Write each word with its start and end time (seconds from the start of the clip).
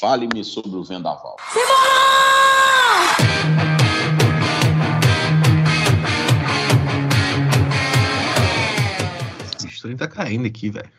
Fale-me 0.00 0.42
sobre 0.42 0.76
o 0.78 0.82
vendaval. 0.82 1.36
O 9.62 9.82
trem 9.82 9.96
tá 9.96 10.08
caindo 10.08 10.46
aqui, 10.46 10.70
velho. 10.70 10.90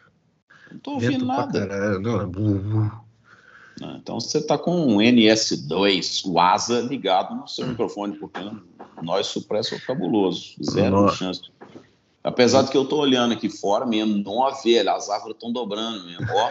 Não 0.71 0.79
tô 0.79 0.91
ouvindo 0.93 1.25
nada. 1.25 1.99
Não, 1.99 3.01
Ah, 3.81 3.97
Então 3.97 4.19
você 4.19 4.37
está 4.37 4.57
com 4.57 4.75
um 4.75 4.97
NS2, 4.97 6.21
o 6.25 6.39
ASA, 6.39 6.81
ligado 6.81 7.35
no 7.35 7.47
seu 7.47 7.67
microfone, 7.67 8.17
porque 8.17 8.39
nós 9.01 9.27
supresso 9.27 9.75
é 9.75 9.79
fabuloso. 9.79 10.53
Zero 10.63 11.09
chance. 11.09 11.41
Apesar 12.23 12.61
de 12.61 12.71
que 12.71 12.77
eu 12.77 12.83
estou 12.83 12.99
olhando 12.99 13.33
aqui 13.33 13.49
fora 13.49 13.85
mesmo, 13.85 14.17
não 14.23 14.45
a 14.45 14.51
velha, 14.51 14.93
as 14.93 15.09
árvores 15.09 15.35
estão 15.35 15.51
dobrando 15.51 16.05
mesmo. 16.05 16.27
Ó, 16.29 16.49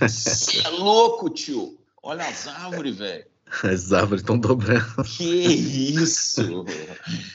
você 0.00 0.66
é 0.66 0.70
louco, 0.70 1.28
tio. 1.28 1.76
Olha 2.02 2.26
as 2.26 2.48
árvores, 2.48 2.96
velho. 2.96 3.24
As 3.62 3.92
árvores 3.92 4.22
estão 4.22 4.38
dobrando. 4.38 5.04
Que 5.04 5.24
isso? 5.24 6.64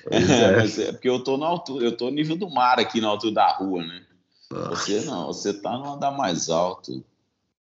É, 0.09 0.17
é. 0.17 0.87
é 0.87 0.91
porque 0.91 1.09
eu 1.09 1.23
tô 1.23 1.37
na 1.37 1.45
altura, 1.45 1.85
eu 1.85 1.95
tô 1.95 2.05
no 2.05 2.11
nível 2.11 2.35
do 2.35 2.49
mar 2.49 2.79
aqui 2.79 2.99
na 2.99 3.07
altura 3.07 3.33
da 3.33 3.51
rua, 3.53 3.85
né? 3.85 4.03
Nossa, 4.51 4.75
Você 4.75 5.01
não, 5.01 5.27
você 5.27 5.53
tá 5.53 5.77
no 5.77 5.93
andar 5.93 6.11
mais 6.11 6.49
alto. 6.49 7.03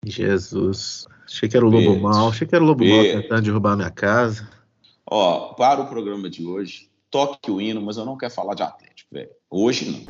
Jesus. 0.05 1.07
Achei 1.25 1.49
que 1.49 1.57
era 1.57 1.65
o 1.65 1.69
lobo 1.69 1.91
Beijo. 1.91 2.01
mal. 2.01 2.29
Achei 2.29 2.45
que 2.45 2.53
era 2.53 2.63
o 2.63 2.67
lobo 2.67 2.85
mal 2.85 2.99
Beijo. 3.01 3.21
tentando 3.21 3.41
derrubar 3.41 3.75
minha 3.75 3.89
casa. 3.89 4.47
Ó, 5.09 5.53
para 5.53 5.81
o 5.81 5.87
programa 5.87 6.29
de 6.29 6.45
hoje, 6.45 6.89
toque 7.09 7.49
o 7.49 7.61
hino, 7.61 7.81
mas 7.81 7.97
eu 7.97 8.05
não 8.05 8.17
quero 8.17 8.33
falar 8.33 8.55
de 8.55 8.63
Atlético, 8.63 9.09
velho. 9.13 9.29
Hoje 9.57 9.85
não. 9.89 10.01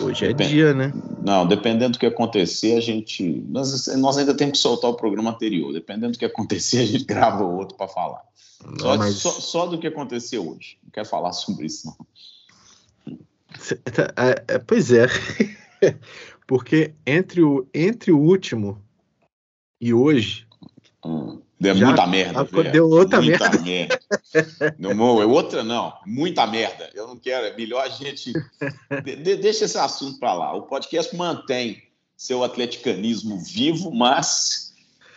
Hoje 0.00 0.24
é 0.24 0.28
Depende. 0.28 0.50
dia, 0.50 0.74
né? 0.74 0.92
Não, 1.24 1.46
dependendo 1.46 1.92
do 1.92 1.98
que 2.00 2.06
acontecer, 2.06 2.76
a 2.76 2.80
gente. 2.80 3.22
Nós, 3.48 3.86
nós 3.96 4.18
ainda 4.18 4.34
temos 4.34 4.58
que 4.58 4.58
soltar 4.58 4.90
o 4.90 4.94
programa 4.94 5.30
anterior. 5.30 5.72
Dependendo 5.72 6.14
do 6.14 6.18
que 6.18 6.24
acontecer, 6.24 6.80
a 6.80 6.86
gente 6.86 7.04
grava 7.06 7.44
outro 7.44 7.76
para 7.76 7.86
falar. 7.86 8.22
Só, 8.80 8.88
Não, 8.88 8.98
mas 8.98 9.14
só, 9.14 9.30
só 9.30 9.66
do 9.66 9.78
que 9.78 9.86
aconteceu 9.86 10.42
hoje. 10.50 10.78
Não 10.82 10.90
quero 10.90 11.06
falar 11.06 11.32
sobre 11.32 11.66
isso, 11.66 11.86
não. 13.06 13.16
tá- 13.94 14.12
é, 14.16 14.54
é, 14.54 14.58
pois 14.58 14.90
é. 14.90 15.06
Porque 16.52 16.92
entre 17.06 17.42
o, 17.42 17.66
entre 17.72 18.12
o 18.12 18.18
último 18.18 18.78
e 19.80 19.94
hoje, 19.94 20.46
Hum. 21.02 21.40
Deu 21.58 21.74
Já 21.74 21.86
muita 21.86 22.06
merda. 22.06 22.44
velho. 22.44 22.88
outra 22.90 23.22
muita 23.22 23.50
merda. 23.58 23.98
Não, 24.78 25.22
é 25.22 25.24
outra 25.24 25.64
não. 25.64 25.94
Muita 26.04 26.46
merda. 26.46 26.90
Eu 26.92 27.06
não 27.06 27.16
quero. 27.16 27.46
É 27.46 27.56
melhor 27.56 27.82
a 27.82 27.88
gente. 27.88 28.32
de- 29.02 29.16
de- 29.16 29.36
deixa 29.36 29.64
esse 29.64 29.78
assunto 29.78 30.18
para 30.20 30.34
lá. 30.34 30.52
O 30.54 30.62
podcast 30.62 31.16
mantém 31.16 31.82
seu 32.18 32.44
atleticanismo 32.44 33.38
vivo, 33.42 33.90
mas 33.90 34.74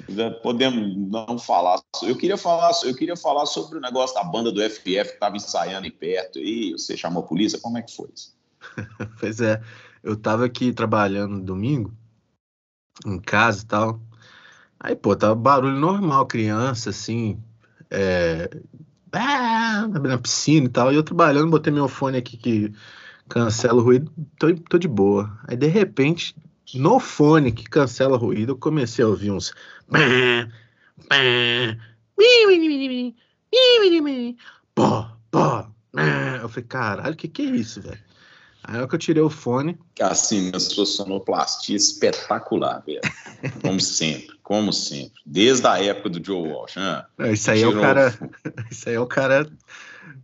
né, 0.07 0.29
podemos 0.41 0.95
não 0.95 1.37
falar. 1.37 1.81
Eu 2.01 2.15
queria 2.15 2.37
falar, 2.37 2.71
eu 2.85 2.95
queria 2.95 3.17
falar 3.17 3.45
sobre 3.45 3.77
o 3.77 3.81
negócio 3.81 4.15
da 4.15 4.23
banda 4.23 4.53
do 4.53 4.61
FF 4.61 4.79
que 4.83 4.99
estava 5.01 5.35
ensaiando 5.35 5.83
aí 5.85 5.91
perto. 5.91 6.39
E 6.39 6.71
você 6.71 6.95
chamou 6.95 7.23
a 7.23 7.27
polícia? 7.27 7.59
Como 7.59 7.77
é 7.77 7.81
que 7.81 7.93
foi 7.93 8.07
isso? 8.15 8.33
pois 9.19 9.41
é, 9.41 9.61
eu 10.05 10.15
tava 10.15 10.45
aqui 10.45 10.71
trabalhando 10.71 11.41
domingo, 11.41 11.91
em 13.05 13.19
casa 13.19 13.63
e 13.63 13.65
tal. 13.65 13.99
Aí, 14.79 14.95
pô, 14.95 15.15
tava 15.15 15.33
barulho 15.33 15.75
normal, 15.75 16.27
criança, 16.27 16.91
assim, 16.91 17.41
é, 17.89 18.49
ah, 19.11 19.87
na 19.87 20.17
piscina 20.19 20.67
e 20.67 20.69
tal. 20.69 20.93
E 20.93 20.95
eu 20.95 21.03
trabalhando, 21.03 21.49
botei 21.49 21.73
meu 21.73 21.87
fone 21.87 22.17
aqui 22.17 22.37
que 22.37 22.71
cancela 23.27 23.81
o 23.81 23.83
ruído, 23.83 24.11
tô, 24.37 24.53
tô 24.55 24.77
de 24.77 24.87
boa. 24.87 25.39
Aí, 25.47 25.57
de 25.57 25.67
repente, 25.67 26.35
no 26.75 26.99
fone 26.99 27.51
que 27.51 27.63
cancela 27.63 28.15
o 28.15 28.19
ruído, 28.19 28.51
eu 28.51 28.57
comecei 28.57 29.03
a 29.03 29.07
ouvir 29.07 29.31
uns. 29.31 29.53
Pô, 34.75 35.07
pô. 35.31 35.65
Eu 36.41 36.49
falei, 36.49 36.67
caralho, 36.67 37.13
o 37.13 37.17
que 37.17 37.27
que 37.27 37.41
é 37.41 37.45
isso, 37.45 37.81
velho? 37.81 38.03
Aí, 38.67 38.77
hora 38.77 38.87
que 38.87 38.95
eu 38.95 38.99
tirei 38.99 39.21
o 39.21 39.29
fone, 39.29 39.77
Assim, 40.01 40.51
a 40.53 40.59
sua 40.59 40.85
sonoplastia 40.85 41.75
espetacular, 41.75 42.81
velho. 42.85 43.01
Como 43.61 43.79
sempre, 43.79 44.35
como 44.41 44.73
sempre. 44.73 45.13
Desde 45.25 45.67
a 45.67 45.81
época 45.83 46.09
do 46.09 46.25
Joe 46.25 46.47
Walsh. 46.49 46.75
né? 46.75 47.05
Não, 47.17 47.31
Isso 47.31 47.51
aí 47.51 47.61
é 47.61 47.67
o 47.67 47.79
cara. 47.79 48.13
Isso 48.71 48.89
aí 48.89 48.95
é 48.95 48.99
o 48.99 49.05
cara 49.07 49.47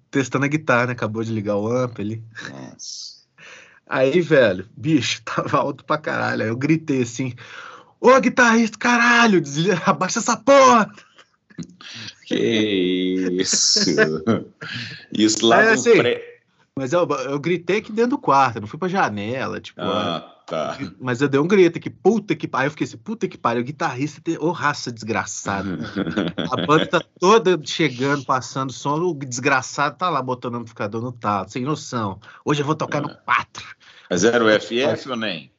testando 0.10 0.46
a 0.46 0.48
guitarra, 0.48 0.88
né? 0.88 0.92
Acabou 0.94 1.24
de 1.24 1.32
ligar 1.32 1.56
o 1.58 1.68
amp 1.72 2.00
ali. 2.00 2.24
Nossa. 2.50 3.22
Aí, 3.88 4.22
velho, 4.22 4.68
bicho, 4.76 5.22
tava 5.26 5.58
alto 5.58 5.84
pra 5.86 5.98
caralho. 5.98 6.42
Aí 6.44 6.50
eu 6.50 6.58
gritei 6.58 7.04
assim: 7.04 7.34
Ô 8.00 8.20
guitarrista, 8.20 8.78
caralho, 8.78 9.40
desliga, 9.42 9.82
abaixa 9.86 10.20
essa 10.20 10.36
porra! 10.36 10.92
Que 12.26 13.38
isso. 13.40 13.92
Isso 15.14 15.46
lá 15.46 15.62
É, 15.62 15.66
no 15.68 15.72
assim, 15.74 15.98
pré. 15.98 16.31
Mas 16.78 16.94
eu, 16.94 17.06
eu 17.26 17.40
gritei 17.40 17.78
aqui 17.78 17.92
dentro 17.92 18.12
do 18.12 18.18
quarto, 18.18 18.58
eu 18.58 18.62
não 18.62 18.68
fui 18.68 18.80
pra 18.80 18.88
janela, 18.88 19.60
tipo. 19.60 19.82
Ah, 19.82 20.42
tá. 20.48 20.78
Mas 21.00 21.22
eu 21.22 21.28
dei 21.28 21.40
um 21.40 21.48
grito 21.48 21.78
aqui, 21.78 21.90
puta 21.90 22.34
que 22.34 22.48
pariu. 22.48 22.64
Aí 22.64 22.68
eu 22.68 22.72
fiquei 22.72 22.88
assim, 22.88 22.98
puta 22.98 23.28
que 23.28 23.38
pariu, 23.38 23.64
guitarrista, 23.64 24.22
tem... 24.22 24.38
ô 24.40 24.52
raça 24.52 24.92
desgraçada. 24.92 25.70
A 26.50 26.66
banda 26.66 26.86
tá 26.86 27.02
toda 27.20 27.60
chegando, 27.66 28.24
passando 28.24 28.72
som, 28.72 28.96
o 29.02 29.14
desgraçado 29.14 29.98
tá 29.98 30.10
lá 30.10 30.22
botando 30.22 30.56
o 30.56 30.58
amplificador 30.58 31.02
no 31.02 31.12
talo, 31.12 31.50
sem 31.50 31.64
noção. 31.64 32.20
Hoje 32.46 32.62
eu 32.62 32.66
vou 32.66 32.76
tocar 32.76 33.02
no 33.02 33.10
4. 33.10 33.76
Mas 34.10 34.24
era 34.24 34.44
o 34.44 34.50
FF 34.60 35.10
ou 35.10 35.18
nem? 35.18 35.52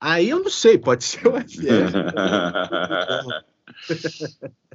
Aí 0.00 0.28
eu 0.28 0.40
não 0.40 0.50
sei, 0.50 0.76
pode 0.76 1.04
ser 1.04 1.26
o 1.28 1.40
FF. 1.40 1.62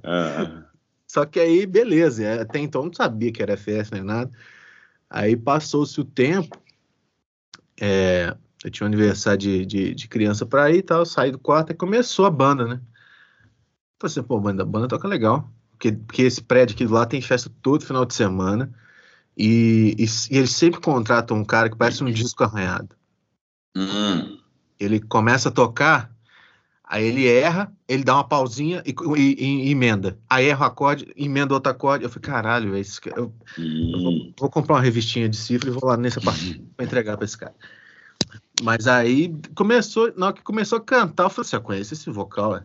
Ah, 0.04 0.64
Só 1.06 1.26
que 1.26 1.40
aí, 1.40 1.66
beleza, 1.66 2.24
é, 2.24 2.42
até 2.42 2.59
então 2.59 2.82
eu 2.82 2.86
não 2.86 2.94
sabia 2.94 3.32
que 3.32 3.42
era 3.42 3.58
FF 3.58 3.92
nem 3.92 4.04
nada. 4.04 4.32
Aí 5.09 5.35
passou-se 5.35 6.00
o 6.01 6.06
tempo, 6.06 6.57
é, 7.79 8.35
eu 8.63 8.72
tinha 8.72 8.85
um 8.85 8.88
aniversário 8.88 9.38
de, 9.38 9.66
de, 9.66 9.95
de 9.95 10.07
criança 10.07 10.45
pra 10.45 10.72
ir 10.72 10.78
e 10.78 10.81
tal, 10.81 11.00
eu 11.00 11.06
saí 11.06 11.31
do 11.31 11.40
quarto 11.40 11.72
e 11.72 11.75
começou 11.75 12.25
a 12.25 12.31
banda, 12.31 12.66
né? 12.66 12.81
Falei 14.00 14.12
assim, 14.12 14.23
pô, 14.23 14.40
banda, 14.40 14.63
a 14.63 14.66
banda 14.66 14.88
toca 14.88 15.07
legal. 15.07 15.50
Porque, 15.72 15.91
porque 15.91 16.22
esse 16.23 16.41
prédio 16.41 16.75
aqui 16.75 16.85
do 16.85 16.94
lado 16.94 17.09
tem 17.09 17.22
festa 17.22 17.51
todo 17.62 17.85
final 17.85 18.06
de 18.06 18.13
semana. 18.13 18.72
E, 19.35 19.96
e, 19.97 20.06
e 20.06 20.38
eles 20.38 20.51
sempre 20.51 20.81
contratam 20.81 21.38
um 21.38 21.46
cara 21.46 21.69
que 21.69 21.78
parece 21.78 22.03
um 22.03 22.12
disco 22.12 22.44
arranhado. 22.44 22.96
hum. 23.75 24.40
Ele 24.79 25.00
começa 25.00 25.50
a 25.50 25.51
tocar, 25.51 26.16
aí 26.88 27.06
ele 27.06 27.28
erra, 27.28 27.72
ele 27.88 28.03
dá 28.03 28.16
uma 28.16 28.24
pausinha 28.28 28.81
e, 28.86 28.96
e- 29.18 29.68
e 29.68 29.72
emenda. 29.72 30.18
Aí 30.30 30.48
erra 30.48 30.66
o 30.66 30.68
acorde, 30.70 31.12
emenda 31.16 31.53
outro 31.53 31.72
acorde. 31.72 32.03
Eu 32.03 32.09
falei, 32.09 32.22
caralho, 32.30 32.75
esse 32.78 33.00
ca- 33.02 33.14
eu, 33.16 33.34
eu 33.58 34.00
vou, 34.02 34.14
vou 34.40 34.50
comprar 34.50 34.75
uma 34.75 34.81
revistinha 34.81 35.28
de 35.30 35.38
cifra 35.38 35.70
e 35.70 35.74
vou 35.74 35.86
lá 35.90 35.97
nessa 35.97 36.22
parte 36.22 36.59
pra 36.76 36.86
entregar 36.86 37.16
pra 37.18 37.26
esse 37.26 37.38
cara. 37.38 37.53
Mas 38.64 38.88
aí 38.88 39.34
começou, 39.56 40.12
na 40.18 40.28
hora 40.28 40.36
que 40.36 40.42
começou 40.44 40.78
a 40.80 40.81
cantar, 40.81 41.24
eu 41.26 41.30
falei 41.30 41.46
assim, 41.47 41.56
eu 41.56 41.62
conheço 41.62 41.94
esse 41.94 42.09
vocal, 42.09 42.56
é. 42.58 42.64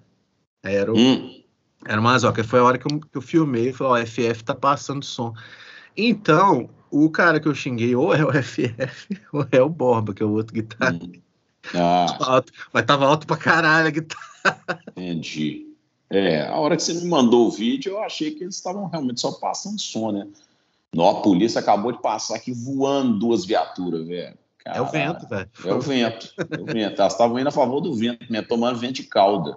Era 0.63 0.93
o, 0.93 0.97
Hum. 0.97 1.43
era 1.85 2.01
o 2.01 2.05
Mazoca, 2.05 2.43
foi 2.45 2.61
a 2.61 2.65
hora 2.65 2.79
que 2.79 2.87
eu, 2.93 3.01
que 3.01 3.17
eu 3.19 3.21
filmei 3.23 3.69
e 3.69 3.73
falei, 3.73 3.93
ó, 4.03 4.05
o 4.05 4.07
FF 4.07 4.45
tá 4.45 4.55
passando 4.55 5.05
som. 5.05 5.35
Então, 5.97 6.71
o 6.91 7.11
cara 7.11 7.39
que 7.41 7.49
eu 7.49 7.55
xinguei 7.55 7.95
ou 7.95 8.15
é 8.15 8.25
o 8.25 8.31
FF 8.33 9.09
ou 9.33 9.47
é 9.53 9.61
o 9.61 9.69
Borba, 9.69 10.15
que 10.15 10.23
é 10.23 10.27
o 10.27 10.31
outro 10.31 10.55
guitarra. 10.55 10.99
Hum. 11.03 11.13
Ah, 11.75 12.19
Alto, 12.21 12.53
mas 12.73 12.85
tava 12.85 13.07
alto 13.07 13.27
pra 13.27 13.37
caralho 13.37 13.87
a 13.87 13.91
guitarra. 13.91 14.83
entendi. 14.97 15.69
É, 16.11 16.47
a 16.47 16.57
hora 16.57 16.77
que 16.77 16.83
você 16.83 16.93
me 16.95 17.07
mandou 17.07 17.47
o 17.47 17.51
vídeo, 17.51 17.93
eu 17.93 18.03
achei 18.03 18.33
que 18.33 18.45
eles 18.45 18.57
estavam 18.57 18.87
realmente 18.87 19.21
só 19.21 19.33
passando 19.33 19.81
som, 19.81 20.13
né? 20.13 20.29
Não, 20.95 21.09
a 21.09 21.23
polícia 21.23 21.59
acabou 21.59 21.91
de 21.91 22.03
passar 22.03 22.37
aqui 22.37 22.53
voando 22.53 23.19
duas 23.19 23.47
viaturas, 23.47 24.07
velho. 24.07 24.37
É 24.65 24.81
o 24.81 24.87
vento, 24.87 25.27
velho. 25.27 25.51
É 25.65 25.73
o 25.73 25.81
vento. 25.81 26.35
É 26.39 26.61
o 26.61 26.65
vento. 26.67 27.01
Elas 27.01 27.13
estavam 27.15 27.39
indo 27.39 27.49
a 27.49 27.53
favor 27.53 27.81
do 27.81 27.95
vento, 27.95 28.31
né? 28.31 28.43
tomando 28.43 28.79
vento 28.79 28.97
de 28.97 29.05
cauda. 29.05 29.57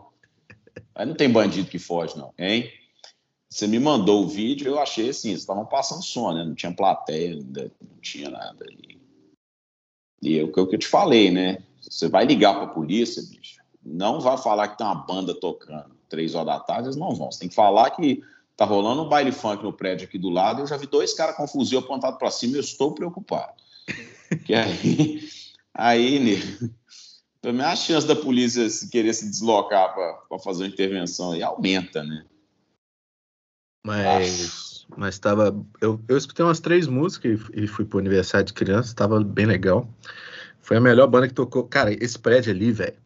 Aí 0.96 1.06
não 1.06 1.14
tem 1.14 1.30
bandido 1.30 1.70
que 1.70 1.78
foge, 1.78 2.18
não, 2.18 2.34
hein? 2.38 2.72
Você 3.50 3.68
me 3.68 3.80
mandou 3.80 4.24
o 4.24 4.28
vídeo, 4.28 4.68
eu 4.68 4.80
achei 4.80 5.10
assim, 5.10 5.30
eles 5.30 5.42
estavam 5.42 5.66
passando 5.66 6.04
som, 6.04 6.34
né? 6.34 6.44
Não 6.44 6.56
tinha 6.56 6.74
plateia, 6.74 7.36
não 7.36 8.00
tinha 8.02 8.30
nada 8.30 8.66
ali. 8.66 8.95
E 10.22 10.40
é 10.40 10.44
o 10.44 10.52
que 10.52 10.60
eu 10.60 10.78
te 10.78 10.88
falei, 10.88 11.32
né? 11.32 11.60
Você 11.82 12.08
vai 12.08 12.26
ligar 12.26 12.56
pra 12.56 12.68
polícia, 12.68 13.22
bicho, 13.24 13.60
não 13.84 14.20
vai 14.20 14.38
falar 14.38 14.70
que 14.70 14.78
tem 14.78 14.88
uma 14.88 14.96
banda 14.96 15.34
tocando 15.34 15.96
três 16.10 16.34
horas 16.34 16.48
da 16.48 16.60
tarde, 16.60 16.88
eles 16.88 16.96
não 16.96 17.14
vão. 17.14 17.32
Você 17.32 17.40
tem 17.40 17.50
que 17.50 17.56
falar 17.56 17.92
que 17.92 18.24
tá 18.56 18.66
rolando 18.66 19.04
um 19.04 19.10
baile 19.10 19.32
funk 19.32 19.64
no 19.64 19.74
prédio 19.74 20.08
aqui 20.08 20.18
do 20.18 20.30
lado, 20.30 20.62
eu 20.62 20.68
já 20.68 20.78
vi 20.78 20.88
dois 20.88 21.14
caras 21.14 21.36
com 21.36 21.48
fuzil 21.48 21.80
apontado 21.80 22.18
pra 22.18 22.32
cima, 22.32 22.56
eu 22.56 22.62
estou 22.62 22.94
preocupado. 22.94 23.54
Que 24.46 24.54
aí, 24.54 25.30
aí, 25.74 26.20
né? 26.20 26.72
Também 27.42 27.66
a 27.66 27.76
chance 27.76 28.08
da 28.08 28.16
polícia 28.16 28.68
se 28.70 28.90
querer 28.90 29.14
se 29.14 29.30
deslocar 29.30 29.94
para 29.94 30.40
fazer 30.40 30.64
uma 30.64 30.70
intervenção 30.70 31.34
aí 31.34 31.44
aumenta, 31.44 32.04
né? 32.04 32.26
Mas 33.86 34.65
mas 34.96 35.20
tava. 35.20 35.56
Eu, 35.82 36.02
eu 36.08 36.18
escutei 36.18 36.46
umas 36.46 36.60
três 36.60 36.88
músicas 36.88 37.40
e, 37.54 37.64
e 37.64 37.68
fui 37.68 37.86
pro 37.86 38.00
aniversário 38.00 38.46
de 38.46 38.54
criança, 38.54 38.96
tava 38.96 39.24
bem 39.24 39.46
legal. 39.46 39.88
Foi 40.62 40.78
a 40.78 40.82
melhor 40.82 41.08
banda 41.08 41.28
que 41.28 41.34
tocou. 41.34 41.64
Cara, 41.66 41.94
esse 41.94 42.18
prédio 42.18 42.52
ali, 42.52 42.72
velho, 42.72 42.98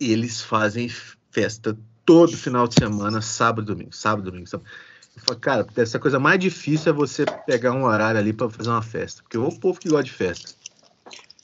eles 0.00 0.40
fazem 0.40 0.88
festa 1.30 1.76
todo 2.04 2.36
final 2.36 2.68
de 2.68 2.74
semana, 2.74 3.20
sábado 3.20 3.66
domingo, 3.66 3.94
sábado 3.94 4.30
domingo. 4.30 4.46
Sábado. 4.46 4.68
Eu 5.16 5.22
falo, 5.22 5.40
cara, 5.40 5.66
essa 5.76 5.98
coisa 5.98 6.18
mais 6.18 6.40
difícil 6.40 6.90
é 6.90 6.94
você 6.94 7.24
pegar 7.46 7.72
um 7.72 7.84
horário 7.84 8.18
ali 8.18 8.32
para 8.32 8.50
fazer 8.50 8.68
uma 8.68 8.82
festa, 8.82 9.22
porque 9.22 9.38
o 9.38 9.48
povo 9.58 9.78
que 9.78 9.88
gosta 9.88 10.04
de 10.04 10.12
festa. 10.12 10.52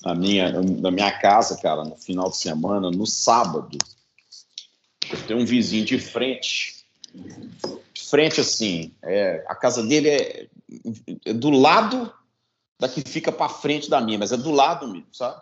Na 0.04 0.14
minha, 0.14 0.50
na 0.50 0.90
minha 0.90 1.12
casa, 1.18 1.56
cara, 1.60 1.84
no 1.84 1.96
final 1.96 2.30
de 2.30 2.36
semana, 2.36 2.90
no 2.90 3.06
sábado, 3.06 3.78
tem 5.26 5.36
um 5.36 5.44
vizinho 5.44 5.84
de 5.84 5.98
frente. 5.98 6.84
Frente, 8.10 8.40
assim, 8.40 8.92
é, 9.02 9.44
a 9.46 9.54
casa 9.54 9.84
dele 9.84 10.08
é, 10.08 10.48
é 11.26 11.32
do 11.32 11.48
lado 11.48 12.12
da 12.78 12.88
que 12.88 13.02
fica 13.02 13.30
para 13.30 13.48
frente 13.48 13.88
da 13.88 14.00
minha, 14.00 14.18
mas 14.18 14.32
é 14.32 14.36
do 14.36 14.50
lado 14.50 14.88
mesmo, 14.88 15.06
sabe? 15.12 15.40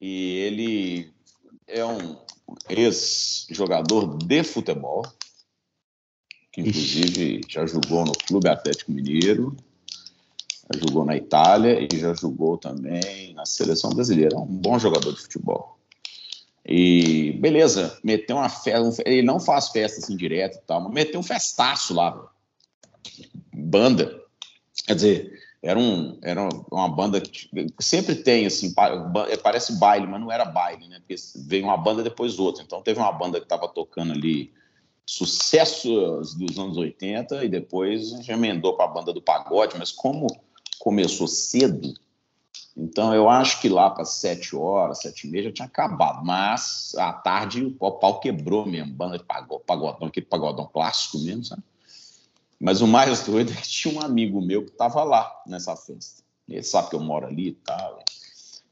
E 0.00 0.38
ele 0.38 1.12
é 1.66 1.84
um 1.84 2.16
ex-jogador 2.70 4.16
de 4.16 4.42
futebol, 4.44 5.02
que 6.52 6.62
inclusive 6.62 7.42
já 7.48 7.66
jogou 7.66 8.04
no 8.04 8.12
Clube 8.12 8.48
Atlético 8.48 8.92
Mineiro, 8.92 9.54
já 10.72 10.80
jogou 10.80 11.04
na 11.04 11.16
Itália 11.16 11.80
e 11.80 11.98
já 11.98 12.14
jogou 12.14 12.56
também 12.56 13.34
na 13.34 13.44
seleção 13.44 13.90
brasileira. 13.90 14.36
É 14.36 14.38
um 14.38 14.46
bom 14.46 14.78
jogador 14.78 15.12
de 15.12 15.20
futebol. 15.20 15.77
E 16.68 17.32
beleza, 17.40 17.98
meteu 18.04 18.36
uma 18.36 18.50
festa. 18.50 19.02
Ele 19.06 19.22
não 19.22 19.40
faz 19.40 19.68
festa 19.68 20.00
assim 20.00 20.14
direto 20.14 20.58
e 20.58 20.60
tal, 20.66 20.82
mas 20.82 20.92
meteu 20.92 21.18
um 21.18 21.22
festaço 21.22 21.94
lá. 21.94 22.30
Banda. 23.54 24.22
Quer 24.86 24.94
dizer, 24.94 25.40
era, 25.62 25.78
um, 25.78 26.18
era 26.22 26.46
uma 26.70 26.88
banda 26.88 27.22
que 27.22 27.48
sempre 27.80 28.16
tem, 28.16 28.44
assim, 28.44 28.74
parece 29.42 29.78
baile, 29.78 30.06
mas 30.06 30.20
não 30.20 30.30
era 30.30 30.44
baile, 30.44 30.86
né? 30.88 30.98
Porque 30.98 31.16
veio 31.46 31.64
uma 31.64 31.76
banda 31.76 32.02
depois 32.02 32.38
outra. 32.38 32.62
Então 32.62 32.82
teve 32.82 33.00
uma 33.00 33.12
banda 33.12 33.38
que 33.38 33.46
estava 33.46 33.66
tocando 33.66 34.12
ali 34.12 34.52
sucessos 35.06 36.34
dos 36.34 36.58
anos 36.58 36.76
80 36.76 37.46
e 37.46 37.48
depois 37.48 38.10
já 38.22 38.34
emendou 38.34 38.76
para 38.76 38.84
a 38.84 38.92
banda 38.92 39.10
do 39.10 39.22
pagode, 39.22 39.74
mas 39.78 39.90
como 39.90 40.26
começou 40.78 41.26
cedo, 41.26 41.94
então, 42.80 43.12
eu 43.12 43.28
acho 43.28 43.60
que 43.60 43.68
lá 43.68 43.90
para 43.90 44.04
sete 44.04 44.54
horas, 44.54 45.00
sete 45.00 45.26
e 45.26 45.30
meia 45.30 45.44
já 45.44 45.52
tinha 45.52 45.66
acabado. 45.66 46.24
Mas 46.24 46.94
à 46.96 47.12
tarde 47.12 47.76
o 47.80 47.90
pau 47.90 48.20
quebrou 48.20 48.64
mesmo, 48.64 48.92
banda 48.92 49.18
de 49.18 49.24
pagodão, 49.24 50.06
aquele 50.06 50.26
pagodão 50.26 50.64
clássico 50.72 51.18
mesmo, 51.18 51.44
sabe? 51.44 51.62
Mas 52.60 52.80
o 52.80 52.86
mais 52.86 53.20
doido 53.22 53.52
é 53.52 53.56
que 53.56 53.68
tinha 53.68 53.92
um 53.92 54.00
amigo 54.00 54.40
meu 54.40 54.64
que 54.64 54.70
estava 54.70 55.02
lá 55.02 55.28
nessa 55.44 55.74
festa. 55.74 56.22
Ele 56.48 56.62
sabe 56.62 56.90
que 56.90 56.94
eu 56.94 57.00
moro 57.00 57.26
ali 57.26 57.48
e 57.48 57.52
tal. 57.52 57.98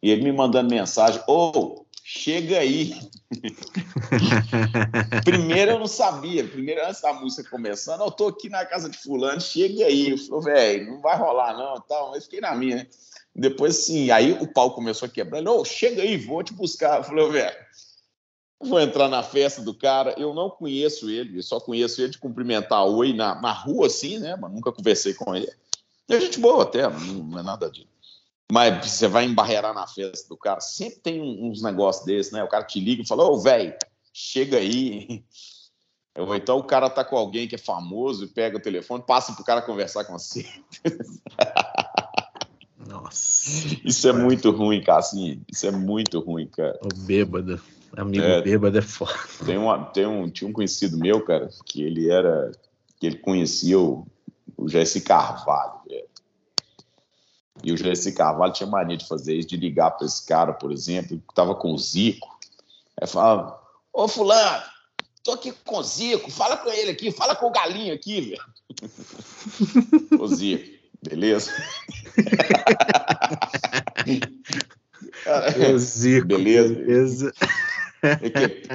E 0.01 0.11
ele 0.11 0.23
me 0.23 0.33
mandando 0.33 0.71
mensagem: 0.71 1.21
Ô, 1.27 1.51
oh, 1.55 1.87
chega 2.05 2.59
aí. 2.59 2.95
Primeiro 5.25 5.73
eu 5.73 5.79
não 5.81 5.87
sabia. 5.89 6.47
Primeiro, 6.47 6.87
antes 6.87 7.01
da 7.01 7.13
música 7.13 7.51
começando, 7.51 8.03
eu 8.03 8.11
tô 8.11 8.29
aqui 8.29 8.49
na 8.49 8.65
casa 8.65 8.89
de 8.89 8.99
Fulano, 8.99 9.41
chega 9.41 9.85
aí. 9.85 10.11
Eu 10.11 10.19
falei, 10.19 10.55
velho, 10.55 10.93
não 10.93 11.01
vai 11.01 11.17
rolar 11.17 11.57
não. 11.57 11.81
Tal. 11.81 12.13
Mas 12.13 12.25
fiquei 12.25 12.41
na 12.41 12.55
minha, 12.55 12.77
né? 12.77 12.87
Depois, 13.39 13.77
sim, 13.85 14.11
aí 14.11 14.33
o 14.33 14.49
pau 14.49 14.71
começou 14.71 15.07
a 15.07 15.11
quebrar. 15.11 15.39
Ele, 15.39 15.49
oh, 15.49 15.63
chega 15.63 16.01
aí, 16.01 16.17
vou 16.17 16.43
te 16.43 16.55
buscar. 16.55 16.97
Eu 16.97 17.05
falei, 17.05 17.31
velho, 17.31 17.57
vou 18.59 18.81
entrar 18.81 19.09
na 19.09 19.23
festa 19.23 19.61
do 19.61 19.75
cara. 19.75 20.15
Eu 20.17 20.33
não 20.33 20.49
conheço 20.49 21.11
ele, 21.11 21.43
só 21.43 21.61
conheço 21.61 22.01
ele 22.01 22.13
de 22.13 22.19
cumprimentar 22.19 22.87
oi 22.87 23.13
na, 23.13 23.39
na 23.41 23.53
rua, 23.53 23.89
assim, 23.89 24.19
né? 24.19 24.37
Mas 24.41 24.51
nunca 24.51 24.73
conversei 24.73 25.13
com 25.13 25.37
ele. 25.37 25.53
A 26.09 26.19
gente 26.19 26.41
boa 26.41 26.63
até, 26.63 26.89
não, 26.89 26.99
não, 26.99 27.39
é 27.39 27.43
nada 27.43 27.71
disso. 27.71 27.89
Mas 28.51 28.91
você 28.91 29.07
vai 29.07 29.27
embarrear 29.27 29.75
na 29.75 29.87
festa 29.87 30.29
do 30.29 30.37
cara, 30.37 30.61
sempre 30.61 31.01
tem 31.01 31.21
uns 31.21 31.61
negócios 31.61 32.07
desses, 32.07 32.33
né? 32.33 32.43
O 32.43 32.49
cara 32.49 32.65
te 32.65 32.81
liga 32.81 33.03
e 33.03 33.07
fala, 33.07 33.25
ô, 33.25 33.35
oh, 33.35 33.39
velho, 33.39 33.75
chega 34.15 34.57
aí. 34.57 35.23
Ou 36.17 36.35
então 36.35 36.57
o 36.57 36.65
cara 36.65 36.89
tá 36.89 37.05
com 37.05 37.19
alguém 37.19 37.47
que 37.47 37.57
é 37.57 37.59
famoso 37.59 38.25
e 38.25 38.29
pega 38.29 38.57
o 38.57 38.63
telefone, 38.63 39.05
passa 39.07 39.35
pro 39.35 39.45
cara 39.45 39.61
conversar 39.61 40.05
com 40.07 40.19
você. 40.19 40.47
Nossa. 43.03 43.51
Isso 43.85 44.09
é 44.09 44.13
muito 44.13 44.51
ruim, 44.51 44.83
Cassinho. 44.83 45.43
Isso 45.51 45.67
é 45.67 45.71
muito 45.71 46.21
ruim, 46.21 46.47
cara. 46.47 46.79
O 46.83 47.07
bêbado. 47.07 47.61
Amigo 47.97 48.25
é, 48.25 48.43
bêbado 48.43 48.79
é 48.79 48.83
foda. 48.83 49.15
Tem, 49.45 49.57
uma, 49.57 49.85
tem 49.87 50.07
um, 50.07 50.29
tinha 50.29 50.49
um 50.49 50.53
conhecido 50.53 50.99
meu, 50.99 51.25
cara, 51.25 51.49
que 51.65 51.83
ele 51.83 52.11
era. 52.11 52.53
que 52.99 53.07
ele 53.07 53.19
conhecia 53.19 53.79
o, 53.79 54.07
o 54.57 54.69
Jesse 54.69 55.01
Carvalho, 55.01 55.81
velho. 55.89 56.07
E 57.63 57.73
o 57.73 57.77
Jesse 57.77 58.13
Carvalho 58.13 58.53
tinha 58.53 58.69
mania 58.69 58.97
de 58.97 59.09
fazer 59.09 59.35
isso, 59.35 59.49
de 59.49 59.57
ligar 59.57 59.93
para 59.93 60.07
esse 60.07 60.27
cara, 60.27 60.53
por 60.53 60.71
exemplo, 60.71 61.19
que 61.19 61.35
tava 61.35 61.55
com 61.55 61.73
o 61.73 61.79
Zico. 61.79 62.39
Aí 63.01 63.07
falava: 63.07 63.59
Ô, 63.93 64.07
Fulano, 64.07 64.63
tô 65.23 65.33
aqui 65.33 65.53
com 65.65 65.79
o 65.79 65.83
Zico, 65.83 66.31
fala 66.31 66.57
com 66.57 66.71
ele 66.71 66.91
aqui, 66.91 67.11
fala 67.11 67.35
com 67.35 67.47
o 67.47 67.53
Galinho 67.53 67.95
aqui, 67.95 68.21
velho. 68.21 68.45
Ô, 70.21 70.27
Zico, 70.29 70.76
beleza? 71.03 71.51
Zico, 75.79 76.27
beleza. 76.27 76.75
beleza. 76.75 77.33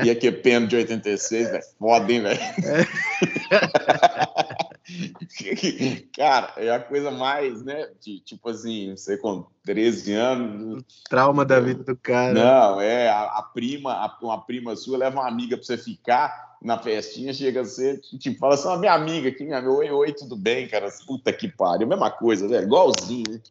E 0.04 0.10
a 0.10 0.16
QPM 0.16 0.68
de 0.68 0.76
86, 0.78 1.52
velho. 1.52 1.64
Foda, 1.80 2.12
hein, 2.12 2.22
velho? 2.22 2.40
Cara, 6.16 6.54
é 6.58 6.70
a 6.70 6.80
coisa 6.80 7.12
mais, 7.12 7.64
né? 7.64 7.90
De, 8.02 8.20
tipo 8.20 8.50
assim, 8.50 8.92
você 8.96 9.18
com 9.18 9.46
13 9.64 10.14
anos. 10.14 10.84
Trauma 11.10 11.46
da 11.46 11.60
vida 11.60 11.84
do 11.84 11.96
cara. 11.96 12.34
Não, 12.34 12.82
é. 12.82 13.10
A, 13.10 13.24
a 13.24 13.44
prima, 13.44 13.94
a, 13.94 14.18
uma 14.22 14.42
prima 14.42 14.76
sua 14.76 14.98
leva 14.98 15.20
uma 15.20 15.28
amiga 15.28 15.56
pra 15.56 15.66
você 15.66 15.78
ficar 15.78 16.58
na 16.62 16.78
festinha, 16.78 17.34
chega 17.34 17.62
a 17.62 17.66
ser, 17.66 18.00
tipo, 18.20 18.38
fala 18.38 18.54
assim, 18.54 18.78
minha 18.78 18.94
amiga 18.94 19.30
aqui, 19.30 19.44
minha 19.44 19.58
amiga, 19.58 19.74
oi, 19.74 19.90
oi, 19.90 20.14
tudo 20.14 20.36
bem, 20.36 20.68
cara? 20.68 20.90
Puta 21.08 21.34
que 21.34 21.48
pariu, 21.48 21.88
mesma 21.88 22.12
coisa, 22.12 22.48
né? 22.48 22.62
Igualzinho, 22.62 23.24
né? 23.32 23.42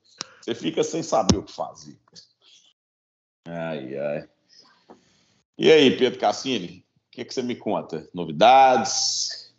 Você 0.41 0.55
fica 0.55 0.83
sem 0.83 1.03
saber 1.03 1.37
o 1.37 1.43
que 1.43 1.53
fazer. 1.53 1.99
Ai, 3.47 3.97
ai. 3.97 4.29
E 5.59 5.71
aí, 5.71 5.97
Pedro 5.97 6.19
Cassini, 6.19 6.85
o 7.09 7.11
que, 7.11 7.25
que 7.25 7.35
você 7.35 7.43
me 7.43 7.55
conta? 7.55 8.09
Novidades? 8.15 9.53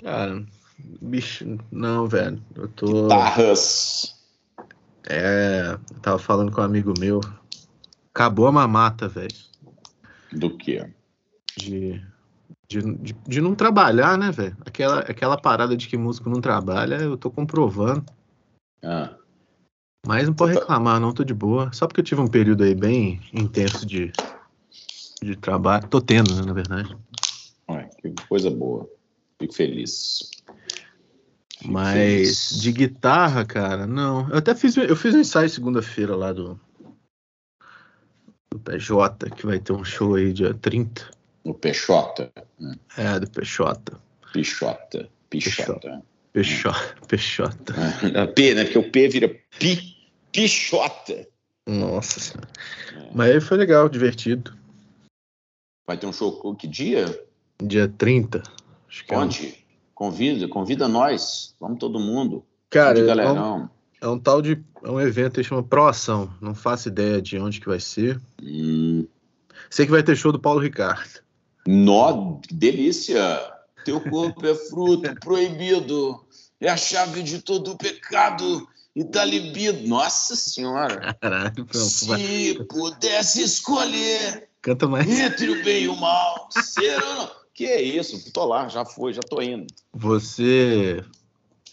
Cara, 0.00 0.44
bicho, 1.00 1.58
não, 1.70 2.06
velho. 2.06 2.42
Eu 2.54 2.68
tô. 2.68 3.02
Guitarras. 3.02 4.14
É, 5.08 5.76
eu 5.90 6.00
tava 6.00 6.18
falando 6.18 6.52
com 6.52 6.60
um 6.60 6.64
amigo 6.64 6.94
meu. 6.98 7.20
Acabou 8.14 8.46
a 8.46 8.52
mamata, 8.52 9.08
velho. 9.08 9.34
Do 10.32 10.56
quê? 10.56 10.88
De, 11.56 12.02
de, 12.68 12.80
de, 12.80 13.12
de 13.26 13.40
não 13.40 13.54
trabalhar, 13.54 14.16
né, 14.16 14.30
velho? 14.30 14.56
Aquela, 14.64 15.00
aquela 15.00 15.36
parada 15.36 15.76
de 15.76 15.88
que 15.88 15.96
músico 15.96 16.30
não 16.30 16.40
trabalha, 16.40 16.96
eu 16.96 17.16
tô 17.16 17.30
comprovando. 17.30 18.04
Ah. 18.84 19.14
Mas 20.06 20.26
não 20.26 20.34
pode 20.34 20.54
reclamar, 20.54 21.00
não, 21.00 21.12
tô 21.12 21.22
de 21.24 21.34
boa. 21.34 21.70
Só 21.72 21.86
porque 21.86 22.00
eu 22.00 22.04
tive 22.04 22.20
um 22.20 22.26
período 22.26 22.64
aí 22.64 22.74
bem 22.74 23.20
intenso 23.32 23.86
de, 23.86 24.12
de 25.22 25.36
trabalho. 25.36 25.88
Tô 25.88 26.00
tendo, 26.00 26.34
né, 26.34 26.42
na 26.44 26.52
verdade. 26.52 26.96
Ué, 27.68 27.88
que 28.00 28.12
coisa 28.28 28.50
boa. 28.50 28.88
Fico 29.38 29.54
feliz. 29.54 30.30
Fico 31.62 31.72
Mas 31.72 32.60
de 32.60 32.72
guitarra, 32.72 33.44
cara, 33.44 33.86
não. 33.86 34.28
Eu 34.30 34.38
até 34.38 34.52
fiz, 34.52 34.76
eu 34.76 34.96
fiz 34.96 35.14
um 35.14 35.20
ensaio 35.20 35.48
segunda-feira 35.48 36.16
lá 36.16 36.32
do, 36.32 36.58
do 38.50 38.58
PJ, 38.58 39.30
que 39.30 39.46
vai 39.46 39.60
ter 39.60 39.72
um 39.72 39.84
show 39.84 40.16
aí 40.16 40.32
dia 40.32 40.52
30. 40.52 41.08
No 41.44 41.54
PJ? 41.54 42.32
Né? 42.58 42.74
É, 42.96 43.20
do 43.20 43.30
PJ. 43.30 43.96
Pichota. 44.32 45.08
Pichota. 45.30 46.02
Pichota. 46.32 46.96
Pichota. 47.06 47.74
É. 48.12 48.26
P, 48.26 48.54
né? 48.54 48.64
Porque 48.64 48.78
o 48.78 48.90
P 48.90 49.08
vira 49.08 49.28
pi, 49.56 50.10
pichota. 50.32 51.28
Nossa 51.64 52.18
senhora. 52.18 52.48
É. 52.92 53.10
Mas 53.14 53.30
aí 53.30 53.40
foi 53.40 53.56
legal, 53.56 53.88
divertido. 53.88 54.52
Vai 55.86 55.96
ter 55.96 56.06
um 56.06 56.12
show 56.12 56.56
que 56.56 56.66
dia? 56.66 57.06
Dia 57.62 57.86
30. 57.86 58.42
Acho 58.88 59.04
que 59.04 59.14
Onde? 59.14 59.46
É 59.46 59.48
um... 59.50 59.61
Convida, 60.02 60.48
convida 60.48 60.88
nós. 60.88 61.54
Vamos 61.60 61.78
todo 61.78 62.00
mundo. 62.00 62.44
Cara, 62.68 62.98
é 62.98 63.30
um, 63.30 63.68
é 64.00 64.08
um, 64.08 64.18
tal 64.18 64.42
de. 64.42 64.60
É 64.82 64.90
um 64.90 65.00
evento 65.00 65.34
que 65.34 65.44
chama 65.44 65.62
Proação. 65.62 66.28
Não 66.40 66.56
faço 66.56 66.88
ideia 66.88 67.22
de 67.22 67.38
onde 67.38 67.60
que 67.60 67.68
vai 67.68 67.78
ser. 67.78 68.20
Hum. 68.42 69.06
Sei 69.70 69.86
que 69.86 69.92
vai 69.92 70.02
ter 70.02 70.16
show 70.16 70.32
do 70.32 70.40
Paulo 70.40 70.58
Ricardo. 70.58 71.20
Nó, 71.68 72.40
que 72.40 72.52
delícia! 72.52 73.40
Teu 73.84 74.00
corpo 74.00 74.44
é 74.44 74.56
fruto 74.56 75.14
proibido, 75.22 76.24
é 76.60 76.68
a 76.68 76.76
chave 76.76 77.22
de 77.22 77.40
todo 77.40 77.70
o 77.70 77.78
pecado 77.78 78.66
e 78.96 79.04
da 79.04 79.24
libido. 79.24 79.86
Nossa 79.86 80.34
Senhora! 80.34 81.14
Caralho, 81.20 81.64
pronto, 81.64 81.78
Se 81.78 82.64
pudesse 82.68 83.40
escolher 83.40 84.48
Canta 84.60 84.88
mais. 84.88 85.08
Entre 85.08 85.48
o 85.48 85.62
bem 85.62 85.84
e 85.84 85.88
o 85.88 85.96
mal, 85.96 86.48
ser 86.60 87.00
ou 87.00 87.14
não. 87.14 87.41
Que 87.54 87.66
é 87.66 87.82
isso? 87.82 88.32
Tô 88.32 88.46
lá, 88.46 88.68
já 88.68 88.84
foi, 88.84 89.12
já 89.12 89.20
tô 89.20 89.42
indo. 89.42 89.66
Você 89.92 91.04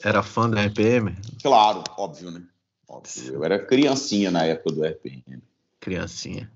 era 0.03 0.21
fã 0.21 0.49
da 0.49 0.61
RPM? 0.61 1.15
Claro, 1.41 1.83
óbvio, 1.97 2.31
né? 2.31 2.43
Óbvio. 2.87 3.33
Eu 3.33 3.43
era 3.43 3.63
criancinha 3.63 4.31
na 4.31 4.43
época 4.45 4.71
do 4.71 4.85
RPM. 4.85 5.41
Criancinha. 5.79 6.51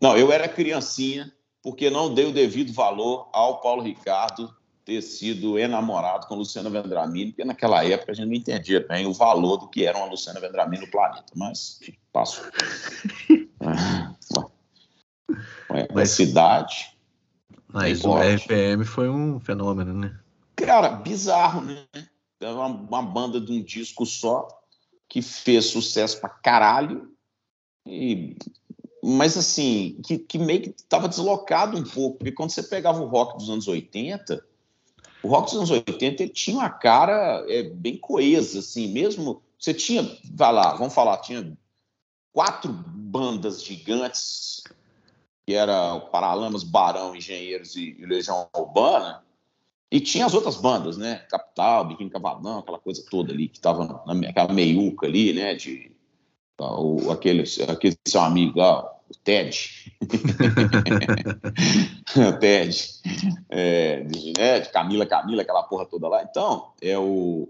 Não, 0.00 0.16
eu 0.16 0.32
era 0.32 0.48
criancinha 0.48 1.32
porque 1.62 1.90
não 1.90 2.12
dei 2.12 2.26
o 2.26 2.32
devido 2.32 2.72
valor 2.72 3.28
ao 3.32 3.60
Paulo 3.60 3.82
Ricardo 3.82 4.54
ter 4.84 5.02
sido 5.02 5.58
enamorado 5.58 6.28
com 6.28 6.36
Luciana 6.36 6.70
Vendramini, 6.70 7.32
porque 7.32 7.44
naquela 7.44 7.84
época 7.84 8.12
a 8.12 8.14
gente 8.14 8.28
não 8.28 8.34
entendia 8.34 8.86
bem 8.86 9.04
o 9.04 9.12
valor 9.12 9.56
do 9.56 9.68
que 9.68 9.84
era 9.84 9.98
uma 9.98 10.06
Luciana 10.06 10.38
Vendramini 10.38 10.84
no 10.84 10.90
planeta, 10.90 11.32
mas 11.34 11.80
passou. 12.12 12.44
é, 15.74 15.88
mas, 15.92 16.10
cidade. 16.10 16.95
Mas 17.76 18.04
o 18.04 18.16
RPM 18.16 18.84
foi 18.84 19.08
um 19.08 19.38
fenômeno, 19.38 19.92
né? 19.92 20.18
Cara, 20.56 20.88
bizarro, 20.88 21.60
né? 21.60 21.84
É 22.40 22.48
uma, 22.48 22.66
uma 22.66 23.02
banda 23.02 23.38
de 23.38 23.52
um 23.52 23.62
disco 23.62 24.06
só 24.06 24.48
que 25.06 25.20
fez 25.20 25.66
sucesso 25.66 26.18
pra 26.20 26.28
caralho 26.30 27.12
e 27.86 28.34
mas 29.08 29.36
assim, 29.36 30.00
que, 30.04 30.18
que 30.18 30.36
meio 30.36 30.62
que 30.62 30.70
estava 30.70 31.08
deslocado 31.08 31.78
um 31.78 31.84
pouco, 31.84 32.18
porque 32.18 32.32
quando 32.32 32.50
você 32.50 32.62
pegava 32.62 33.00
o 33.00 33.06
rock 33.06 33.38
dos 33.38 33.48
anos 33.48 33.68
80, 33.68 34.44
o 35.22 35.28
rock 35.28 35.44
dos 35.44 35.56
anos 35.56 35.70
80 35.70 36.24
ele 36.24 36.32
tinha 36.32 36.56
uma 36.56 36.70
cara 36.70 37.44
é, 37.48 37.62
bem 37.62 37.96
coesa, 37.96 38.58
assim, 38.58 38.88
mesmo. 38.88 39.40
Você 39.60 39.72
tinha, 39.72 40.02
vai 40.34 40.52
lá, 40.52 40.74
vamos 40.74 40.92
falar, 40.92 41.18
tinha 41.18 41.56
quatro 42.32 42.72
bandas 42.72 43.62
gigantes, 43.62 44.64
que 45.46 45.54
era 45.54 45.94
o 45.94 46.02
Paralamas, 46.02 46.64
Barão, 46.64 47.14
Engenheiros 47.14 47.76
e, 47.76 47.96
e 47.98 48.04
Legião 48.04 48.48
Urbana, 48.54 49.22
e 49.90 50.00
tinha 50.00 50.26
as 50.26 50.34
outras 50.34 50.56
bandas, 50.56 50.96
né? 50.96 51.24
Capital, 51.30 51.86
Biquíni 51.86 52.10
Cavadão, 52.10 52.58
aquela 52.58 52.78
coisa 52.78 53.04
toda 53.08 53.32
ali, 53.32 53.48
que 53.48 53.58
estava 53.58 54.02
naquela 54.04 54.52
meiuca 54.52 55.06
ali, 55.06 55.32
né? 55.32 55.54
De, 55.54 55.92
o, 56.58 57.12
aquele, 57.12 57.44
aquele 57.68 57.96
seu 58.06 58.20
amigo 58.20 58.58
lá, 58.58 58.82
o 59.08 59.14
Ted. 59.22 59.94
o 62.16 62.38
Ted. 62.38 62.88
É, 63.48 64.00
de, 64.00 64.32
né, 64.36 64.60
de 64.60 64.68
Camila, 64.70 65.06
Camila, 65.06 65.42
aquela 65.42 65.62
porra 65.62 65.86
toda 65.86 66.08
lá. 66.08 66.24
Então, 66.24 66.72
é 66.82 66.98
o 66.98 67.48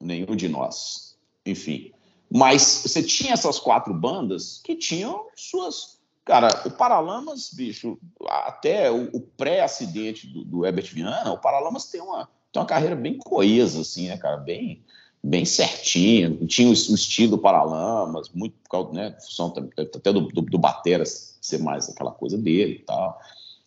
nenhum 0.00 0.34
de 0.34 0.48
nós. 0.48 1.18
Enfim. 1.44 1.92
Mas 2.32 2.62
você 2.62 3.02
tinha 3.02 3.34
essas 3.34 3.58
quatro 3.58 3.92
bandas 3.92 4.62
que 4.64 4.74
tinham 4.74 5.26
suas. 5.36 5.95
Cara, 6.26 6.48
o 6.66 6.70
Paralamas, 6.72 7.52
bicho, 7.54 7.96
até 8.28 8.90
o, 8.90 9.08
o 9.12 9.20
pré-acidente 9.20 10.26
do, 10.26 10.44
do 10.44 10.66
Herbert 10.66 10.92
Viana, 10.92 11.32
o 11.32 11.38
Paralamas 11.38 11.88
tem 11.88 12.00
uma, 12.00 12.28
tem 12.52 12.60
uma 12.60 12.66
carreira 12.66 12.96
bem 12.96 13.16
coesa, 13.16 13.82
assim, 13.82 14.08
né, 14.08 14.18
cara? 14.18 14.36
Bem, 14.36 14.84
bem 15.22 15.44
certinho, 15.44 16.44
tinha 16.44 16.68
o, 16.68 16.72
estilo 16.72 17.38
Paralamas, 17.38 18.28
muito 18.34 18.56
por 18.64 18.68
causa, 18.68 18.92
né, 18.92 19.16
função 19.20 19.54
até 19.78 20.12
do, 20.12 20.22
do, 20.22 20.42
do 20.42 20.58
Bateras 20.58 21.38
ser 21.40 21.58
mais 21.58 21.88
aquela 21.88 22.10
coisa 22.10 22.36
dele 22.36 22.72
e 22.72 22.84
tal. 22.84 23.20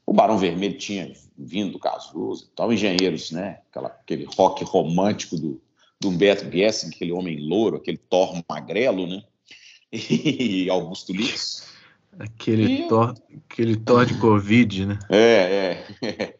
O 0.05 0.11
Barão 0.11 0.37
Vermelho 0.37 0.77
tinha 0.77 1.13
vindo 1.37 1.71
do 1.71 1.79
Cazuza 1.79 2.43
e 2.43 2.55
tal, 2.55 2.73
Engenheiros, 2.73 3.31
né, 3.31 3.61
aquela, 3.69 3.87
aquele 3.87 4.25
rock 4.25 4.65
romântico 4.65 5.37
do, 5.37 5.61
do 5.97 6.09
Humberto 6.09 6.51
Gessing, 6.51 6.89
aquele 6.89 7.13
homem 7.13 7.39
louro, 7.39 7.77
aquele 7.77 7.97
Thor 7.97 8.43
magrelo, 8.49 9.07
né, 9.07 9.23
e 9.93 10.69
Augusto 10.69 11.13
Lix. 11.13 11.78
Aquele, 12.17 12.63
e... 12.63 12.87
Thor, 12.87 13.13
aquele 13.49 13.75
Thor 13.75 14.05
de 14.05 14.15
Covid, 14.15 14.85
né? 14.85 14.99
É, 15.09 15.85
é. 16.01 16.35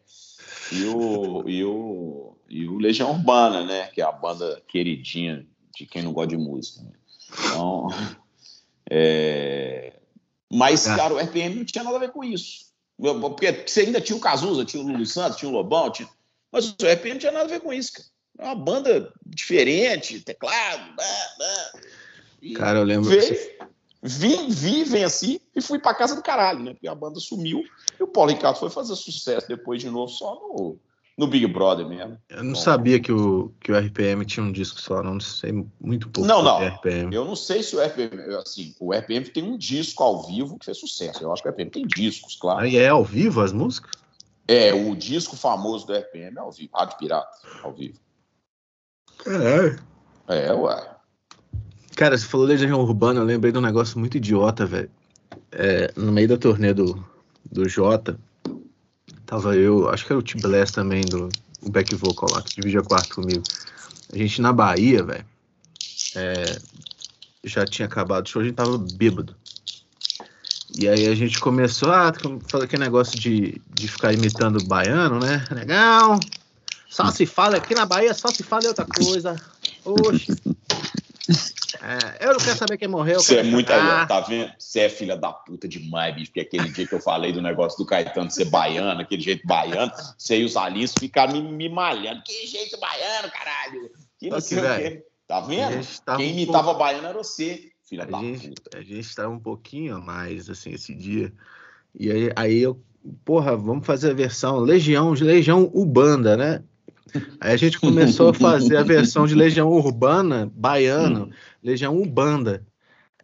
E 0.72 0.84
o, 0.84 1.48
e 1.48 1.64
o 1.64 2.30
e 2.50 2.66
o 2.68 2.78
Legião 2.78 3.12
Urbana, 3.12 3.64
né? 3.64 3.86
Que 3.94 4.02
é 4.02 4.04
a 4.04 4.10
banda 4.10 4.60
queridinha 4.66 5.46
de 5.74 5.86
quem 5.86 6.02
não 6.02 6.12
gosta 6.12 6.30
de 6.30 6.36
música. 6.36 6.82
Né? 6.82 6.90
Então, 7.28 7.86
é... 8.90 9.92
mas, 10.52 10.86
é. 10.86 10.96
cara, 10.96 11.14
o 11.14 11.18
RPM 11.18 11.54
não 11.54 11.64
tinha 11.64 11.84
nada 11.84 11.96
a 11.96 12.00
ver 12.00 12.10
com 12.10 12.24
isso. 12.24 12.68
Porque 12.98 13.64
você 13.66 13.82
ainda 13.82 14.00
tinha 14.00 14.16
o 14.16 14.20
Cazuza, 14.20 14.64
tinha 14.64 14.82
o 14.82 14.86
Lulu 14.86 15.06
Santos, 15.06 15.38
tinha 15.38 15.48
o 15.48 15.54
Lobão, 15.54 15.90
tinha... 15.90 16.08
mas 16.52 16.68
o 16.70 16.86
RPM 16.86 17.12
não 17.12 17.18
tinha 17.20 17.32
nada 17.32 17.44
a 17.44 17.48
ver 17.48 17.60
com 17.60 17.72
isso, 17.72 17.92
cara. 17.92 18.08
É 18.38 18.44
uma 18.44 18.54
banda 18.54 19.12
diferente, 19.24 20.20
teclado. 20.20 20.96
cara, 22.56 22.78
eu 22.78 22.84
lembro. 22.84 23.08
Veio, 23.08 23.36
vim, 24.02 24.48
vi, 24.48 24.84
venci 24.84 25.40
e 25.54 25.60
fui 25.60 25.78
pra 25.78 25.94
casa 25.94 26.14
do 26.14 26.22
caralho, 26.22 26.60
né? 26.60 26.72
Porque 26.72 26.88
a 26.88 26.94
banda 26.94 27.20
sumiu 27.20 27.62
e 27.98 28.02
o 28.02 28.08
Paulo 28.08 28.30
Ricardo 28.30 28.58
foi 28.58 28.70
fazer 28.70 28.96
sucesso 28.96 29.48
depois 29.48 29.80
de 29.80 29.90
novo 29.90 30.08
só 30.08 30.34
no 30.34 30.78
no 31.20 31.26
Big 31.26 31.46
Brother 31.46 31.86
mesmo. 31.86 32.18
Eu 32.30 32.42
não 32.42 32.54
sabia 32.54 32.98
que 32.98 33.12
o, 33.12 33.52
que 33.60 33.70
o 33.70 33.78
RPM 33.78 34.24
tinha 34.24 34.42
um 34.42 34.50
disco 34.50 34.80
só, 34.80 35.02
não 35.02 35.20
sei 35.20 35.52
muito 35.78 36.08
pouco 36.08 36.26
não, 36.26 36.42
não. 36.42 36.66
RPM. 36.66 37.14
Eu 37.14 37.26
não 37.26 37.36
sei 37.36 37.62
se 37.62 37.76
o 37.76 37.80
RPM, 37.80 38.36
assim, 38.36 38.74
o 38.80 38.90
RPM 38.94 39.28
tem 39.28 39.42
um 39.42 39.58
disco 39.58 40.02
ao 40.02 40.22
vivo 40.22 40.58
que 40.58 40.64
fez 40.64 40.78
sucesso. 40.78 41.22
Eu 41.22 41.30
acho 41.30 41.42
que 41.42 41.48
o 41.48 41.52
RPM 41.52 41.70
tem 41.70 41.86
discos, 41.86 42.36
claro. 42.36 42.60
Aí 42.60 42.78
é 42.78 42.88
ao 42.88 43.04
vivo 43.04 43.42
as 43.42 43.52
músicas? 43.52 43.90
É, 44.48 44.72
o 44.72 44.96
disco 44.96 45.36
famoso 45.36 45.86
do 45.86 45.92
RPM 45.92 46.38
é 46.38 46.40
ao 46.40 46.50
vivo, 46.50 46.70
Rádio 46.74 46.96
Pirata, 46.96 47.38
ao 47.62 47.74
vivo. 47.74 48.00
Caralho. 49.18 49.78
É, 50.26 50.52
ué. 50.54 50.96
Cara, 52.00 52.16
você 52.16 52.24
falou 52.24 52.46
Legião 52.46 52.80
Urbana, 52.80 53.20
eu 53.20 53.24
lembrei 53.24 53.52
de 53.52 53.58
um 53.58 53.60
negócio 53.60 53.98
muito 53.98 54.16
idiota, 54.16 54.64
velho. 54.64 54.90
É, 55.52 55.92
no 55.94 56.10
meio 56.10 56.28
da 56.28 56.38
turnê 56.38 56.72
do, 56.72 57.04
do 57.52 57.68
Jota, 57.68 58.18
Tava 59.26 59.54
eu, 59.54 59.86
acho 59.90 60.06
que 60.06 60.12
era 60.14 60.18
o 60.18 60.22
T-Blast 60.22 60.74
também, 60.74 61.02
do 61.04 61.28
o 61.60 61.68
back 61.70 61.94
vocal 61.94 62.30
lá, 62.32 62.40
que 62.40 62.54
dividia 62.54 62.80
quarto 62.80 63.16
comigo. 63.16 63.42
A 64.14 64.16
gente 64.16 64.40
na 64.40 64.50
Bahia, 64.50 65.04
velho, 65.04 65.26
é, 66.16 66.58
já 67.44 67.66
tinha 67.66 67.84
acabado 67.84 68.24
o 68.24 68.30
show, 68.30 68.40
a 68.40 68.46
gente 68.46 68.54
tava 68.54 68.78
bêbado. 68.78 69.36
E 70.78 70.88
aí 70.88 71.06
a 71.06 71.14
gente 71.14 71.38
começou 71.38 71.92
a 71.92 72.14
fazer 72.48 72.64
aquele 72.64 72.82
negócio 72.82 73.20
de, 73.20 73.60
de 73.74 73.88
ficar 73.88 74.14
imitando 74.14 74.64
baiano, 74.64 75.20
né? 75.20 75.44
Legal. 75.50 76.18
Só 76.88 77.10
se 77.10 77.26
fala 77.26 77.58
aqui 77.58 77.74
na 77.74 77.84
Bahia, 77.84 78.14
só 78.14 78.28
se 78.28 78.42
fala 78.42 78.68
outra 78.68 78.86
coisa. 78.86 79.36
Oxe. 79.84 80.34
É, 81.90 82.26
eu 82.26 82.34
não 82.34 82.38
quero 82.38 82.56
saber 82.56 82.78
quem 82.78 82.86
morreu. 82.86 83.18
Você 83.18 83.38
é 83.38 83.42
muito 83.42 83.72
aí, 83.72 84.06
tá 84.06 84.20
vendo? 84.20 84.52
Você 84.56 84.80
é 84.80 84.88
filha 84.88 85.16
da 85.16 85.32
puta 85.32 85.66
demais, 85.66 86.14
bicho. 86.14 86.26
Porque 86.28 86.40
aquele 86.40 86.68
dia 86.68 86.86
que 86.86 86.94
eu 86.94 87.00
falei 87.00 87.32
do 87.32 87.42
negócio 87.42 87.76
do 87.78 87.84
Caetano 87.84 88.30
ser 88.30 88.44
baiano, 88.44 89.00
aquele 89.00 89.20
jeito 89.20 89.44
baiano, 89.44 89.90
você 90.16 90.38
e 90.38 90.44
os 90.44 90.56
Alice 90.56 90.94
ficaram 90.96 91.32
me, 91.32 91.42
me 91.42 91.68
malhando. 91.68 92.22
Que 92.22 92.46
jeito 92.46 92.78
baiano, 92.78 93.28
caralho! 93.32 93.90
Que 94.20 94.28
não 94.28 94.40
sei 94.40 94.58
o 94.58 94.76
quê. 94.76 95.04
Tá 95.26 95.40
vendo? 95.40 95.84
Quem 96.16 96.30
imitava 96.30 96.72
um 96.72 96.78
baiano 96.78 97.08
era 97.08 97.18
você, 97.18 97.72
filha 97.82 98.04
a 98.04 98.06
da 98.06 98.18
gente, 98.18 98.48
puta. 98.50 98.78
A 98.78 98.82
gente 98.82 99.14
tava 99.14 99.30
um 99.30 99.40
pouquinho 99.40 99.96
a 99.96 100.00
mais, 100.00 100.48
assim, 100.48 100.70
esse 100.70 100.94
dia. 100.94 101.32
E 101.92 102.10
aí, 102.10 102.30
aí 102.36 102.58
eu, 102.58 102.80
porra, 103.24 103.56
vamos 103.56 103.84
fazer 103.84 104.12
a 104.12 104.14
versão 104.14 104.58
Legião, 104.58 105.10
Legião 105.10 105.68
Ubanda, 105.74 106.36
né? 106.36 106.62
Aí 107.40 107.52
a 107.52 107.56
gente 107.56 107.78
começou 107.78 108.30
a 108.30 108.34
fazer 108.34 108.76
a 108.76 108.82
versão 108.82 109.26
de 109.26 109.34
Legião 109.34 109.68
Urbana, 109.68 110.50
baiano, 110.54 111.30
Legião 111.62 111.96
Umbanda. 111.96 112.66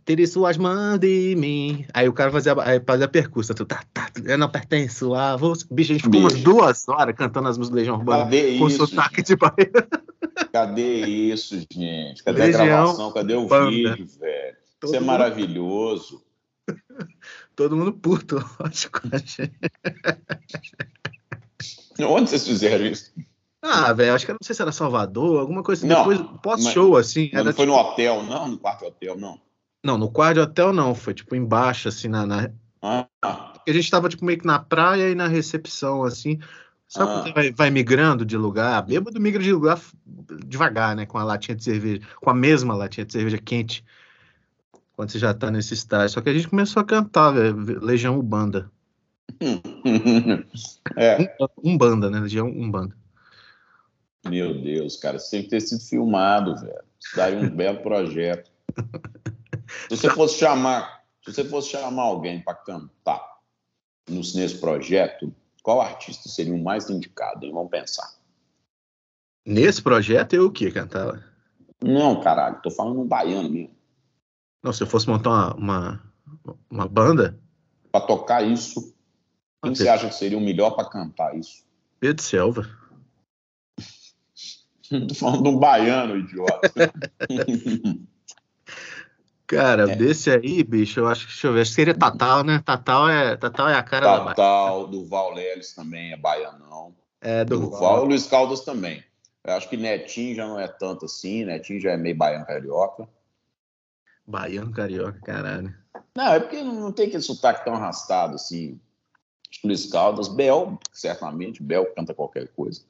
Tere 0.04 0.24
suas 0.24 0.56
mãos 0.56 1.00
de 1.00 1.34
mim. 1.36 1.84
Aí 1.92 2.08
o 2.08 2.12
cara 2.12 2.30
fazia, 2.30 2.54
fazia 2.86 3.06
a 3.06 3.08
percussa. 3.08 3.52
Tu, 3.52 3.64
tá, 3.64 3.82
tá, 3.92 4.08
eu 4.24 4.38
não 4.38 4.48
pertenço 4.48 5.12
a 5.14 5.34
você. 5.36 5.66
Bicho, 5.68 5.90
a 5.90 5.94
gente 5.94 6.04
ficou 6.04 6.20
umas 6.20 6.34
duas 6.34 6.88
horas 6.88 7.12
cantando 7.16 7.48
as 7.48 7.58
músicas 7.58 7.74
do 7.74 7.78
Legião 7.80 7.96
Urbana 7.96 8.24
Cadê 8.24 8.56
com 8.56 8.68
isso, 8.68 8.86
sotaque 8.86 9.20
de 9.20 9.34
Bahia. 9.34 9.72
Cadê 10.52 11.06
isso, 11.06 11.58
gente? 11.72 12.22
Cadê 12.22 12.38
Legião 12.38 12.62
a 12.62 12.66
gravação? 12.66 13.12
Cadê 13.12 13.34
o 13.34 13.46
Banda. 13.46 13.70
vídeo, 13.70 14.06
velho? 14.20 14.56
Todo 14.78 14.90
isso 14.90 14.96
é 14.96 15.00
maravilhoso. 15.00 16.22
Todo 17.56 17.76
mundo 17.76 17.92
puto, 17.92 18.36
lógico. 18.60 19.00
Onde 21.98 22.30
vocês 22.30 22.46
fizeram 22.46 22.86
isso? 22.86 23.12
Ah, 23.68 23.92
velho, 23.92 24.14
acho 24.14 24.24
que 24.24 24.32
não 24.32 24.38
sei 24.40 24.54
se 24.54 24.62
era 24.62 24.70
Salvador, 24.70 25.40
alguma 25.40 25.62
coisa 25.62 25.80
assim, 25.80 25.92
não, 25.92 26.08
depois 26.08 26.40
pós-show, 26.40 26.96
assim. 26.96 27.30
Era, 27.32 27.44
não 27.44 27.52
foi 27.52 27.66
tipo... 27.66 27.76
no 27.76 27.82
hotel, 27.82 28.22
não? 28.22 28.48
No 28.48 28.58
quarto 28.58 28.86
hotel, 28.86 29.18
não? 29.18 29.40
Não, 29.84 29.98
no 29.98 30.10
quarto 30.10 30.40
hotel 30.40 30.72
não, 30.72 30.94
foi 30.94 31.14
tipo 31.14 31.34
embaixo, 31.34 31.88
assim, 31.88 32.08
na. 32.08 32.24
na... 32.24 32.50
Ah. 32.80 33.06
A 33.22 33.72
gente 33.72 33.90
tava 33.90 34.08
tipo 34.08 34.24
meio 34.24 34.38
que 34.38 34.46
na 34.46 34.60
praia 34.60 35.10
e 35.10 35.14
na 35.14 35.26
recepção, 35.26 36.04
assim. 36.04 36.38
Sabe 36.86 37.10
ah. 37.10 37.22
quando 37.22 37.34
vai, 37.34 37.52
vai, 37.52 37.70
migrando 37.70 38.24
de 38.24 38.36
lugar? 38.36 38.80
Bêbado 38.82 39.20
migra 39.20 39.42
de 39.42 39.52
lugar 39.52 39.80
devagar, 40.46 40.94
né? 40.94 41.04
Com 41.04 41.18
a 41.18 41.24
latinha 41.24 41.56
de 41.56 41.64
cerveja, 41.64 42.02
com 42.20 42.30
a 42.30 42.34
mesma 42.34 42.76
latinha 42.76 43.04
de 43.04 43.12
cerveja 43.12 43.38
quente. 43.38 43.84
Quando 44.94 45.10
você 45.10 45.18
já 45.18 45.34
tá 45.34 45.50
nesse 45.50 45.74
estágio. 45.74 46.10
Só 46.10 46.20
que 46.20 46.28
a 46.28 46.32
gente 46.32 46.48
começou 46.48 46.80
a 46.80 46.84
cantar, 46.84 47.32
velho, 47.32 47.84
Legião 47.84 48.18
Umbanda. 48.18 48.70
é. 50.96 51.36
Umbanda, 51.62 52.08
né? 52.08 52.20
Legião 52.20 52.48
Umbanda. 52.48 52.96
Meu 54.28 54.60
Deus, 54.60 54.96
cara, 54.96 55.16
isso 55.16 55.30
tem 55.30 55.42
que 55.42 55.48
ter 55.48 55.60
sido 55.60 55.82
filmado, 55.82 56.56
velho. 56.56 56.84
Isso 57.00 57.16
daí 57.16 57.34
é 57.34 57.38
um 57.38 57.50
belo 57.50 57.82
projeto. 57.82 58.50
Se 59.88 59.96
você 59.96 60.10
fosse 60.10 60.38
chamar, 60.38 61.04
se 61.24 61.32
você 61.32 61.44
fosse 61.44 61.70
chamar 61.70 62.02
alguém 62.02 62.40
para 62.40 62.54
cantar 62.54 63.38
nesse 64.08 64.58
projeto, 64.58 65.34
qual 65.62 65.80
artista 65.80 66.28
seria 66.28 66.54
o 66.54 66.62
mais 66.62 66.88
indicado? 66.90 67.44
Hein? 67.44 67.52
Vamos 67.52 67.70
pensar. 67.70 68.14
Nesse 69.44 69.82
projeto 69.82 70.34
eu 70.34 70.46
o 70.46 70.52
que 70.52 70.70
cantava? 70.70 71.22
Não, 71.82 72.20
caralho, 72.20 72.60
tô 72.62 72.70
falando 72.70 73.00
um 73.00 73.06
baiano 73.06 73.48
mesmo. 73.48 73.76
Não, 74.62 74.72
se 74.72 74.82
eu 74.82 74.86
fosse 74.86 75.08
montar 75.08 75.30
uma, 75.30 75.54
uma, 75.54 76.02
uma 76.70 76.88
banda. 76.88 77.38
Pra 77.92 78.00
tocar 78.00 78.42
isso, 78.42 78.94
quem 79.62 79.72
Ah, 79.72 79.74
você 79.74 79.88
acha 79.88 80.08
que 80.08 80.14
seria 80.14 80.38
o 80.38 80.40
melhor 80.40 80.70
pra 80.70 80.84
cantar 80.84 81.36
isso? 81.36 81.64
Pedro 82.00 82.22
Selva. 82.22 82.68
Tô 85.08 85.14
falando 85.14 85.42
de 85.42 85.48
um 85.48 85.58
baiano, 85.58 86.16
idiota. 86.16 86.70
Cara, 89.46 89.92
É. 89.92 89.94
desse 89.94 90.28
aí, 90.28 90.64
bicho, 90.64 90.98
eu 90.98 91.06
acho 91.06 91.20
que, 91.26 91.32
deixa 91.32 91.46
eu 91.46 91.52
ver, 91.52 91.60
acho 91.60 91.70
que 91.70 91.76
seria 91.76 91.94
Tatal, 91.94 92.42
né? 92.42 92.60
Tatal 92.64 93.08
é, 93.08 93.36
Tatal 93.36 93.68
é 93.68 93.76
a 93.76 93.82
cara 93.82 94.06
da 94.06 94.16
Bahia. 94.18 94.26
Tatal, 94.34 94.88
Duval 94.88 95.34
Leles 95.34 95.72
também 95.72 96.12
é 96.12 96.16
baianão. 96.16 96.96
É, 97.20 97.44
do 97.44 97.60
Duval 97.60 98.04
e 98.04 98.08
Luiz 98.08 98.26
Caldas 98.26 98.62
também. 98.62 99.04
Eu 99.44 99.54
acho 99.54 99.68
que 99.68 99.76
Netinho 99.76 100.34
já 100.34 100.48
não 100.48 100.58
é 100.58 100.66
tanto 100.66 101.04
assim, 101.04 101.44
Netinho 101.44 101.80
já 101.80 101.92
é 101.92 101.96
meio 101.96 102.16
baiano 102.16 102.44
carioca. 102.44 103.08
Baiano 104.26 104.72
Carioca, 104.72 105.20
caralho. 105.20 105.72
Não, 106.16 106.32
é 106.32 106.40
porque 106.40 106.60
não 106.60 106.90
tem 106.90 107.06
aquele 107.06 107.22
sotaque 107.22 107.64
tão 107.64 107.74
arrastado 107.74 108.34
assim. 108.34 108.80
Luiz 109.62 109.86
Caldas, 109.86 110.26
Bel, 110.26 110.76
certamente, 110.92 111.62
Bel 111.62 111.86
canta 111.94 112.12
qualquer 112.12 112.48
coisa. 112.48 112.82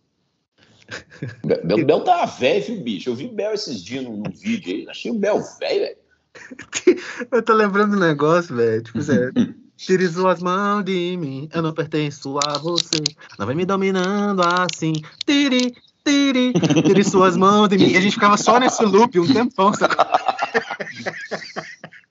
Be- 1.44 1.60
Bel, 1.64 1.84
Bel 1.84 2.00
tá 2.04 2.24
velho, 2.26 2.64
viu, 2.64 2.80
bicho? 2.80 3.10
Eu 3.10 3.14
vi 3.14 3.28
Bel 3.28 3.52
esses 3.54 3.82
dias 3.82 4.04
num, 4.04 4.16
num 4.18 4.30
vídeo 4.30 4.74
aí, 4.74 4.88
achei 4.88 5.10
o 5.10 5.14
Bel 5.14 5.42
velho, 5.58 5.80
velho. 5.80 5.96
Eu 7.32 7.42
tô 7.42 7.54
lembrando 7.54 7.96
um 7.96 8.00
negócio, 8.00 8.54
velho. 8.54 8.82
Tipo, 8.82 9.00
Zé, 9.00 9.30
tire 9.76 10.06
suas 10.08 10.40
mãos 10.40 10.84
de 10.84 11.16
mim, 11.16 11.48
eu 11.52 11.62
não 11.62 11.72
pertenço 11.72 12.38
a 12.46 12.58
você. 12.58 13.02
Não 13.38 13.46
vai 13.46 13.54
me 13.54 13.64
dominando 13.64 14.42
assim. 14.42 14.92
Tire, 15.26 15.74
tire, 16.04 16.52
tire 16.84 17.04
suas 17.04 17.36
mãos 17.38 17.68
de 17.70 17.78
mim. 17.78 17.88
E 17.90 17.96
a 17.96 18.00
gente 18.02 18.12
ficava 18.12 18.36
só 18.36 18.60
nesse 18.60 18.84
loop 18.84 19.18
um 19.18 19.26
tempão, 19.32 19.72
sabe? 19.72 19.94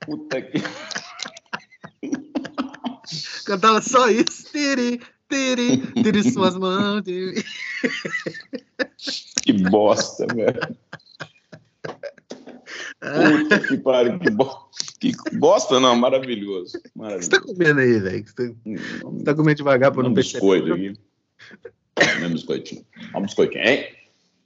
Puta 0.05 0.41
que. 0.41 0.57
Cantava 3.45 3.79
só 3.81 4.09
isso. 4.09 4.45
Tire, 4.51 4.99
tire, 5.29 5.77
tire 6.01 6.31
suas 6.31 6.55
mãos 6.57 7.03
de 7.03 7.11
mim. 7.35 7.43
Que 9.55 9.69
bosta, 9.69 10.25
velho. 10.33 10.77
Puta 12.99 13.59
que 13.59 13.77
pariu, 13.77 14.19
que, 14.19 14.29
bo... 14.31 14.69
que 14.99 15.11
bosta, 15.37 15.79
não, 15.79 15.95
maravilhoso. 15.95 16.77
O 16.95 17.07
que 17.07 17.23
você 17.23 17.29
tá 17.29 17.39
comendo 17.41 17.79
aí, 17.79 17.99
velho? 17.99 18.25
Você 18.27 18.55
Um, 19.05 19.23
tá 19.23 19.35
comendo 19.35 19.57
devagar 19.57 19.91
pra 19.91 20.03
não 20.03 20.09
um 20.11 20.13
perceber. 20.13 20.39
biscoito 20.39 20.73
aqui. 20.73 22.25
Um 22.25 22.29
biscoitinho. 22.33 22.85
Um 23.15 23.21
biscoitinho, 23.21 23.63
hein? 23.63 23.87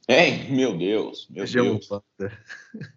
Hein? 0.10 0.52
Meu 0.52 0.78
Deus, 0.78 1.28
meu 1.30 1.46
Deus. 1.46 1.90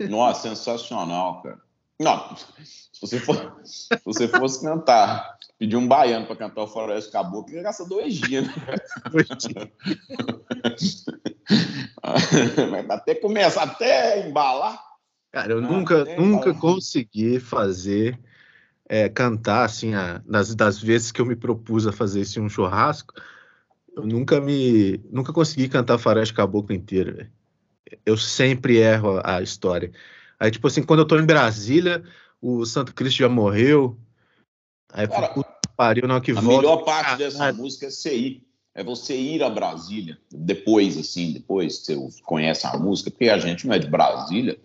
Nossa, 0.09 0.49
sensacional, 0.49 1.43
cara. 1.43 1.61
Não, 2.03 2.37
se 2.37 3.01
você, 3.01 3.21
for, 3.21 3.61
se 3.65 3.89
você 4.05 4.29
fosse 4.29 4.61
cantar, 4.61 5.37
pedir 5.59 5.77
um 5.77 5.87
baiano 5.87 6.27
pra 6.27 6.37
cantar 6.37 6.63
o 6.63 6.67
Floresta 6.67 7.13
Caboclo, 7.13 7.55
ia 7.55 7.63
gastar 7.63 7.85
dois 7.85 8.15
dias, 8.15 8.47
né? 8.47 8.55
Mas 12.71 12.91
até 12.91 13.15
começar, 13.15 13.63
até 13.63 14.29
embalar. 14.29 14.83
Cara, 15.31 15.53
eu 15.53 15.59
Ah, 15.59 15.61
nunca, 15.61 16.05
nunca 16.19 16.53
consegui 16.53 17.39
fazer, 17.39 18.19
é, 18.89 19.09
cantar, 19.09 19.65
assim, 19.65 19.95
a, 19.95 20.21
das, 20.27 20.55
das 20.55 20.83
vezes 20.83 21.13
que 21.13 21.21
eu 21.21 21.27
me 21.27 21.37
propus 21.37 21.87
a 21.87 21.93
fazer 21.93 22.23
isso 22.23 22.39
em 22.39 22.43
um 22.43 22.49
churrasco, 22.49 23.15
eu 23.97 24.05
nunca 24.05 24.41
me, 24.41 24.99
nunca 25.11 25.33
consegui 25.33 25.69
cantar 25.69 25.99
Faroeste 25.99 26.35
Caboclo 26.35 26.75
inteiro, 26.75 27.17
velho. 27.17 27.31
Eu 28.05 28.17
sempre 28.17 28.79
erro 28.79 29.19
a, 29.19 29.37
a 29.37 29.43
história. 29.43 29.93
Aí, 30.43 30.51
tipo 30.51 30.67
assim, 30.67 30.83
quando 30.83 30.99
eu 30.99 31.07
tô 31.07 31.17
em 31.21 31.25
Brasília, 31.25 32.03
o 32.41 32.67
Santo 32.67 32.93
Cristo 32.93 33.19
já 33.19 33.29
morreu, 33.29 33.97
aí 34.93 35.05
eu 35.05 35.09
Cara, 35.09 35.29
fico, 35.29 35.45
puta 35.45 35.71
pariu, 35.77 36.09
não, 36.09 36.21
que 36.21 36.33
A 36.33 36.41
volta. 36.41 36.49
melhor 36.57 36.77
parte 36.79 37.17
dessa 37.17 37.39
caralho. 37.39 37.59
música 37.59 37.87
é 37.87 37.91
você 37.91 38.17
ir. 38.17 38.47
É 38.75 38.83
você 38.83 39.17
ir 39.17 39.41
a 39.45 39.49
Brasília, 39.49 40.19
depois, 40.33 40.99
assim, 40.99 41.33
depois 41.33 41.79
que 41.79 41.95
você 41.95 42.23
conhece 42.23 42.67
a 42.67 42.77
música, 42.77 43.09
porque 43.09 43.29
a 43.29 43.39
gente 43.39 43.69
não 43.69 43.75
é 43.75 43.79
de 43.79 43.87
Brasília 43.87 44.59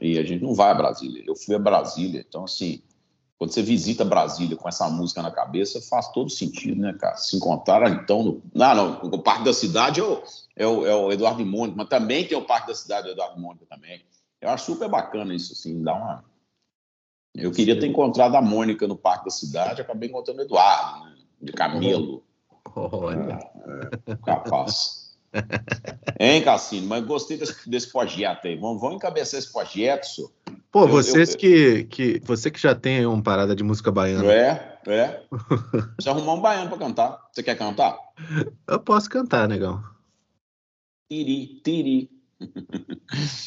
e 0.00 0.18
a 0.18 0.24
gente 0.24 0.42
não 0.42 0.54
vai 0.54 0.70
a 0.70 0.74
Brasília. 0.74 1.22
Eu 1.26 1.36
fui 1.36 1.54
a 1.54 1.58
Brasília, 1.58 2.24
então, 2.26 2.44
assim, 2.44 2.80
quando 3.36 3.52
você 3.52 3.62
visita 3.62 4.06
Brasília 4.06 4.56
com 4.56 4.66
essa 4.66 4.88
música 4.88 5.20
na 5.20 5.30
cabeça, 5.30 5.82
faz 5.82 6.08
todo 6.12 6.30
sentido, 6.30 6.80
né, 6.80 6.94
cara? 6.94 7.16
Se 7.18 7.36
encontraram, 7.36 7.88
então, 7.88 8.22
no... 8.22 8.42
não, 8.54 8.74
não, 8.74 9.00
o 9.02 9.18
Parque 9.18 9.44
da 9.44 9.52
Cidade 9.52 10.00
é 10.00 10.04
o, 10.04 10.22
é 10.56 10.66
o, 10.66 10.86
é 10.86 10.94
o 10.94 11.12
Eduardo 11.12 11.44
Mônica, 11.44 11.76
mas 11.76 11.88
também 11.88 12.26
tem 12.26 12.38
o 12.38 12.46
Parque 12.46 12.68
da 12.68 12.74
Cidade 12.74 13.08
do 13.08 13.10
Eduardo 13.12 13.38
Mônica 13.38 13.66
também. 13.68 14.00
Eu 14.42 14.50
acho 14.50 14.66
super 14.66 14.88
bacana 14.88 15.32
isso, 15.34 15.52
assim, 15.52 15.82
dá 15.82 15.94
uma... 15.94 16.24
Eu 17.34 17.52
queria 17.52 17.78
ter 17.78 17.86
encontrado 17.86 18.34
a 18.34 18.42
Mônica 18.42 18.86
no 18.88 18.96
Parque 18.96 19.26
da 19.26 19.30
Cidade, 19.30 19.80
acabei 19.80 20.08
encontrando 20.08 20.40
o 20.40 20.42
Eduardo, 20.44 21.04
né? 21.06 21.16
De 21.40 21.52
camelo. 21.52 22.22
Olha, 22.74 23.38
Capaz. 24.24 25.16
hein, 26.20 26.42
Cassino? 26.42 26.88
Mas 26.88 27.04
gostei 27.06 27.38
desse, 27.38 27.70
desse 27.70 27.90
projeto 27.90 28.46
aí. 28.46 28.56
Vamos, 28.56 28.80
vamos 28.80 28.96
encabeçar 28.96 29.38
esse 29.38 29.50
projeto, 29.50 30.04
senhor. 30.04 30.30
pô, 30.70 30.82
eu- 30.82 30.88
vocês 30.88 31.30
eu- 31.30 31.38
que, 31.38 31.84
que, 31.84 32.20
você 32.24 32.50
que 32.50 32.60
já 32.60 32.74
tem 32.74 32.98
aí 32.98 33.06
uma 33.06 33.22
parada 33.22 33.56
de 33.56 33.62
música 33.62 33.90
baiana, 33.90 34.30
É, 34.30 34.78
é. 34.86 35.08
Precisa 35.94 36.10
arrumar 36.10 36.34
um 36.34 36.40
baiano 36.40 36.68
pra 36.68 36.78
cantar. 36.78 37.28
Você 37.32 37.42
quer 37.42 37.56
cantar? 37.56 37.96
eu 38.68 38.80
posso 38.80 39.08
cantar, 39.08 39.48
negão. 39.48 39.82
Tiri, 41.10 41.60
tiri. 41.64 42.21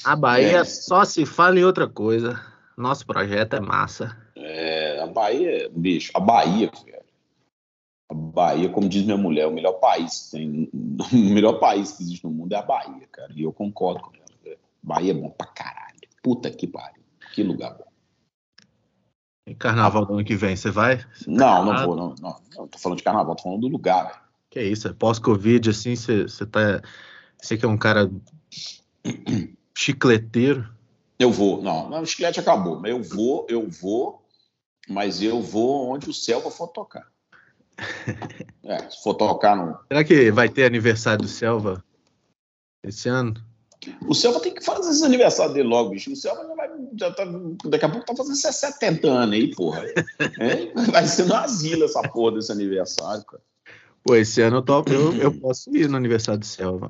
A 0.03 0.15
Bahia 0.15 0.59
É. 0.59 0.63
só 0.65 1.03
se 1.05 1.25
fala 1.25 1.59
em 1.59 1.63
outra 1.63 1.87
coisa. 1.87 2.39
Nosso 2.77 3.05
projeto 3.05 3.55
é 3.55 3.59
massa. 3.59 4.15
É, 4.35 4.99
a 5.01 5.07
Bahia, 5.07 5.69
bicho, 5.73 6.11
a 6.13 6.19
Bahia, 6.19 6.69
velho. 6.85 7.03
A 8.09 8.13
Bahia, 8.13 8.69
como 8.69 8.87
diz 8.89 9.03
minha 9.03 9.17
mulher, 9.17 9.47
o 9.47 9.51
melhor 9.51 9.73
país 9.73 10.25
que 10.29 10.37
tem, 10.37 10.69
o 10.73 11.33
melhor 11.33 11.53
país 11.59 11.93
que 11.93 12.03
existe 12.03 12.23
no 12.25 12.29
mundo 12.31 12.53
é 12.53 12.57
a 12.57 12.61
Bahia, 12.61 13.07
cara. 13.11 13.31
E 13.35 13.43
eu 13.43 13.51
concordo 13.53 14.01
com 14.01 14.11
ela. 14.15 14.25
velho. 14.43 14.57
Bahia 14.83 15.11
é 15.11 15.15
bom 15.15 15.29
pra 15.29 15.47
caralho. 15.47 15.95
Puta 16.21 16.51
que 16.51 16.67
pariu. 16.67 17.01
Que 17.33 17.41
lugar 17.43 17.75
bom. 17.77 17.85
E 19.47 19.53
carnaval 19.55 20.05
do 20.05 20.13
ano 20.15 20.23
que 20.25 20.35
vem, 20.35 20.55
você 20.55 20.71
vai? 20.71 21.03
Não, 21.27 21.63
não 21.65 21.71
Ah. 21.73 21.85
vou, 21.85 21.95
não. 21.95 22.15
Não, 22.19 22.35
não 22.57 22.67
tô 22.67 22.77
falando 22.79 22.97
de 22.97 23.03
carnaval, 23.03 23.35
tô 23.35 23.43
falando 23.43 23.61
do 23.61 23.67
lugar, 23.67 24.05
velho. 24.07 24.19
Que 24.49 24.61
isso, 24.61 24.87
é 24.87 24.93
pós-Covid, 24.93 25.69
assim, 25.69 25.95
você 25.95 26.23
você 26.23 26.45
tá. 26.45 26.81
Você 27.41 27.57
que 27.57 27.65
é 27.65 27.67
um 27.67 27.77
cara 27.77 28.09
chicleteiro. 29.75 30.67
Eu 31.17 31.31
vou, 31.31 31.61
não, 31.61 31.89
não, 31.89 32.01
o 32.01 32.05
chiclete 32.05 32.39
acabou. 32.39 32.79
mas 32.79 32.91
Eu 32.91 33.01
vou, 33.01 33.45
eu 33.49 33.69
vou, 33.69 34.21
mas 34.87 35.21
eu 35.21 35.41
vou 35.41 35.89
onde 35.89 36.09
o 36.09 36.13
Selva 36.13 36.51
for 36.51 36.67
tocar. 36.67 37.07
É, 38.67 38.89
se 38.89 39.03
for 39.03 39.13
tocar 39.13 39.55
no. 39.55 39.77
Será 39.87 40.03
que 40.03 40.31
vai 40.31 40.49
ter 40.49 40.65
aniversário 40.65 41.21
do 41.21 41.27
Selva 41.27 41.85
esse 42.83 43.07
ano? 43.07 43.35
O 44.07 44.15
Selva 44.15 44.39
tem 44.39 44.51
que 44.51 44.63
fazer 44.63 44.89
esse 44.89 45.05
aniversário 45.05 45.53
dele 45.53 45.67
logo, 45.67 45.91
bicho. 45.91 46.11
O 46.11 46.15
Selva 46.15 46.47
já 46.47 46.55
vai. 46.55 46.69
Já 46.99 47.11
tá, 47.11 47.25
daqui 47.65 47.85
a 47.85 47.89
pouco 47.89 48.07
tá 48.07 48.15
fazendo 48.15 48.35
70 48.35 49.07
anos 49.07 49.35
aí, 49.35 49.53
porra. 49.53 49.85
É, 50.39 50.73
vai 50.91 51.05
ser 51.05 51.25
no 51.25 51.35
asilo 51.35 51.85
essa 51.85 52.01
porra 52.09 52.35
desse 52.35 52.51
aniversário, 52.51 53.23
cara. 53.25 53.43
Pô, 54.03 54.15
esse 54.15 54.41
ano 54.41 54.57
eu, 54.57 54.61
topo, 54.63 54.91
eu, 54.91 55.13
eu 55.15 55.31
posso 55.31 55.69
ir 55.75 55.87
no 55.87 55.97
aniversário 55.97 56.39
do 56.39 56.45
Selva. 56.45 56.89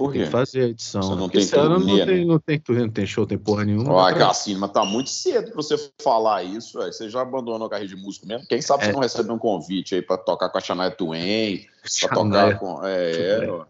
Por 0.00 0.12
Tem 0.12 0.24
que 0.24 0.30
fazer 0.30 0.62
a 0.62 0.68
edição. 0.68 1.02
Você 1.02 1.10
né? 1.14 1.20
não 1.20 1.28
tem 1.28 1.42
esse 1.42 1.54
ano 1.54 1.78
não 1.78 1.86
tem, 1.86 2.06
né? 2.06 2.24
não 2.24 2.38
tem 2.38 2.62
não 2.70 2.88
tem 2.88 3.06
show, 3.06 3.26
tem 3.26 3.36
porra 3.36 3.66
nenhuma. 3.66 3.92
Ó, 3.92 4.14
Cassino, 4.14 4.58
mas 4.58 4.70
tá 4.72 4.82
muito 4.82 5.10
cedo 5.10 5.52
pra 5.52 5.56
você 5.56 5.92
falar 6.02 6.42
isso, 6.42 6.78
velho. 6.78 6.90
Você 6.90 7.10
já 7.10 7.20
abandonou 7.20 7.66
a 7.66 7.68
carreira 7.70 7.94
de 7.94 8.00
músico 8.02 8.26
mesmo? 8.26 8.46
Quem 8.48 8.62
sabe 8.62 8.84
você 8.84 8.88
É. 8.88 8.92
não 8.94 9.00
recebeu 9.00 9.34
um 9.34 9.38
convite 9.38 9.94
aí 9.94 10.00
pra 10.00 10.16
tocar 10.16 10.48
com 10.48 10.56
a 10.56 10.60
Shania 10.62 10.90
Twain, 10.90 11.66
pra 12.00 12.08
tocar 12.08 12.58
com. 12.58 12.82
É, 12.82 13.10
é. 13.44 13.62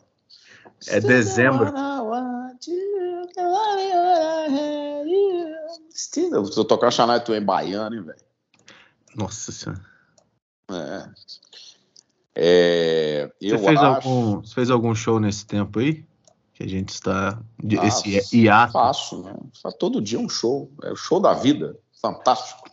É 0.86 1.00
dezembro. 1.00 1.72
Você 5.92 6.64
tocar 6.64 6.86
a 6.86 6.90
Shania 6.92 7.18
Twain 7.18 7.42
baiana, 7.42 7.96
hein, 7.96 8.02
velho? 8.02 8.18
Nossa 9.16 9.50
senhora. 9.50 9.82
É. 10.70 11.08
É, 12.36 13.32
eu 13.40 13.58
Você 13.58 13.64
fez, 13.66 13.80
acho. 13.80 14.08
algum, 14.08 14.40
você 14.42 14.54
fez 14.54 14.70
algum 14.70 14.94
show 14.94 15.18
nesse 15.18 15.44
tempo 15.44 15.80
aí? 15.80 16.08
Que 16.60 16.66
a 16.66 16.68
gente 16.68 16.90
está. 16.90 17.40
Ah, 17.80 17.86
esse 17.86 18.36
hiato. 18.36 18.74
Faço, 18.74 19.22
né? 19.22 19.34
Todo 19.78 19.98
dia 19.98 20.20
um 20.20 20.28
show. 20.28 20.70
É 20.82 20.92
o 20.92 20.96
show 20.96 21.18
da 21.18 21.32
vida. 21.32 21.74
Fantástico. 22.02 22.68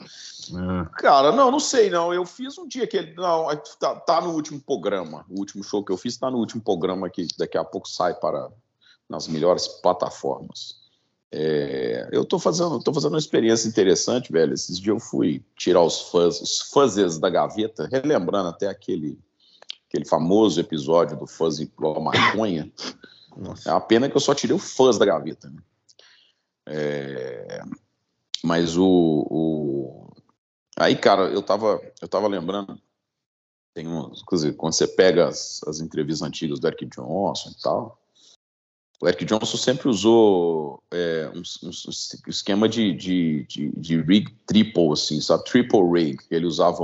Ah, 0.54 0.90
Cara, 0.98 1.32
não, 1.32 1.50
não 1.50 1.60
sei, 1.60 1.90
não. 1.90 2.14
Eu 2.14 2.26
fiz 2.26 2.58
um 2.58 2.68
dia 2.68 2.86
que 2.86 2.98
ele. 2.98 3.14
Não, 3.14 3.48
tá, 3.80 3.96
tá 3.96 4.20
no 4.20 4.32
último 4.34 4.60
programa. 4.60 5.26
O 5.30 5.40
último 5.40 5.64
show 5.64 5.86
que 5.86 5.92
eu 5.94 5.96
fiz 5.96 6.18
tá 6.18 6.30
no 6.30 6.38
último 6.38 6.62
programa 6.62 7.10
que 7.10 7.30
daqui 7.38 7.58
a 7.58 7.64
pouco 7.64 7.88
sai 7.88 8.14
para 8.14 8.50
nas 9.10 9.30
melhores 9.30 9.70
plataformas. 9.70 10.76
É, 11.32 12.10
eu 12.12 12.26
tô 12.26 12.40
fazendo, 12.40 12.84
tô 12.84 12.94
fazendo 12.94 13.14
uma 13.14 13.20
experiência 13.20 13.70
interessante, 13.70 14.34
velho. 14.34 14.54
Esses 14.54 14.78
dias 14.78 14.96
eu 14.96 15.00
fui 15.00 15.42
tirar 15.56 15.82
os 15.82 16.02
fãs, 16.10 16.42
os 16.42 16.60
fuzzes 16.60 17.20
da 17.20 17.30
gaveta, 17.30 17.88
relembrando 17.90 18.50
até 18.50 18.68
aquele, 18.68 19.18
aquele 19.88 20.04
famoso 20.04 20.60
episódio 20.60 21.16
do 21.16 21.26
fuzz 21.26 21.60
igual 21.60 21.96
a 22.10 22.36
maconha. 23.38 23.46
É 23.46 23.50
nossa. 23.50 23.74
uma 23.74 23.82
pena 23.82 24.10
que 24.10 24.16
eu 24.16 24.22
só 24.22 24.34
tirei 24.34 24.56
o 24.56 24.60
fuzz 24.60 24.98
da 24.98 25.06
gaveta. 25.06 25.50
Né? 25.50 25.62
É, 26.68 27.62
mas 28.44 28.78
o, 28.78 28.86
o, 29.30 30.08
Aí, 30.78 30.96
cara, 30.96 31.24
eu 31.24 31.42
tava, 31.42 31.82
eu 32.00 32.08
tava 32.08 32.28
lembrando. 32.28 32.80
Tem 33.74 33.88
uns, 33.88 34.22
quando 34.24 34.74
você 34.74 34.88
pega 34.88 35.28
as, 35.28 35.62
as 35.68 35.80
entrevistas 35.80 36.28
antigas 36.28 36.60
do 36.60 36.68
Eric 36.68 36.86
Johnson 36.86 37.50
e 37.50 37.62
tal, 37.62 38.00
o 39.02 39.08
Eric 39.08 39.26
Johnson 39.26 39.58
sempre 39.58 39.88
usou 39.88 40.82
é, 40.92 41.32
um, 41.34 41.42
um, 41.68 41.70
um, 41.70 42.30
esquema 42.30 42.70
de, 42.70 42.94
de, 42.94 43.46
de, 43.48 43.72
de, 43.72 44.02
rig 44.02 44.32
triple, 44.46 44.92
assim, 44.92 45.20
sabe? 45.20 45.44
Triple 45.46 45.92
rig. 45.92 46.20
Ele 46.30 46.46
usava 46.46 46.84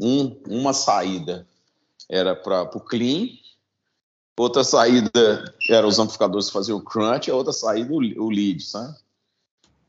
um, 0.00 0.40
uma 0.48 0.72
saída 0.72 1.46
era 2.08 2.34
para 2.34 2.62
o 2.62 2.80
clean, 2.80 3.28
outra 4.42 4.64
saída 4.64 5.54
era 5.68 5.86
os 5.86 5.98
amplificadores 5.98 6.50
faziam 6.50 6.78
o 6.78 6.82
crunch, 6.82 7.30
a 7.30 7.34
outra 7.34 7.52
saída 7.52 7.92
o, 7.92 8.28
lead, 8.30 8.62
sabe? 8.62 8.96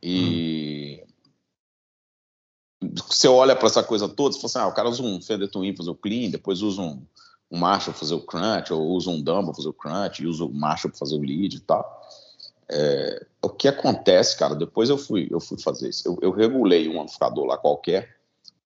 E 0.01 1.03
hum. 2.81 2.93
você 3.07 3.27
olha 3.27 3.55
para 3.55 3.67
essa 3.67 3.83
coisa 3.83 4.07
toda, 4.07 4.33
você 4.33 4.39
fala 4.39 4.47
assim, 4.47 4.59
ah, 4.59 4.67
o 4.67 4.75
cara 4.75 4.89
usa 4.89 5.03
um 5.03 5.21
Fender 5.21 5.49
Twin 5.49 5.75
fazer 5.75 5.89
o 5.89 5.95
clean, 5.95 6.29
depois 6.29 6.61
usa 6.61 6.81
um, 6.81 7.05
um 7.51 7.57
Marshall 7.57 7.93
fazer 7.93 8.15
o 8.15 8.21
crunch, 8.21 8.71
ou 8.71 8.81
usa 8.89 9.09
um 9.09 9.21
Dumbo 9.21 9.53
fazer 9.53 9.69
o 9.69 9.73
crunch, 9.73 10.21
e 10.23 10.27
usa 10.27 10.45
o 10.45 10.53
Marshall 10.53 10.93
fazer 10.93 11.15
o 11.15 11.21
lead 11.21 11.55
e 11.55 11.59
tal. 11.59 12.07
É, 12.71 13.25
o 13.41 13.49
que 13.49 13.67
acontece, 13.67 14.37
cara, 14.37 14.55
depois 14.55 14.89
eu 14.89 14.97
fui, 14.97 15.27
eu 15.31 15.39
fui 15.39 15.59
fazer 15.59 15.89
isso. 15.89 16.07
Eu, 16.07 16.17
eu 16.21 16.31
regulei 16.31 16.87
um 16.87 17.01
amplificador 17.01 17.45
lá 17.45 17.57
qualquer 17.57 18.17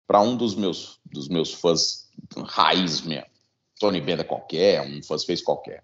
para 0.06 0.22
um 0.22 0.36
dos 0.36 0.56
meus, 0.56 1.00
dos 1.06 1.28
meus 1.30 1.54
fãs 1.54 2.10
raiz 2.46 3.02
mesmo. 3.02 3.33
Tony 3.80 4.02
Benda 4.02 4.24
qualquer, 4.24 4.82
um 4.82 5.02
fez 5.20 5.42
qualquer. 5.42 5.84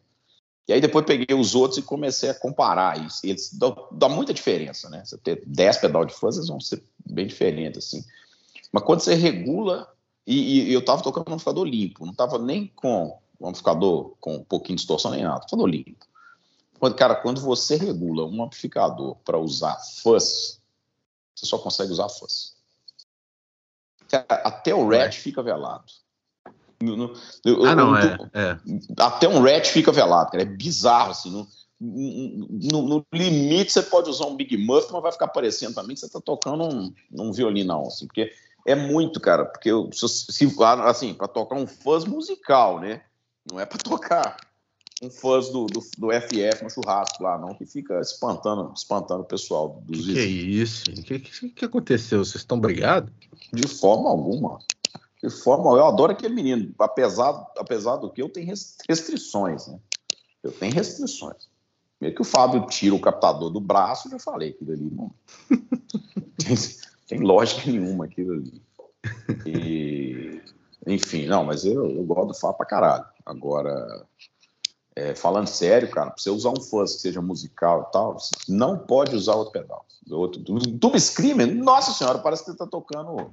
E 0.68 0.74
aí 0.74 0.80
depois 0.80 1.04
peguei 1.04 1.36
os 1.36 1.56
outros 1.56 1.80
e 1.80 1.82
comecei 1.82 2.30
a 2.30 2.34
comparar. 2.34 2.96
E 3.24 3.30
eles 3.30 3.52
dão, 3.54 3.88
dão 3.92 4.10
muita 4.10 4.34
diferença, 4.34 4.88
né? 4.90 5.04
Você 5.04 5.18
ter 5.18 5.42
10 5.46 5.78
pedal 5.80 6.06
de 6.06 6.14
fãs, 6.14 6.36
eles 6.36 6.48
vão 6.48 6.60
ser 6.60 6.84
bem 7.04 7.26
diferentes, 7.26 7.86
assim. 7.86 8.06
Mas 8.72 8.84
quando 8.84 9.00
você 9.00 9.16
regula 9.16 9.92
e, 10.28 10.70
e 10.70 10.74
eu 10.74 10.80
estava 10.80 11.02
tocando 11.02 11.28
um 11.28 11.34
amplificador 11.34 11.66
limpo, 11.66 12.06
não 12.06 12.12
estava 12.12 12.38
nem 12.38 12.68
com 12.68 13.18
um 13.42 13.48
amplificador 13.48 14.16
com 14.20 14.36
um 14.36 14.44
pouquinho 14.44 14.76
de 14.76 14.82
distorção 14.82 15.10
nem 15.10 15.24
nada, 15.24 15.38
amplificador 15.38 15.68
limpo. 15.68 16.06
Quando, 16.78 16.96
cara, 16.96 17.16
quando 17.16 17.42
você 17.42 17.76
regula 17.76 18.26
um 18.26 18.44
amplificador 18.44 19.16
para 19.26 19.40
usar 19.40 19.76
fuzz, 20.04 20.62
você 21.36 21.46
só 21.48 21.58
consegue 21.58 21.92
usar 21.92 22.10
fuzz. 22.10 22.56
Até 24.28 24.74
o 24.74 24.88
red 24.88 25.12
fica 25.12 25.42
velado. 25.42 25.92
No, 26.82 26.96
no, 26.96 27.14
ah, 27.66 27.76
não, 27.76 27.98
é, 27.98 28.18
é, 28.34 28.58
Até 28.98 29.28
um 29.28 29.42
red 29.42 29.66
fica 29.66 29.92
velado, 29.92 30.32
cara. 30.32 30.44
É 30.44 30.46
bizarro, 30.46 31.12
assim. 31.12 31.30
No, 31.30 31.48
no, 31.82 32.82
no, 32.82 33.06
limite, 33.14 33.72
você 33.72 33.82
pode 33.82 34.10
usar 34.10 34.26
um 34.26 34.36
Big 34.36 34.58
Muff, 34.58 34.92
mas 34.92 35.02
vai 35.02 35.12
ficar 35.12 35.28
parecendo 35.30 35.76
também 35.76 35.94
que 35.94 36.00
você 36.00 36.08
está 36.08 36.20
tocando 36.20 36.64
um, 36.64 36.94
um 37.12 37.32
violino, 37.32 37.88
assim, 37.88 38.06
porque 38.06 38.32
é 38.66 38.76
muito, 38.76 39.20
cara, 39.20 39.46
porque 39.46 39.72
eu, 39.72 39.90
se, 39.94 40.06
assim, 40.86 41.14
para 41.14 41.28
tocar 41.28 41.56
um 41.56 41.66
fuzz 41.66 42.06
musical, 42.06 42.80
né? 42.80 43.02
Não 43.50 43.60
é 43.60 43.66
para 43.66 43.78
tocar 43.84 44.38
um 45.02 45.10
fuzz 45.10 45.50
do, 45.50 45.66
do, 45.68 45.80
do, 45.98 46.10
FF 46.12 46.64
no 46.64 46.70
churrasco 46.70 47.24
lá, 47.24 47.38
não, 47.38 47.54
que 47.56 47.66
fica 47.66 48.00
espantando, 48.02 48.74
espantando 48.76 49.22
o 49.22 49.26
pessoal 49.26 49.82
dos 49.86 50.06
Que, 50.06 50.14
que 50.14 50.20
é 50.20 50.26
isso? 50.26 50.84
O 50.92 51.04
que, 51.04 51.20
que, 51.20 51.50
que, 51.50 51.66
aconteceu? 51.66 52.20
Vocês 52.20 52.42
estão 52.42 52.60
brigados? 52.60 53.12
De 53.54 53.68
forma 53.68 54.10
alguma. 54.10 54.60
Forma 55.44 55.72
Eu 55.72 55.86
adoro 55.86 56.14
aquele 56.14 56.34
menino, 56.34 56.74
apesar, 56.80 57.34
apesar 57.58 57.98
do 57.98 58.10
que 58.10 58.22
eu 58.22 58.30
tenho 58.30 58.48
restrições, 58.88 59.68
né? 59.68 59.80
Eu 60.42 60.52
tenho 60.52 60.74
restrições. 60.74 61.50
Meio 62.00 62.16
que 62.16 62.22
o 62.22 62.26
Fábio 62.26 62.66
tira 62.68 62.96
o 62.96 63.02
captador 63.02 63.50
do 63.50 63.60
braço, 63.60 64.10
já 64.10 64.18
falei 64.18 64.52
aquilo 64.52 64.72
ali, 64.72 64.90
não. 64.90 65.12
tem 67.08 67.20
lógica 67.20 67.70
nenhuma 67.70 68.06
aquilo 68.06 68.34
ali. 68.34 68.62
E, 69.46 70.42
enfim, 70.88 71.26
não, 71.26 71.44
mas 71.44 71.66
eu, 71.66 71.90
eu 71.90 72.04
gosto 72.04 72.28
do 72.28 72.34
Fá 72.34 72.54
pra 72.54 72.66
caralho. 72.66 73.06
Agora, 73.26 74.06
é, 74.96 75.14
falando 75.14 75.48
sério, 75.48 75.90
cara, 75.90 76.12
pra 76.12 76.22
você 76.22 76.30
usar 76.30 76.52
um 76.52 76.62
fuzz 76.62 76.96
que 76.96 77.02
seja 77.02 77.22
musical 77.22 77.88
e 77.88 77.92
tal, 77.92 78.18
não 78.48 78.78
pode 78.78 79.16
usar 79.16 79.36
outro 79.36 79.52
pedal. 79.52 79.86
Outro, 80.10 80.42
Tube 80.42 81.00
Screamer, 81.00 81.54
nossa 81.54 81.92
senhora, 81.92 82.20
parece 82.20 82.46
que 82.46 82.52
você 82.52 82.58
tá 82.58 82.66
tocando. 82.66 83.32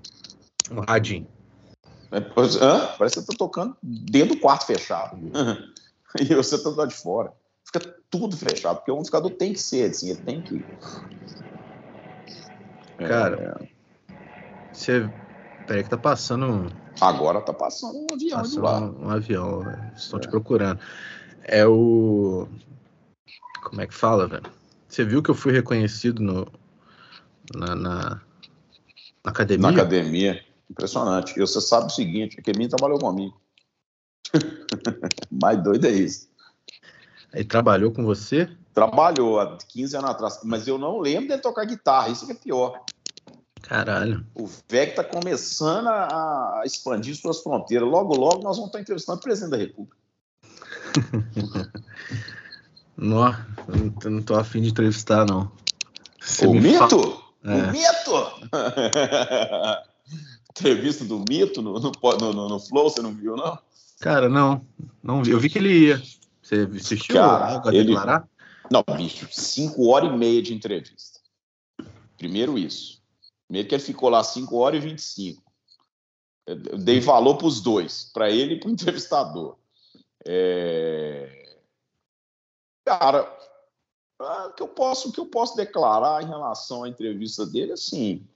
Um 0.70 0.80
radinho. 0.80 1.26
É, 2.12 2.18
hã? 2.18 2.94
Parece 2.98 3.16
que 3.16 3.20
você 3.20 3.26
tá 3.26 3.34
tocando 3.36 3.76
dentro 3.82 4.34
do 4.34 4.40
quarto 4.40 4.66
fechado. 4.66 5.18
e 6.20 6.34
você 6.34 6.56
tá 6.58 6.70
do 6.70 6.76
lado 6.76 6.88
de 6.88 6.94
fora. 6.94 7.32
Fica 7.64 7.80
tudo 8.10 8.36
fechado, 8.36 8.76
porque 8.76 8.90
o 8.90 8.94
amplificador 8.94 9.30
tem 9.32 9.52
que 9.52 9.60
ser 9.60 9.90
assim, 9.90 10.10
ele 10.10 10.20
tem 10.20 10.40
que. 10.40 10.64
Cara, 12.98 13.58
é... 13.60 14.14
você. 14.72 15.10
Peraí 15.66 15.82
que 15.82 15.90
tá 15.90 15.98
passando. 15.98 16.72
Agora 17.00 17.40
tá 17.40 17.52
passando 17.52 17.98
um 17.98 18.06
avião 18.14 18.38
passando 18.38 18.62
lá. 18.62 18.80
Um 18.80 19.10
avião, 19.10 19.62
estão 19.96 20.18
é. 20.18 20.22
te 20.22 20.28
procurando. 20.28 20.80
É 21.42 21.66
o. 21.66 22.48
Como 23.64 23.80
é 23.80 23.86
que 23.86 23.94
fala, 23.94 24.28
velho? 24.28 24.50
Você 24.88 25.04
viu 25.04 25.22
que 25.22 25.30
eu 25.30 25.34
fui 25.34 25.52
reconhecido 25.52 26.22
no, 26.22 26.46
na, 27.54 27.74
na, 27.74 28.00
na 29.24 29.30
academia? 29.30 29.70
Na 29.70 29.76
academia. 29.76 30.45
Impressionante. 30.70 31.34
E 31.36 31.40
você 31.40 31.60
sabe 31.60 31.86
o 31.86 31.90
seguinte: 31.90 32.38
a 32.38 32.42
Kemin 32.42 32.68
trabalhou 32.68 32.98
comigo. 32.98 33.40
Mais 35.30 35.62
doido 35.62 35.86
é 35.86 35.90
isso. 35.90 36.28
Ele 37.32 37.44
trabalhou 37.44 37.92
com 37.92 38.04
você? 38.04 38.48
Trabalhou 38.72 39.40
há 39.40 39.56
15 39.56 39.96
anos 39.96 40.10
atrás, 40.10 40.40
mas 40.44 40.66
eu 40.66 40.78
não 40.78 40.98
lembro 40.98 41.28
dele 41.28 41.40
tocar 41.40 41.64
guitarra, 41.64 42.08
isso 42.08 42.26
que 42.26 42.32
é 42.32 42.34
pior. 42.34 42.82
Caralho. 43.62 44.24
O 44.34 44.46
VEC 44.46 44.90
está 44.90 45.02
começando 45.02 45.88
a, 45.88 46.62
expandir 46.64 47.16
suas 47.16 47.42
fronteiras. 47.42 47.88
Logo, 47.88 48.14
logo 48.14 48.42
nós 48.42 48.56
vamos 48.56 48.68
estar 48.68 48.80
entrevistando 48.80 49.18
o 49.18 49.22
presidente 49.22 49.50
da 49.50 49.56
República. 49.56 49.96
não, 52.96 53.34
eu 54.04 54.10
não 54.10 54.22
tô 54.22 54.34
afim 54.36 54.62
de 54.62 54.68
entrevistar, 54.68 55.26
não. 55.26 55.50
Você 56.20 56.46
o 56.46 56.54
mito? 56.54 57.00
Fala... 57.42 57.56
É. 57.58 57.62
O 57.64 57.72
mito? 57.72 58.12
Entrevista 60.58 61.04
do 61.04 61.22
mito 61.28 61.60
no, 61.60 61.78
no, 61.78 61.92
no, 62.32 62.48
no, 62.48 62.60
Flow, 62.60 62.88
você 62.88 63.02
não 63.02 63.12
viu, 63.12 63.36
não? 63.36 63.58
Cara, 64.00 64.28
não. 64.28 64.64
não 65.02 65.22
vi. 65.22 65.32
Eu 65.32 65.38
vi 65.38 65.50
que 65.50 65.58
ele 65.58 65.88
ia. 65.88 66.02
Você 66.42 66.68
assistiu 66.76 67.14
Cara, 67.14 67.62
a 67.62 67.74
ele... 67.74 67.88
declarar? 67.88 68.28
Não, 68.70 68.82
bicho, 68.96 69.28
cinco 69.30 69.88
horas 69.88 70.10
e 70.10 70.16
meia 70.16 70.42
de 70.42 70.54
entrevista. 70.54 71.20
Primeiro 72.16 72.58
isso. 72.58 73.02
Primeiro 73.46 73.68
que 73.68 73.74
ele 73.74 73.82
ficou 73.82 74.08
lá 74.08 74.22
5 74.24 74.56
horas 74.56 74.82
e 74.82 74.88
25. 74.88 75.42
Eu 76.46 76.78
dei 76.78 77.00
valor 77.00 77.36
para 77.36 77.46
os 77.46 77.60
dois, 77.60 78.10
para 78.12 78.30
ele 78.30 78.54
e 78.54 78.60
para 78.60 78.68
o 78.68 78.72
entrevistador. 78.72 79.56
É... 80.24 81.58
Cara, 82.84 83.30
o 84.18 84.52
que 84.52 84.62
eu 84.62 84.68
posso, 84.68 85.08
o 85.08 85.12
que 85.12 85.20
eu 85.20 85.26
posso 85.26 85.56
declarar 85.56 86.22
em 86.22 86.26
relação 86.26 86.84
à 86.84 86.88
entrevista 86.88 87.44
dele, 87.44 87.72
assim, 87.72 88.26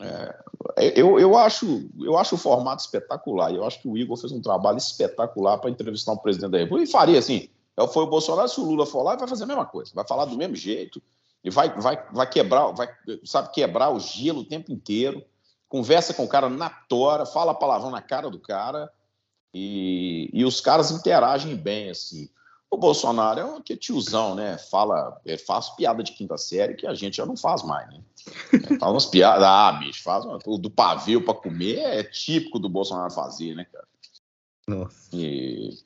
é, 0.00 0.98
eu, 0.98 1.18
eu, 1.18 1.36
acho, 1.36 1.88
eu 2.00 2.16
acho 2.16 2.34
o 2.34 2.38
formato 2.38 2.82
espetacular. 2.82 3.54
Eu 3.54 3.64
acho 3.64 3.80
que 3.80 3.88
o 3.88 3.96
Igor 3.96 4.16
fez 4.16 4.32
um 4.32 4.40
trabalho 4.40 4.78
espetacular 4.78 5.58
para 5.58 5.70
entrevistar 5.70 6.12
o 6.12 6.18
presidente 6.18 6.52
da 6.52 6.58
República. 6.58 6.88
E 6.88 6.92
faria 6.92 7.18
assim: 7.18 7.48
foi 7.88 8.04
o 8.04 8.08
Bolsonaro, 8.08 8.48
se 8.48 8.60
o 8.60 8.64
Lula 8.64 8.86
for 8.86 9.02
lá, 9.02 9.16
vai 9.16 9.28
fazer 9.28 9.44
a 9.44 9.46
mesma 9.46 9.66
coisa, 9.66 9.92
vai 9.94 10.06
falar 10.06 10.24
do 10.24 10.36
mesmo 10.36 10.56
jeito, 10.56 11.02
e 11.42 11.50
vai, 11.50 11.70
vai, 11.78 12.02
vai 12.12 12.28
quebrar, 12.28 12.72
vai, 12.72 12.88
sabe, 13.24 13.52
quebrar 13.52 13.90
o 13.90 14.00
gelo 14.00 14.40
o 14.40 14.44
tempo 14.44 14.72
inteiro, 14.72 15.24
conversa 15.68 16.12
com 16.12 16.24
o 16.24 16.28
cara 16.28 16.48
na 16.48 16.68
tora, 16.68 17.24
fala 17.24 17.54
palavrão 17.54 17.90
na 17.90 18.02
cara 18.02 18.30
do 18.30 18.38
cara, 18.38 18.90
e, 19.52 20.30
e 20.32 20.44
os 20.44 20.60
caras 20.60 20.90
interagem 20.90 21.56
bem, 21.56 21.90
assim. 21.90 22.28
O 22.70 22.76
Bolsonaro 22.76 23.40
é 23.40 23.44
um 23.44 23.60
que 23.60 23.72
é 23.72 23.76
tiozão, 23.76 24.34
né? 24.36 24.56
Fala, 24.56 25.20
é, 25.26 25.36
faz 25.36 25.70
piada 25.70 26.04
de 26.04 26.12
quinta 26.12 26.38
série 26.38 26.74
que 26.74 26.86
a 26.86 26.94
gente 26.94 27.16
já 27.16 27.26
não 27.26 27.36
faz 27.36 27.64
mais, 27.64 27.88
né? 27.88 28.00
faz 28.78 28.92
umas 28.92 29.06
piadas, 29.06 29.42
ah, 29.42 29.72
bicho, 29.72 30.02
faz 30.04 30.24
uma, 30.24 30.38
o 30.46 30.56
do 30.56 30.70
pavio 30.70 31.24
para 31.24 31.34
comer 31.34 31.78
é 31.78 32.04
típico 32.04 32.60
do 32.60 32.68
Bolsonaro 32.68 33.12
fazer, 33.12 33.56
né, 33.56 33.64
cara? 33.64 33.88
Nossa. 34.68 35.08
E, 35.12 35.76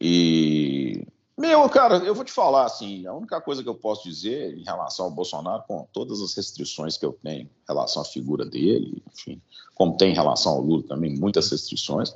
e 0.00 1.06
meu, 1.38 1.68
cara, 1.68 1.98
eu 1.98 2.14
vou 2.14 2.24
te 2.24 2.32
falar 2.32 2.64
assim, 2.64 3.06
a 3.06 3.12
única 3.12 3.38
coisa 3.42 3.62
que 3.62 3.68
eu 3.68 3.74
posso 3.74 4.08
dizer 4.08 4.56
em 4.56 4.64
relação 4.64 5.04
ao 5.04 5.10
Bolsonaro, 5.10 5.62
com 5.68 5.86
todas 5.92 6.20
as 6.22 6.34
restrições 6.34 6.96
que 6.96 7.04
eu 7.04 7.12
tenho 7.22 7.42
em 7.42 7.50
relação 7.68 8.00
à 8.00 8.04
figura 8.04 8.44
dele, 8.44 9.02
enfim, 9.12 9.40
como 9.74 9.98
tem 9.98 10.12
em 10.12 10.14
relação 10.14 10.52
ao 10.52 10.60
Lula 10.62 10.82
também, 10.88 11.14
muitas 11.14 11.50
restrições, 11.50 12.12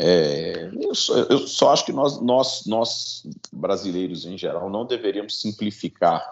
é, 0.00 0.70
eu, 0.80 0.94
só, 0.94 1.18
eu, 1.18 1.38
só, 1.38 1.72
acho 1.72 1.84
que 1.84 1.92
nós, 1.92 2.20
nós, 2.20 2.64
nós, 2.66 3.26
brasileiros 3.52 4.24
em 4.24 4.38
geral, 4.38 4.70
não 4.70 4.86
deveríamos 4.86 5.40
simplificar 5.40 6.24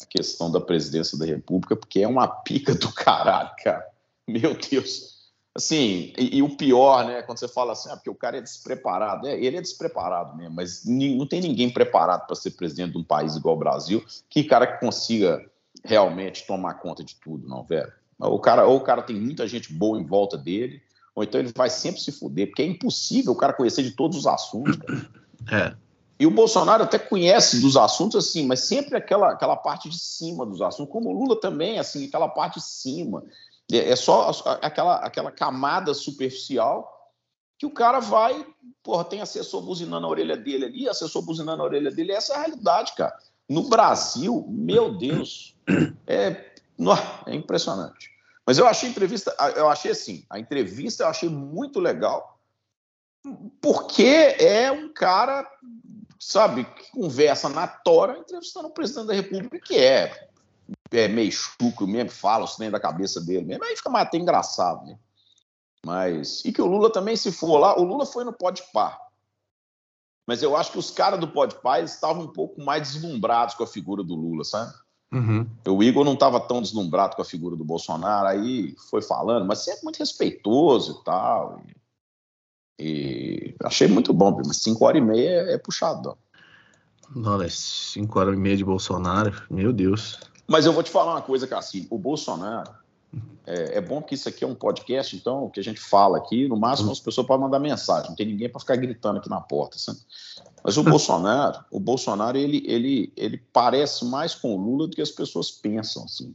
a 0.00 0.06
questão 0.06 0.50
da 0.50 0.60
presidência 0.60 1.18
da 1.18 1.26
República, 1.26 1.76
porque 1.76 2.00
é 2.00 2.08
uma 2.08 2.26
pica 2.26 2.74
do 2.74 2.90
caralho, 2.92 3.50
cara. 3.62 3.86
Meu 4.26 4.56
Deus. 4.56 5.14
Assim, 5.54 6.14
e, 6.16 6.38
e, 6.38 6.42
o 6.42 6.56
pior, 6.56 7.06
né, 7.06 7.22
quando 7.22 7.38
você 7.38 7.48
fala 7.48 7.72
assim, 7.72 7.90
ah, 7.90 7.96
porque 7.96 8.10
o 8.10 8.14
cara 8.14 8.38
é 8.38 8.40
despreparado, 8.42 9.26
é, 9.26 9.38
ele 9.38 9.58
é 9.58 9.62
despreparado 9.62 10.34
mesmo, 10.34 10.54
mas 10.54 10.82
não 10.84 11.26
tem 11.26 11.40
ninguém 11.40 11.70
preparado 11.70 12.26
para 12.26 12.36
ser 12.36 12.52
presidente 12.52 12.92
de 12.92 12.98
um 12.98 13.04
país 13.04 13.36
igual 13.36 13.56
o 13.56 13.58
Brasil, 13.58 14.04
que 14.28 14.44
cara 14.44 14.66
que 14.66 14.80
consiga 14.80 15.44
realmente 15.84 16.46
tomar 16.46 16.74
conta 16.74 17.04
de 17.04 17.14
tudo, 17.16 17.46
não, 17.46 17.62
velho. 17.62 17.92
O 18.18 18.38
cara, 18.38 18.66
ou 18.66 18.78
o 18.78 18.80
cara 18.82 19.02
tem 19.02 19.16
muita 19.16 19.46
gente 19.46 19.72
boa 19.72 19.98
em 19.98 20.04
volta 20.04 20.38
dele, 20.38 20.82
ou 21.16 21.24
então 21.24 21.40
ele 21.40 21.50
vai 21.56 21.70
sempre 21.70 21.98
se 21.98 22.12
fuder, 22.12 22.48
porque 22.48 22.60
é 22.60 22.66
impossível 22.66 23.32
o 23.32 23.36
cara 23.36 23.54
conhecer 23.54 23.82
de 23.82 23.92
todos 23.92 24.18
os 24.18 24.26
assuntos. 24.26 24.76
É. 25.48 25.76
E 26.18 26.26
o 26.26 26.30
Bolsonaro 26.30 26.82
até 26.82 26.98
conhece 26.98 27.60
dos 27.60 27.76
assuntos 27.76 28.16
assim, 28.16 28.44
mas 28.46 28.60
sempre 28.60 28.96
aquela, 28.96 29.30
aquela 29.30 29.54
parte 29.54 29.88
de 29.88 29.96
cima 29.96 30.44
dos 30.44 30.60
assuntos, 30.60 30.90
como 30.90 31.08
o 31.08 31.12
Lula 31.12 31.38
também, 31.38 31.78
assim, 31.78 32.08
aquela 32.08 32.26
parte 32.26 32.58
de 32.58 32.64
cima. 32.64 33.22
É, 33.70 33.90
é 33.90 33.94
só 33.94 34.32
aquela, 34.60 34.96
aquela 34.96 35.30
camada 35.30 35.94
superficial 35.94 37.12
que 37.56 37.64
o 37.64 37.70
cara 37.70 38.00
vai, 38.00 38.44
porra, 38.82 39.04
tem 39.04 39.20
assessor 39.20 39.62
buzinando 39.62 40.04
a 40.04 40.10
orelha 40.10 40.36
dele 40.36 40.64
ali, 40.64 40.88
assessor 40.88 41.22
buzinando 41.22 41.62
a 41.62 41.66
orelha 41.66 41.92
dele, 41.92 42.10
essa 42.10 42.32
é 42.32 42.36
a 42.36 42.40
realidade, 42.40 42.94
cara. 42.96 43.16
No 43.48 43.68
Brasil, 43.68 44.44
meu 44.48 44.96
Deus, 44.96 45.54
é, 46.08 46.50
é 47.26 47.34
impressionante. 47.36 48.15
Mas 48.46 48.58
eu 48.58 48.66
achei 48.66 48.88
a 48.88 48.92
entrevista, 48.92 49.36
eu 49.56 49.68
achei 49.68 49.90
assim, 49.90 50.24
a 50.30 50.38
entrevista 50.38 51.02
eu 51.02 51.08
achei 51.08 51.28
muito 51.28 51.80
legal, 51.80 52.38
porque 53.60 54.36
é 54.38 54.70
um 54.70 54.92
cara 54.92 55.44
sabe, 56.18 56.64
que 56.64 56.90
conversa 56.90 57.48
na 57.48 57.66
tora 57.66 58.18
entrevistando 58.18 58.68
o 58.68 58.72
presidente 58.72 59.06
da 59.06 59.14
República, 59.14 59.58
que 59.60 59.78
é, 59.78 60.28
é 60.90 61.08
meio 61.08 61.30
chuco 61.30 61.86
mesmo, 61.86 62.10
fala 62.10 62.44
o 62.44 62.48
trem 62.48 62.70
da 62.70 62.80
cabeça 62.80 63.20
dele 63.20 63.44
mesmo, 63.44 63.64
aí 63.64 63.76
fica 63.76 63.90
mais 63.90 64.06
até 64.06 64.18
engraçado, 64.18 64.84
né? 64.86 64.98
Mas, 65.84 66.44
e 66.44 66.52
que 66.52 66.60
o 66.60 66.66
Lula 66.66 66.90
também, 66.90 67.16
se 67.16 67.30
for 67.30 67.58
lá, 67.58 67.78
o 67.78 67.84
Lula 67.84 68.04
foi 68.04 68.24
no 68.24 68.32
Pode 68.32 68.62
Par. 68.72 69.00
Mas 70.26 70.42
eu 70.42 70.56
acho 70.56 70.72
que 70.72 70.78
os 70.78 70.90
caras 70.90 71.20
do 71.20 71.28
Pode 71.28 71.54
Par 71.62 71.80
estavam 71.84 72.24
um 72.24 72.32
pouco 72.32 72.60
mais 72.60 72.90
deslumbrados 72.90 73.54
com 73.54 73.62
a 73.62 73.68
figura 73.68 74.02
do 74.02 74.16
Lula, 74.16 74.42
sabe? 74.42 74.74
Uhum. 75.12 75.46
O 75.68 75.82
Igor 75.82 76.04
não 76.04 76.14
estava 76.14 76.40
tão 76.40 76.60
deslumbrado 76.60 77.16
com 77.16 77.22
a 77.22 77.24
figura 77.24 77.56
do 77.56 77.64
Bolsonaro, 77.64 78.28
aí 78.28 78.74
foi 78.90 79.00
falando, 79.00 79.46
mas 79.46 79.60
sempre 79.60 79.84
muito 79.84 79.98
respeitoso 79.98 80.98
e 81.00 81.04
tal. 81.04 81.62
E 81.66 81.76
e 82.78 83.54
achei 83.64 83.88
muito 83.88 84.12
bom, 84.12 84.42
mas 84.44 84.58
5 84.58 84.84
horas 84.84 85.02
e 85.02 85.04
meia 85.04 85.28
é, 85.28 85.54
é 85.54 85.58
puxado. 85.58 86.16
É 87.42 87.48
5 87.48 88.18
horas 88.18 88.34
e 88.34 88.36
meia 88.36 88.56
de 88.56 88.64
Bolsonaro, 88.64 89.32
meu 89.50 89.72
Deus. 89.72 90.18
Mas 90.46 90.66
eu 90.66 90.72
vou 90.72 90.82
te 90.82 90.90
falar 90.90 91.12
uma 91.12 91.22
coisa, 91.22 91.46
Cassi. 91.46 91.86
O 91.90 91.98
Bolsonaro, 91.98 92.70
é, 93.46 93.78
é, 93.78 93.80
bom 93.80 94.02
que 94.02 94.16
isso 94.16 94.28
aqui 94.28 94.42
é 94.42 94.46
um 94.46 94.56
podcast, 94.56 95.14
então 95.14 95.44
o 95.44 95.50
que 95.50 95.60
a 95.60 95.62
gente 95.62 95.78
fala 95.78 96.18
aqui, 96.18 96.48
no 96.48 96.56
máximo 96.56 96.90
as 96.90 96.98
pessoas 96.98 97.26
podem 97.26 97.44
mandar 97.44 97.60
mensagem, 97.60 98.08
não 98.08 98.16
tem 98.16 98.26
ninguém 98.26 98.48
para 98.48 98.58
ficar 98.58 98.74
gritando 98.74 99.18
aqui 99.18 99.30
na 99.30 99.40
porta. 99.40 99.78
Sabe? 99.78 100.00
Mas 100.64 100.76
o 100.76 100.82
Bolsonaro, 100.84 101.64
o 101.70 101.78
Bolsonaro, 101.78 102.36
ele, 102.36 102.64
ele, 102.66 103.12
ele 103.16 103.40
parece 103.52 104.04
mais 104.04 104.34
com 104.34 104.54
o 104.54 104.60
Lula 104.60 104.88
do 104.88 104.96
que 104.96 105.02
as 105.02 105.12
pessoas 105.12 105.50
pensam, 105.50 106.04
assim, 106.04 106.34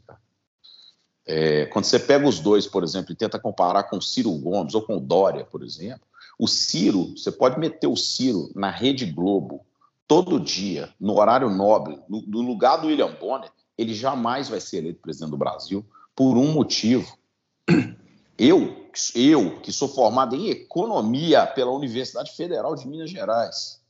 É, 1.25 1.65
quando 1.65 1.85
você 1.85 1.99
pega 1.99 2.27
os 2.27 2.39
dois, 2.39 2.65
por 2.65 2.81
exemplo, 2.81 3.11
e 3.11 3.15
tenta 3.15 3.37
comparar 3.37 3.83
com 3.83 3.97
o 3.97 4.01
Ciro 4.01 4.31
Gomes 4.31 4.73
ou 4.73 4.81
com 4.81 4.95
o 4.95 5.01
Dória, 5.01 5.43
por 5.43 5.63
exemplo, 5.63 6.07
o 6.39 6.47
Ciro, 6.47 7.11
você 7.15 7.31
pode 7.31 7.59
meter 7.59 7.87
o 7.87 7.95
Ciro 7.97 8.49
na 8.55 8.71
Rede 8.71 9.05
Globo 9.05 9.65
todo 10.07 10.39
dia, 10.39 10.89
no 10.99 11.19
horário 11.19 11.49
nobre, 11.49 11.99
no, 12.07 12.21
no 12.21 12.41
lugar 12.41 12.77
do 12.77 12.87
William 12.87 13.13
Bonner, 13.19 13.51
ele 13.77 13.93
jamais 13.93 14.49
vai 14.49 14.59
ser 14.59 14.77
eleito 14.77 15.01
presidente 15.01 15.31
do 15.31 15.37
Brasil 15.37 15.85
por 16.21 16.37
um 16.37 16.51
motivo. 16.51 17.17
Eu, 18.37 18.87
eu 19.15 19.59
que 19.59 19.71
sou 19.71 19.87
formado 19.87 20.35
em 20.35 20.51
economia 20.51 21.47
pela 21.47 21.71
Universidade 21.71 22.35
Federal 22.35 22.75
de 22.75 22.87
Minas 22.87 23.09
Gerais, 23.09 23.81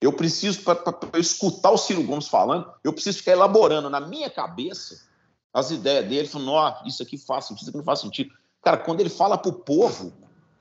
eu 0.00 0.12
preciso, 0.12 0.62
para 0.62 1.18
escutar 1.18 1.72
o 1.72 1.76
Ciro 1.76 2.04
Gomes 2.04 2.28
falando, 2.28 2.72
eu 2.84 2.92
preciso 2.92 3.18
ficar 3.18 3.32
elaborando 3.32 3.90
na 3.90 4.00
minha 4.00 4.30
cabeça 4.30 5.08
as 5.52 5.72
ideias 5.72 6.08
dele, 6.08 6.28
falando, 6.28 6.86
isso 6.86 7.02
aqui 7.02 7.18
faz 7.18 7.46
sentido, 7.46 7.62
isso 7.62 7.70
aqui 7.70 7.78
não 7.78 7.84
faz 7.84 7.98
sentido. 7.98 8.32
Cara, 8.62 8.76
quando 8.76 9.00
ele 9.00 9.10
fala 9.10 9.36
para 9.36 9.50
o 9.50 9.54
povo, 9.54 10.12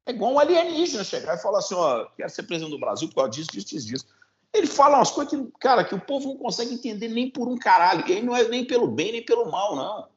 é 0.08 0.12
igual 0.12 0.34
um 0.34 0.39
alienígena 0.39 1.04
chegar 1.04 1.36
e 1.36 1.41
falar 1.41 1.60
assim: 1.60 1.76
ó, 1.76 2.06
quero 2.18 2.32
ser 2.32 2.44
presidente 2.44 2.72
do 2.72 2.80
Brasil 2.80 3.08
por 3.10 3.15
causa 3.15 3.30
disso, 3.30 3.52
disso, 3.52 3.68
disso, 3.68 3.88
disso. 3.88 4.06
Ele 4.52 4.65
fala 4.65 4.98
umas 4.98 5.12
coisas 5.12 5.32
que, 5.32 5.52
cara, 5.60 5.84
que 5.84 5.94
o 5.94 6.02
povo 6.02 6.30
não 6.30 6.38
consegue 6.38 6.74
entender 6.74 7.10
nem 7.10 7.30
por 7.30 7.48
um 7.48 7.58
caralho. 7.58 8.04
E 8.08 8.13
aí 8.13 8.24
não 8.24 8.36
é 8.36 8.48
nem 8.48 8.65
pelo 8.65 8.88
bem, 8.88 9.12
nem 9.12 9.24
pelo 9.24 9.52
mal, 9.52 9.76
não. 9.76 10.14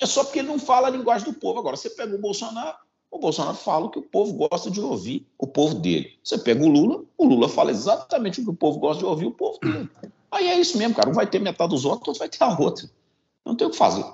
É 0.00 0.06
só 0.06 0.24
porque 0.24 0.38
ele 0.38 0.48
não 0.48 0.58
fala 0.58 0.88
a 0.88 0.90
linguagem 0.90 1.30
do 1.30 1.38
povo. 1.38 1.58
Agora, 1.58 1.76
você 1.76 1.90
pega 1.90 2.14
o 2.14 2.18
Bolsonaro, 2.18 2.76
o 3.10 3.18
Bolsonaro 3.18 3.56
fala 3.56 3.86
o 3.86 3.90
que 3.90 3.98
o 3.98 4.02
povo 4.02 4.32
gosta 4.32 4.70
de 4.70 4.80
ouvir, 4.80 5.26
o 5.38 5.46
povo 5.46 5.74
dele. 5.74 6.18
Você 6.24 6.38
pega 6.38 6.64
o 6.64 6.68
Lula, 6.68 7.04
o 7.18 7.26
Lula 7.26 7.48
fala 7.48 7.70
exatamente 7.70 8.40
o 8.40 8.44
que 8.44 8.50
o 8.50 8.54
povo 8.54 8.78
gosta 8.78 9.00
de 9.00 9.04
ouvir, 9.04 9.26
o 9.26 9.32
povo 9.32 9.58
dele. 9.58 9.90
Aí 10.30 10.48
é 10.48 10.58
isso 10.58 10.78
mesmo, 10.78 10.94
cara. 10.94 11.10
Um 11.10 11.12
vai 11.12 11.26
ter 11.26 11.38
metade 11.38 11.70
dos 11.70 11.84
outros, 11.84 12.08
outro 12.08 12.18
vai 12.20 12.28
ter 12.28 12.42
a 12.42 12.56
outra. 12.56 12.88
Não 13.44 13.54
tem 13.54 13.66
o 13.66 13.70
que 13.70 13.76
fazer. 13.76 14.04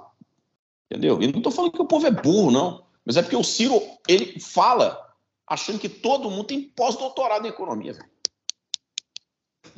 Entendeu? 0.91 1.23
E 1.23 1.27
não 1.27 1.39
estou 1.39 1.53
falando 1.53 1.73
que 1.73 1.83
o 1.83 1.87
povo 1.87 2.07
é 2.07 2.11
burro, 2.11 2.51
não. 2.51 2.85
Mas 3.05 3.17
é 3.17 3.23
porque 3.23 3.37
o 3.37 3.45
Ciro, 3.45 3.81
ele 4.09 4.41
fala 4.41 4.99
achando 5.47 5.79
que 5.79 5.89
todo 5.89 6.31
mundo 6.31 6.45
tem 6.45 6.63
pós-doutorado 6.63 7.47
em 7.47 7.51
economia. 7.51 7.97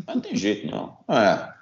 Mas 0.06 0.14
não 0.14 0.22
tem 0.22 0.36
jeito, 0.36 0.70
não. 0.70 0.96
É, 1.08 1.52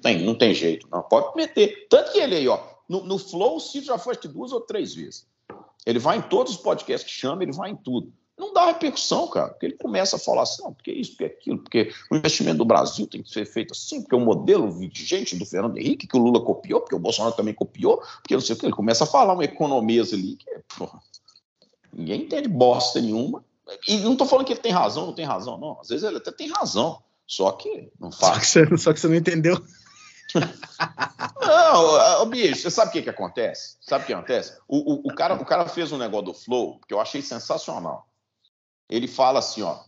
tem, 0.00 0.22
não 0.22 0.34
tem 0.34 0.54
jeito, 0.54 0.86
não. 0.90 1.02
Pode 1.02 1.36
meter. 1.36 1.86
Tanto 1.90 2.12
que 2.12 2.18
ele 2.18 2.36
aí, 2.36 2.48
ó, 2.48 2.73
no, 2.88 3.04
no 3.04 3.18
Flow, 3.18 3.56
o 3.56 3.60
Ciro 3.60 3.86
já 3.86 3.98
foi 3.98 4.12
acho 4.12 4.20
que 4.20 4.28
duas 4.28 4.52
ou 4.52 4.60
três 4.60 4.94
vezes. 4.94 5.26
Ele 5.86 5.98
vai 5.98 6.18
em 6.18 6.22
todos 6.22 6.54
os 6.54 6.58
podcasts 6.58 7.10
que 7.10 7.18
chama, 7.18 7.42
ele 7.42 7.52
vai 7.52 7.70
em 7.70 7.76
tudo. 7.76 8.12
Não 8.36 8.52
dá 8.52 8.66
repercussão, 8.66 9.28
cara, 9.28 9.50
porque 9.50 9.66
ele 9.66 9.76
começa 9.76 10.16
a 10.16 10.18
falar 10.18 10.42
assim, 10.42 10.62
não, 10.62 10.72
porque 10.72 10.90
isso, 10.90 11.12
porque 11.12 11.24
aquilo, 11.24 11.58
porque 11.58 11.92
o 12.10 12.16
investimento 12.16 12.58
do 12.58 12.64
Brasil 12.64 13.06
tem 13.06 13.22
que 13.22 13.30
ser 13.30 13.44
feito 13.46 13.72
assim, 13.72 14.02
porque 14.02 14.16
o 14.16 14.20
modelo 14.20 14.70
vigente 14.72 15.36
do 15.36 15.46
Fernando 15.46 15.78
Henrique, 15.78 16.08
que 16.08 16.16
o 16.16 16.20
Lula 16.20 16.44
copiou, 16.44 16.80
porque 16.80 16.96
o 16.96 16.98
Bolsonaro 16.98 17.36
também 17.36 17.54
copiou, 17.54 17.98
porque 17.98 18.34
não 18.34 18.40
sei 18.40 18.56
o 18.56 18.58
que, 18.58 18.66
ele 18.66 18.72
começa 18.72 19.04
a 19.04 19.06
falar 19.06 19.34
uma 19.34 19.44
economia 19.44 20.02
ali 20.02 20.36
que, 20.36 20.50
porra, 20.76 21.00
ninguém 21.92 22.22
entende 22.22 22.48
bosta 22.48 23.00
nenhuma. 23.00 23.44
E 23.88 23.98
não 23.98 24.12
estou 24.12 24.26
falando 24.26 24.46
que 24.46 24.52
ele 24.52 24.60
tem 24.60 24.72
razão, 24.72 25.06
não 25.06 25.14
tem 25.14 25.24
razão, 25.24 25.56
não. 25.56 25.80
Às 25.80 25.88
vezes 25.88 26.04
ele 26.04 26.18
até 26.18 26.32
tem 26.32 26.48
razão, 26.48 27.00
só 27.26 27.52
que 27.52 27.88
não 28.00 28.10
faz. 28.10 28.48
Só 28.48 28.64
que 28.64 28.66
você, 28.66 28.78
só 28.78 28.92
que 28.92 29.00
você 29.00 29.08
não 29.08 29.14
entendeu. 29.14 29.62
não, 31.40 32.26
bicho, 32.28 32.62
você 32.62 32.70
sabe 32.70 32.90
o 32.90 32.92
que, 32.92 33.02
que 33.02 33.10
acontece? 33.10 33.76
Sabe 33.80 34.04
o 34.04 34.06
que 34.06 34.12
acontece? 34.12 34.58
O, 34.68 34.94
o, 34.94 35.00
o, 35.08 35.14
cara, 35.14 35.34
o 35.34 35.44
cara 35.44 35.68
fez 35.68 35.92
um 35.92 35.98
negócio 35.98 36.26
do 36.26 36.34
Flow 36.34 36.80
que 36.86 36.94
eu 36.94 37.00
achei 37.00 37.22
sensacional 37.22 38.08
ele 38.88 39.08
fala 39.08 39.38
assim, 39.38 39.62
ó, 39.62 39.82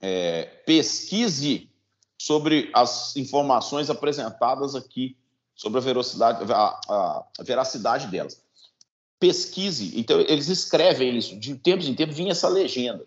é, 0.00 0.44
pesquise 0.66 1.70
sobre 2.18 2.70
as 2.74 3.16
informações 3.16 3.90
apresentadas 3.90 4.74
aqui, 4.74 5.16
sobre 5.54 5.78
a 5.78 5.82
veracidade, 5.82 6.52
a, 6.52 6.80
a, 6.88 7.26
a 7.38 7.42
veracidade 7.42 8.06
delas. 8.08 8.42
Pesquise. 9.18 9.98
Então, 9.98 10.20
eles 10.20 10.48
escrevem 10.48 11.16
isso. 11.16 11.38
De 11.38 11.54
tempos 11.56 11.88
em 11.88 11.94
tempos 11.94 12.16
vinha 12.16 12.32
essa 12.32 12.48
legenda. 12.48 13.06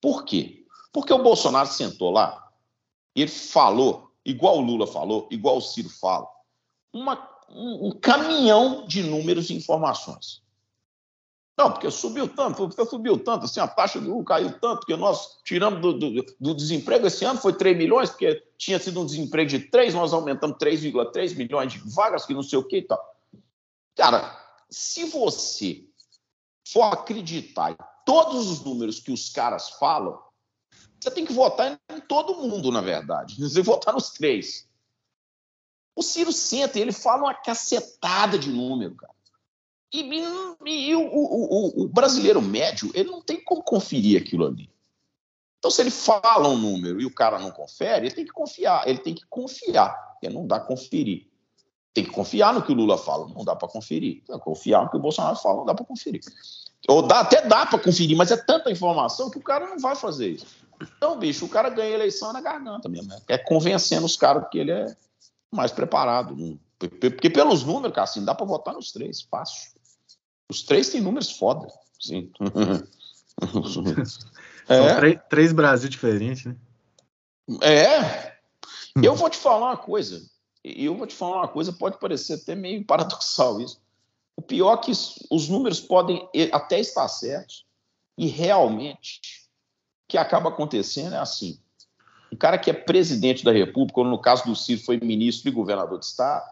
Por 0.00 0.24
quê? 0.24 0.66
Porque 0.92 1.12
o 1.12 1.22
Bolsonaro 1.22 1.68
sentou 1.68 2.10
lá 2.10 2.50
e 3.14 3.22
ele 3.22 3.30
falou, 3.30 4.11
igual 4.24 4.58
o 4.58 4.60
Lula 4.60 4.86
falou, 4.86 5.28
igual 5.30 5.56
o 5.56 5.60
Ciro 5.60 5.88
fala, 5.88 6.28
uma, 6.92 7.28
um, 7.48 7.88
um 7.88 7.90
caminhão 7.92 8.86
de 8.86 9.02
números 9.02 9.50
e 9.50 9.54
informações. 9.54 10.42
Não, 11.56 11.70
porque 11.70 11.90
subiu 11.90 12.26
tanto, 12.26 12.56
porque 12.56 12.84
subiu 12.86 13.22
tanto, 13.22 13.44
assim, 13.44 13.60
a 13.60 13.68
taxa 13.68 14.00
do 14.00 14.24
caiu 14.24 14.58
tanto, 14.58 14.80
porque 14.80 14.96
nós 14.96 15.38
tiramos 15.44 15.80
do, 15.80 15.92
do, 15.92 16.26
do, 16.40 16.54
desemprego 16.54 17.06
esse 17.06 17.24
ano, 17.24 17.38
foi 17.38 17.52
3 17.52 17.76
milhões, 17.76 18.08
porque 18.08 18.42
tinha 18.56 18.78
sido 18.78 19.00
um 19.00 19.06
desemprego 19.06 19.50
de 19.50 19.58
3, 19.58 19.94
nós 19.94 20.14
aumentamos 20.14 20.56
3,3 20.56 21.36
milhões 21.36 21.72
de 21.72 21.78
vagas, 21.94 22.24
que 22.24 22.32
não 22.32 22.42
sei 22.42 22.58
o 22.58 22.64
que 22.64 22.78
e 22.78 22.82
tal. 22.82 22.98
Cara, 23.94 24.34
se 24.70 25.04
você 25.04 25.84
for 26.66 26.84
acreditar 26.84 27.72
em 27.72 27.76
todos 28.06 28.50
os 28.50 28.64
números 28.64 28.98
que 28.98 29.12
os 29.12 29.28
caras 29.28 29.68
falam, 29.70 30.18
você 31.02 31.10
tem 31.10 31.24
que 31.24 31.32
votar 31.32 31.80
em 31.90 32.00
todo 32.00 32.36
mundo, 32.36 32.70
na 32.70 32.80
verdade. 32.80 33.34
Você 33.34 33.54
tem 33.54 33.64
que 33.64 33.68
votar 33.68 33.92
nos 33.92 34.10
três. 34.10 34.68
O 35.96 36.02
Ciro 36.02 36.32
senta 36.32 36.78
e 36.78 36.82
ele 36.82 36.92
fala 36.92 37.24
uma 37.24 37.34
cacetada 37.34 38.38
de 38.38 38.48
número, 38.48 38.94
cara. 38.94 39.12
E, 39.92 40.00
e, 40.00 40.90
e 40.90 40.94
o, 40.94 41.02
o, 41.02 41.82
o, 41.82 41.88
brasileiro 41.88 42.40
médio, 42.40 42.90
ele 42.94 43.10
não 43.10 43.20
tem 43.20 43.42
como 43.42 43.62
conferir 43.62 44.20
aquilo 44.20 44.46
ali. 44.46 44.70
Então, 45.58 45.70
se 45.70 45.82
ele 45.82 45.90
fala 45.90 46.48
um 46.48 46.56
número 46.56 47.00
e 47.00 47.04
o 47.04 47.12
cara 47.12 47.38
não 47.38 47.50
confere, 47.50 48.06
ele 48.06 48.14
tem 48.14 48.24
que 48.24 48.32
confiar. 48.32 48.88
Ele 48.88 48.98
tem 48.98 49.14
que 49.14 49.26
confiar, 49.26 49.92
porque 50.12 50.30
não 50.30 50.46
dá 50.46 50.60
conferir. 50.60 51.28
Tem 51.92 52.04
que 52.04 52.10
confiar 52.10 52.54
no 52.54 52.62
que 52.62 52.72
o 52.72 52.74
Lula 52.74 52.96
fala, 52.96 53.28
não 53.28 53.44
dá 53.44 53.54
para 53.54 53.68
conferir. 53.68 54.22
Tem 54.24 54.38
confiar 54.38 54.84
no 54.84 54.90
que 54.90 54.96
o 54.96 55.00
Bolsonaro 55.00 55.36
fala, 55.36 55.58
não 55.58 55.66
dá 55.66 55.74
para 55.74 55.84
conferir. 55.84 56.22
Ou 56.88 57.02
dá, 57.02 57.20
até 57.20 57.46
dá 57.46 57.64
para 57.64 57.78
conferir, 57.78 58.16
mas 58.16 58.30
é 58.30 58.36
tanta 58.36 58.70
informação 58.70 59.30
que 59.30 59.38
o 59.38 59.42
cara 59.42 59.68
não 59.68 59.78
vai 59.78 59.94
fazer 59.94 60.30
isso. 60.30 60.46
Então, 60.80 61.18
bicho, 61.18 61.44
o 61.44 61.48
cara 61.48 61.68
ganha 61.68 61.94
eleição 61.94 62.32
na 62.32 62.40
garganta 62.40 62.88
mesmo. 62.88 63.08
Né? 63.08 63.20
É 63.28 63.38
convencendo 63.38 64.04
os 64.04 64.16
caras 64.16 64.48
que 64.50 64.58
ele 64.58 64.72
é 64.72 64.96
mais 65.50 65.70
preparado. 65.70 66.58
Porque 66.78 67.30
pelos 67.30 67.62
números, 67.62 67.94
cara, 67.94 68.04
assim, 68.04 68.24
dá 68.24 68.34
para 68.34 68.46
votar 68.46 68.74
nos 68.74 68.90
três, 68.90 69.22
fácil. 69.22 69.70
Os 70.50 70.62
três 70.62 70.88
têm 70.88 71.00
números 71.00 71.30
foda. 71.30 71.68
Sim. 72.00 72.32
é. 74.68 74.94
três, 74.96 75.20
três 75.28 75.52
Brasil 75.52 75.88
diferentes, 75.88 76.46
né? 76.46 76.56
É. 77.60 78.32
Eu 79.02 79.14
vou 79.14 79.30
te 79.30 79.36
falar 79.36 79.68
uma 79.68 79.76
coisa. 79.76 80.20
Eu 80.64 80.96
vou 80.96 81.06
te 81.06 81.14
falar 81.14 81.38
uma 81.38 81.48
coisa, 81.48 81.72
pode 81.72 81.98
parecer 81.98 82.34
até 82.34 82.54
meio 82.54 82.84
paradoxal 82.84 83.60
isso. 83.60 83.80
O 84.36 84.42
pior 84.42 84.74
é 84.74 84.76
que 84.78 84.90
os 84.90 85.48
números 85.48 85.80
podem 85.80 86.28
até 86.52 86.80
estar 86.80 87.06
certos, 87.08 87.66
e 88.16 88.26
realmente 88.26 89.20
o 90.04 90.08
que 90.08 90.18
acaba 90.18 90.48
acontecendo 90.48 91.14
é 91.14 91.18
assim: 91.18 91.60
um 92.32 92.36
cara 92.36 92.58
que 92.58 92.70
é 92.70 92.74
presidente 92.74 93.44
da 93.44 93.52
República, 93.52 94.00
ou 94.00 94.06
no 94.06 94.20
caso 94.20 94.44
do 94.44 94.56
Ciro 94.56 94.82
foi 94.82 94.98
ministro 94.98 95.48
e 95.48 95.52
governador 95.52 95.98
de 95.98 96.06
Estado, 96.06 96.48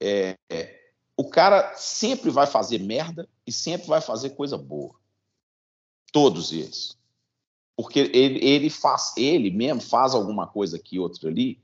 é, 0.00 0.36
é, 0.50 0.80
o 1.16 1.28
cara 1.28 1.74
sempre 1.76 2.30
vai 2.30 2.46
fazer 2.46 2.78
merda 2.78 3.28
e 3.46 3.52
sempre 3.52 3.86
vai 3.86 4.00
fazer 4.00 4.30
coisa 4.30 4.58
boa. 4.58 4.94
Todos 6.12 6.52
eles. 6.52 6.96
Porque 7.76 8.00
ele, 8.00 8.44
ele 8.44 8.70
faz, 8.70 9.14
ele 9.16 9.50
mesmo 9.50 9.80
faz 9.80 10.14
alguma 10.14 10.46
coisa 10.46 10.76
aqui, 10.76 10.98
outra 10.98 11.28
ali. 11.28 11.60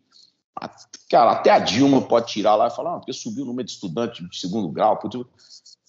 Cara, 1.09 1.33
até 1.33 1.51
a 1.51 1.59
Dilma 1.59 2.03
pode 2.03 2.33
tirar 2.33 2.55
lá 2.55 2.69
e 2.69 2.71
falar, 2.71 2.95
ah, 2.95 2.99
porque 2.99 3.13
subiu 3.13 3.45
o 3.45 3.47
número 3.47 3.67
de 3.67 3.73
estudantes 3.73 4.29
de 4.29 4.39
segundo 4.39 4.69
grau. 4.69 5.01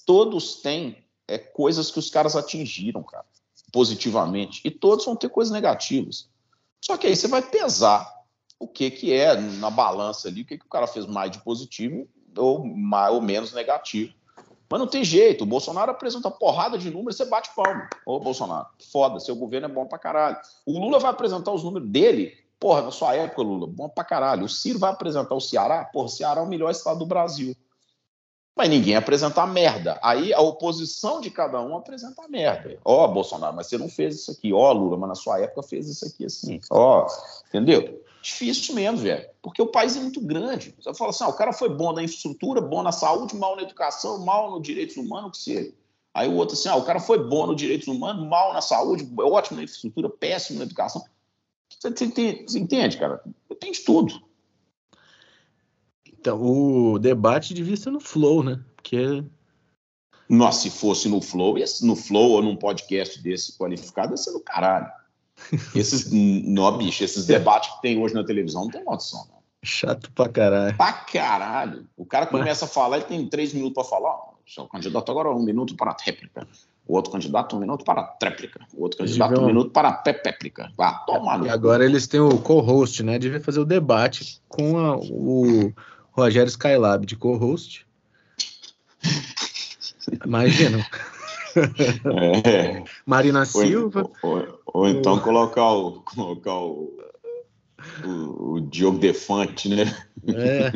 Todos 0.05 0.61
têm 0.61 0.97
é, 1.27 1.37
coisas 1.37 1.91
que 1.91 1.99
os 1.99 2.09
caras 2.09 2.35
atingiram, 2.35 3.03
cara, 3.03 3.25
positivamente. 3.71 4.61
E 4.65 4.71
todos 4.71 5.05
vão 5.05 5.15
ter 5.15 5.29
coisas 5.29 5.53
negativas. 5.53 6.29
Só 6.81 6.97
que 6.97 7.07
aí 7.07 7.15
você 7.15 7.27
vai 7.27 7.41
pesar 7.41 8.11
o 8.59 8.67
que, 8.67 8.89
que 8.91 9.13
é 9.13 9.35
na 9.35 9.69
balança 9.69 10.27
ali, 10.27 10.41
o 10.41 10.45
que, 10.45 10.57
que 10.57 10.65
o 10.65 10.69
cara 10.69 10.87
fez 10.87 11.05
mais 11.05 11.31
de 11.31 11.39
positivo 11.39 12.07
ou, 12.37 12.65
mais, 12.65 13.13
ou 13.13 13.21
menos 13.21 13.53
negativo. 13.53 14.13
Mas 14.69 14.79
não 14.79 14.87
tem 14.87 15.03
jeito. 15.03 15.43
O 15.43 15.47
Bolsonaro 15.47 15.91
apresenta 15.91 16.31
porrada 16.31 16.77
de 16.77 16.89
números, 16.89 17.15
você 17.15 17.25
bate 17.25 17.53
palma. 17.55 17.87
Ô, 18.05 18.19
Bolsonaro, 18.19 18.67
foda, 18.91 19.19
seu 19.19 19.35
governo 19.35 19.67
é 19.67 19.69
bom 19.69 19.85
pra 19.85 19.99
caralho. 19.99 20.37
O 20.65 20.79
Lula 20.79 20.99
vai 20.99 21.11
apresentar 21.11 21.51
os 21.51 21.63
números 21.63 21.87
dele, 21.89 22.35
porra, 22.63 22.81
na 22.81 22.91
sua 22.91 23.13
época, 23.13 23.41
Lula, 23.41 23.67
bom 23.67 23.89
pra 23.89 24.05
caralho. 24.05 24.45
O 24.45 24.49
Ciro 24.49 24.79
vai 24.79 24.89
apresentar 24.89 25.35
o 25.35 25.41
Ceará, 25.41 25.83
porra, 25.83 26.05
o 26.05 26.09
Ceará 26.09 26.39
é 26.39 26.43
o 26.45 26.47
melhor 26.47 26.71
estado 26.71 26.99
do 26.99 27.05
Brasil. 27.05 27.53
Mas 28.55 28.69
ninguém 28.69 28.95
apresenta 28.95 29.45
merda. 29.45 29.99
Aí 30.01 30.33
a 30.33 30.39
oposição 30.39 31.19
de 31.19 31.29
cada 31.29 31.59
um 31.59 31.75
apresenta 31.75 32.25
merda. 32.29 32.79
Ó, 32.85 33.03
oh, 33.03 33.07
Bolsonaro, 33.09 33.53
mas 33.53 33.67
você 33.67 33.77
não 33.77 33.89
fez 33.89 34.15
isso 34.15 34.31
aqui. 34.31 34.53
Ó, 34.53 34.69
oh, 34.69 34.71
Lula, 34.71 34.95
mas 34.95 35.09
na 35.09 35.15
sua 35.15 35.41
época 35.41 35.61
fez 35.61 35.89
isso 35.89 36.05
aqui 36.05 36.25
assim. 36.25 36.61
Ó, 36.71 37.05
oh, 37.05 37.47
entendeu? 37.49 38.01
Difícil 38.21 38.75
mesmo, 38.75 38.99
velho. 38.99 39.27
Porque 39.41 39.61
o 39.61 39.67
país 39.67 39.97
é 39.97 39.99
muito 39.99 40.21
grande. 40.21 40.73
Você 40.79 40.93
fala 40.93 41.09
assim: 41.09 41.25
ah, 41.25 41.29
o 41.29 41.33
cara 41.33 41.51
foi 41.51 41.67
bom 41.67 41.91
na 41.91 42.01
infraestrutura, 42.01 42.61
bom 42.61 42.81
na 42.81 42.93
saúde, 42.93 43.35
mal 43.35 43.57
na 43.57 43.63
educação, 43.63 44.23
mal 44.23 44.51
no 44.51 44.61
direitos 44.61 44.95
humanos, 44.95 45.27
o 45.27 45.31
que 45.31 45.39
seja. 45.39 45.73
Aí 46.13 46.29
o 46.29 46.35
outro 46.35 46.53
assim: 46.53 46.69
ah, 46.69 46.77
o 46.77 46.85
cara 46.85 47.01
foi 47.01 47.21
bom 47.27 47.47
no 47.47 47.55
direitos 47.55 47.89
humanos, 47.89 48.25
mal 48.25 48.53
na 48.53 48.61
saúde, 48.61 49.05
ótimo 49.19 49.57
na 49.57 49.63
infraestrutura, 49.63 50.09
péssimo 50.09 50.59
na 50.59 50.65
educação. 50.65 51.03
Você, 51.83 52.07
você, 52.07 52.45
você 52.47 52.59
entende, 52.59 52.97
cara? 52.97 53.21
Tem 53.59 53.73
de 53.73 53.81
tudo. 53.81 54.21
Então, 56.07 56.41
o 56.41 56.97
debate 56.97 57.53
devia 57.53 57.75
ser 57.75 57.91
no 57.91 57.99
Flow, 57.99 58.41
né? 58.41 58.63
Porque. 58.77 59.21
Nossa, 60.29 60.61
se 60.61 60.69
fosse 60.69 61.09
no 61.09 61.19
Flow, 61.19 61.55
no 61.81 61.95
Flow 61.97 62.31
ou 62.31 62.41
num 62.41 62.55
podcast 62.55 63.21
desse 63.21 63.57
qualificado, 63.57 64.13
ia 64.13 64.17
ser 64.17 64.31
do 64.31 64.39
caralho. 64.39 64.89
Esses, 65.75 66.09
não, 66.11 66.77
bicho, 66.77 67.03
esses 67.03 67.25
debates 67.25 67.73
que 67.73 67.81
tem 67.81 67.99
hoje 67.99 68.13
na 68.13 68.23
televisão 68.23 68.63
não 68.63 68.69
tem 68.69 68.83
noção, 68.85 69.25
não. 69.29 69.43
Chato 69.63 70.11
pra 70.11 70.29
caralho. 70.29 70.77
Pra 70.77 70.93
caralho. 70.93 71.89
O 71.97 72.05
cara 72.05 72.27
começa 72.27 72.65
Mas... 72.65 72.71
a 72.71 72.73
falar, 72.73 72.97
ele 72.97 73.05
tem 73.05 73.27
três 73.27 73.51
minutos 73.51 73.73
para 73.73 73.83
falar. 73.83 74.15
O 74.57 74.67
candidato 74.67 75.11
agora 75.11 75.31
um 75.31 75.43
minuto 75.43 75.75
para 75.75 75.91
a 75.91 75.97
réplica. 75.99 76.47
O 76.85 76.95
outro 76.95 77.11
candidato 77.11 77.55
um 77.55 77.59
minuto 77.59 77.85
para 77.85 78.01
a 78.01 78.03
tréplica. 78.03 78.59
O 78.73 78.83
outro 78.83 78.99
candidato 78.99 79.39
um 79.39 79.45
minuto 79.45 79.71
para 79.71 79.89
a 79.89 79.93
péplica. 79.93 80.71
Vá, 80.77 80.93
toma. 81.05 81.45
E 81.45 81.49
agora 81.49 81.85
eles 81.85 82.07
têm 82.07 82.19
o 82.19 82.37
co-host, 82.37 83.01
né? 83.03 83.17
Devia 83.17 83.39
fazer 83.39 83.59
o 83.59 83.65
debate 83.65 84.41
com 84.49 84.77
a, 84.77 84.97
o 84.97 85.71
Rogério 86.11 86.49
Skylab 86.49 87.05
de 87.05 87.15
co-host. 87.15 87.85
Imagina. 90.25 90.85
É. 91.55 92.83
Marina 93.05 93.45
Silva. 93.45 94.09
Ou, 94.21 94.37
ou, 94.37 94.59
ou 94.65 94.87
então 94.87 95.15
o... 95.15 95.21
colocar 95.21 95.71
o, 95.71 96.01
colocar 96.01 96.55
o, 96.55 96.97
o, 98.03 98.53
o 98.53 98.61
Diogo 98.61 98.97
Defante, 98.97 99.69
né? 99.69 99.83
É. 100.27 100.71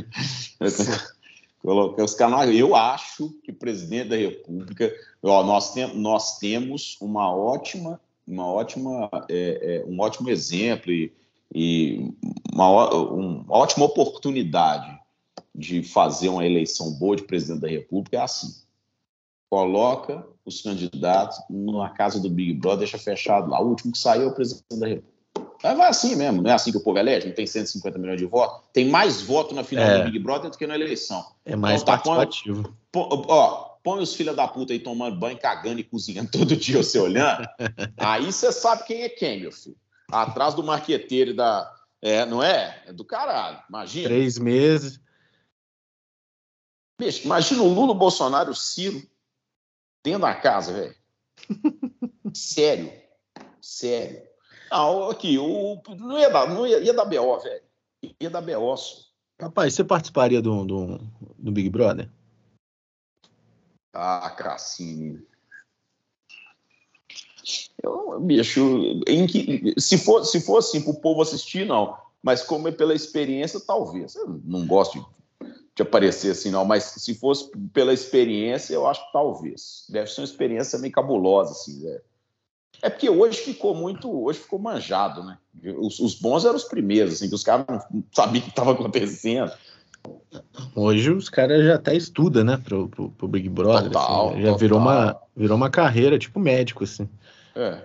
colocar 1.61 2.03
os 2.03 2.13
canais. 2.13 2.53
Eu 2.55 2.75
acho 2.75 3.29
que 3.43 3.51
o 3.51 3.55
presidente 3.55 4.09
da 4.09 4.15
República, 4.15 4.93
ó, 5.21 5.43
nós, 5.43 5.73
tem, 5.73 5.95
nós 5.95 6.37
temos 6.39 6.97
uma 7.01 7.33
ótima, 7.33 7.99
uma 8.27 8.45
ótima, 8.45 9.09
é, 9.29 9.83
é, 9.85 9.85
um 9.87 9.99
ótimo 9.99 10.29
exemplo 10.29 10.91
e, 10.91 11.13
e 11.53 12.13
uma, 12.53 12.89
uma 12.93 13.45
ótima 13.49 13.85
oportunidade 13.85 14.97
de 15.53 15.81
fazer 15.83 16.29
uma 16.29 16.45
eleição 16.45 16.91
boa 16.93 17.15
de 17.15 17.23
presidente 17.23 17.61
da 17.61 17.67
República 17.67 18.17
é 18.17 18.21
assim 18.21 18.67
coloca 19.49 20.25
os 20.45 20.61
candidatos 20.61 21.37
na 21.49 21.89
casa 21.89 22.19
do 22.19 22.29
Big 22.29 22.53
Brother, 22.53 22.79
deixa 22.79 22.97
fechado 22.97 23.49
lá. 23.49 23.61
O 23.61 23.69
último 23.69 23.91
que 23.91 23.97
saiu 23.97 24.23
é 24.23 24.27
o 24.27 24.33
presidente 24.33 24.79
da 24.79 24.87
República. 24.87 25.16
Mas 25.63 25.77
vai 25.77 25.89
assim 25.89 26.15
mesmo, 26.15 26.41
não 26.41 26.51
é 26.51 26.53
assim 26.53 26.71
que 26.71 26.77
o 26.77 26.83
povo 26.83 26.99
elege? 26.99 27.27
Não 27.27 27.33
tem 27.33 27.47
150 27.47 27.97
milhões 27.97 28.19
de 28.19 28.25
votos? 28.25 28.65
Tem 28.71 28.87
mais 28.87 29.21
voto 29.21 29.55
na 29.55 29.63
final 29.63 29.85
é. 29.85 29.97
do 29.99 30.03
Big 30.05 30.19
Brother 30.19 30.51
do 30.51 30.57
que 30.57 30.67
na 30.67 30.75
eleição. 30.75 31.25
É 31.45 31.55
mais 31.55 31.81
então, 31.81 31.97
tá, 31.97 32.03
participativo. 32.03 32.77
Põe, 32.91 33.07
ó, 33.27 33.77
põe 33.83 34.01
os 34.01 34.13
filhos 34.13 34.35
da 34.35 34.47
puta 34.47 34.73
aí 34.73 34.79
tomando 34.79 35.17
banho, 35.17 35.37
cagando 35.39 35.79
e 35.79 35.83
cozinhando 35.83 36.29
todo 36.31 36.55
dia 36.55 36.83
você 36.83 36.99
olhando. 36.99 37.47
aí 37.97 38.25
você 38.25 38.51
sabe 38.51 38.83
quem 38.85 39.01
é 39.01 39.09
quem, 39.09 39.41
meu 39.41 39.51
filho. 39.51 39.77
Atrás 40.11 40.53
do 40.53 40.63
marqueteiro 40.63 41.33
da. 41.33 41.73
É, 42.01 42.25
não 42.25 42.43
é? 42.43 42.83
É 42.85 42.93
do 42.93 43.03
caralho. 43.03 43.59
Imagina. 43.67 44.09
Três 44.09 44.37
meses. 44.37 44.99
Bicho, 46.99 47.25
imagina 47.25 47.61
o 47.61 47.67
Lula, 47.67 47.91
o 47.91 47.95
Bolsonaro, 47.95 48.51
o 48.51 48.55
Ciro 48.55 49.03
dentro 50.03 50.21
da 50.21 50.33
casa, 50.33 50.73
velho. 50.73 50.95
sério. 52.33 52.91
Sério. 53.61 54.21
Não, 54.71 55.09
aqui, 55.09 55.37
o, 55.37 55.81
não, 55.97 56.17
ia 56.17 56.29
dar, 56.29 56.47
não 56.49 56.67
ia, 56.67 56.79
ia 56.79 56.93
dar 56.93 57.05
BO, 57.05 57.39
velho. 57.39 57.61
Ia 58.19 58.29
dar 58.29 58.41
BO. 58.41 58.75
Rapaz, 59.39 59.73
você 59.73 59.83
participaria 59.83 60.41
do, 60.41 60.65
do, 60.65 60.99
do 61.37 61.51
Big 61.51 61.69
Brother? 61.69 62.09
Ah, 63.93 64.29
Cassini. 64.29 65.25
Eu, 67.81 68.19
bicho, 68.19 69.01
que, 69.29 69.73
se, 69.77 69.97
for, 69.97 70.25
se 70.25 70.41
for 70.41 70.57
assim 70.57 70.81
para 70.81 70.91
o 70.91 70.99
povo 70.99 71.21
assistir, 71.21 71.65
não. 71.65 71.97
Mas 72.21 72.43
como 72.43 72.67
é 72.67 72.71
pela 72.71 72.93
experiência, 72.93 73.59
talvez. 73.59 74.15
Eu 74.15 74.41
não 74.43 74.65
gosto 74.65 74.99
de 74.99 75.17
de 75.77 75.83
aparecer 75.83 76.31
assim, 76.31 76.49
não, 76.49 76.65
mas 76.65 76.85
se 76.85 77.13
fosse 77.13 77.51
pela 77.71 77.93
experiência, 77.93 78.73
eu 78.73 78.87
acho 78.87 79.05
que 79.05 79.13
talvez. 79.13 79.85
Deve 79.87 80.09
ser 80.09 80.21
uma 80.21 80.25
experiência 80.25 80.79
meio 80.79 80.91
cabulosa, 80.91 81.51
assim, 81.51 81.83
né? 81.83 82.01
É 82.81 82.89
porque 82.89 83.09
hoje 83.09 83.39
ficou 83.39 83.73
muito, 83.73 84.09
hoje 84.23 84.39
ficou 84.39 84.59
manjado, 84.59 85.23
né? 85.23 85.37
Os, 85.79 85.99
os 85.99 86.15
bons 86.15 86.45
eram 86.45 86.55
os 86.55 86.63
primeiros, 86.63 87.13
assim, 87.13 87.27
que 87.27 87.35
os 87.35 87.43
caras 87.43 87.65
não 87.67 88.03
sabiam 88.11 88.41
o 88.41 88.43
que 88.43 88.49
estava 88.49 88.71
acontecendo. 88.71 89.51
Hoje 90.75 91.11
os 91.11 91.29
caras 91.29 91.65
já 91.65 91.75
até 91.75 91.95
estudam, 91.95 92.43
né, 92.43 92.57
pro, 92.57 92.87
pro, 92.87 93.09
pro 93.09 93.27
Big 93.27 93.49
Brother. 93.49 93.91
Total, 93.91 94.29
assim, 94.29 94.37
já 94.37 94.43
total. 94.43 94.57
virou 94.57 94.79
uma, 94.79 95.19
virou 95.35 95.57
uma 95.57 95.69
carreira, 95.69 96.19
tipo 96.19 96.39
médico, 96.39 96.83
assim. 96.83 97.09
É. 97.55 97.81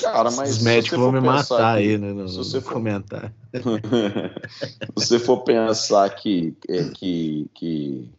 Cara, 0.00 0.30
mas 0.30 0.58
Os 0.58 0.62
médicos 0.62 0.98
vão 0.98 1.10
me 1.10 1.20
matar 1.20 1.76
que, 1.76 1.82
aí 1.82 1.98
né, 1.98 2.12
no, 2.12 2.28
se 2.28 2.36
você 2.36 2.60
for, 2.60 2.74
comentar. 2.74 3.32
se 4.96 5.08
você 5.08 5.18
for 5.18 5.42
pensar 5.42 6.08
que, 6.10 6.56
é, 6.68 6.84
que, 6.90 7.50
que 7.52 8.10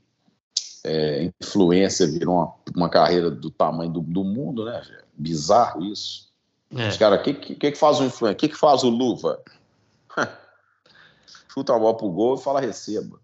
é, 0.83 1.31
influência 1.41 2.07
virou 2.07 2.35
uma, 2.35 2.53
uma 2.75 2.89
carreira 2.89 3.29
do 3.29 3.49
tamanho 3.49 3.91
do, 3.91 4.01
do 4.01 4.23
mundo, 4.23 4.65
né? 4.65 4.81
Bizarro 5.13 5.83
isso. 5.85 6.31
É. 6.75 6.87
Os 6.87 6.97
caras, 6.97 7.19
o 7.19 7.23
que, 7.23 7.33
que, 7.33 7.71
que 7.71 7.77
faz 7.77 7.99
o 7.99 8.05
influência? 8.05 8.35
O 8.35 8.39
que, 8.39 8.49
que 8.49 8.57
faz 8.57 8.83
o 8.83 8.89
luva? 8.89 9.41
Chuta 11.53 11.75
a 11.75 11.79
bola 11.79 11.97
pro 11.97 12.09
gol 12.09 12.35
e 12.35 12.41
fala 12.41 12.61
receba. 12.61 13.19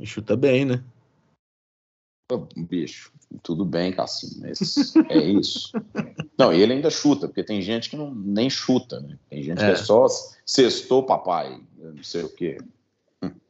E 0.00 0.06
chuta 0.06 0.36
bem, 0.36 0.64
né? 0.64 0.82
Bicho, 2.56 3.10
tudo 3.42 3.64
bem, 3.64 3.92
Cassim, 3.92 4.38
mas 4.40 4.94
é 5.08 5.18
isso. 5.18 5.72
Não, 6.38 6.52
ele 6.52 6.74
ainda 6.74 6.90
chuta, 6.90 7.26
porque 7.26 7.42
tem 7.42 7.60
gente 7.62 7.88
que 7.88 7.96
não, 7.96 8.14
nem 8.14 8.50
chuta, 8.50 9.00
né? 9.00 9.18
Tem 9.30 9.42
gente 9.42 9.62
é. 9.62 9.66
que 9.66 9.72
é 9.72 9.76
só 9.76 10.06
sextou 10.44 11.06
papai, 11.06 11.58
não 11.78 12.02
sei 12.02 12.22
o 12.22 12.28
quê. 12.28 12.58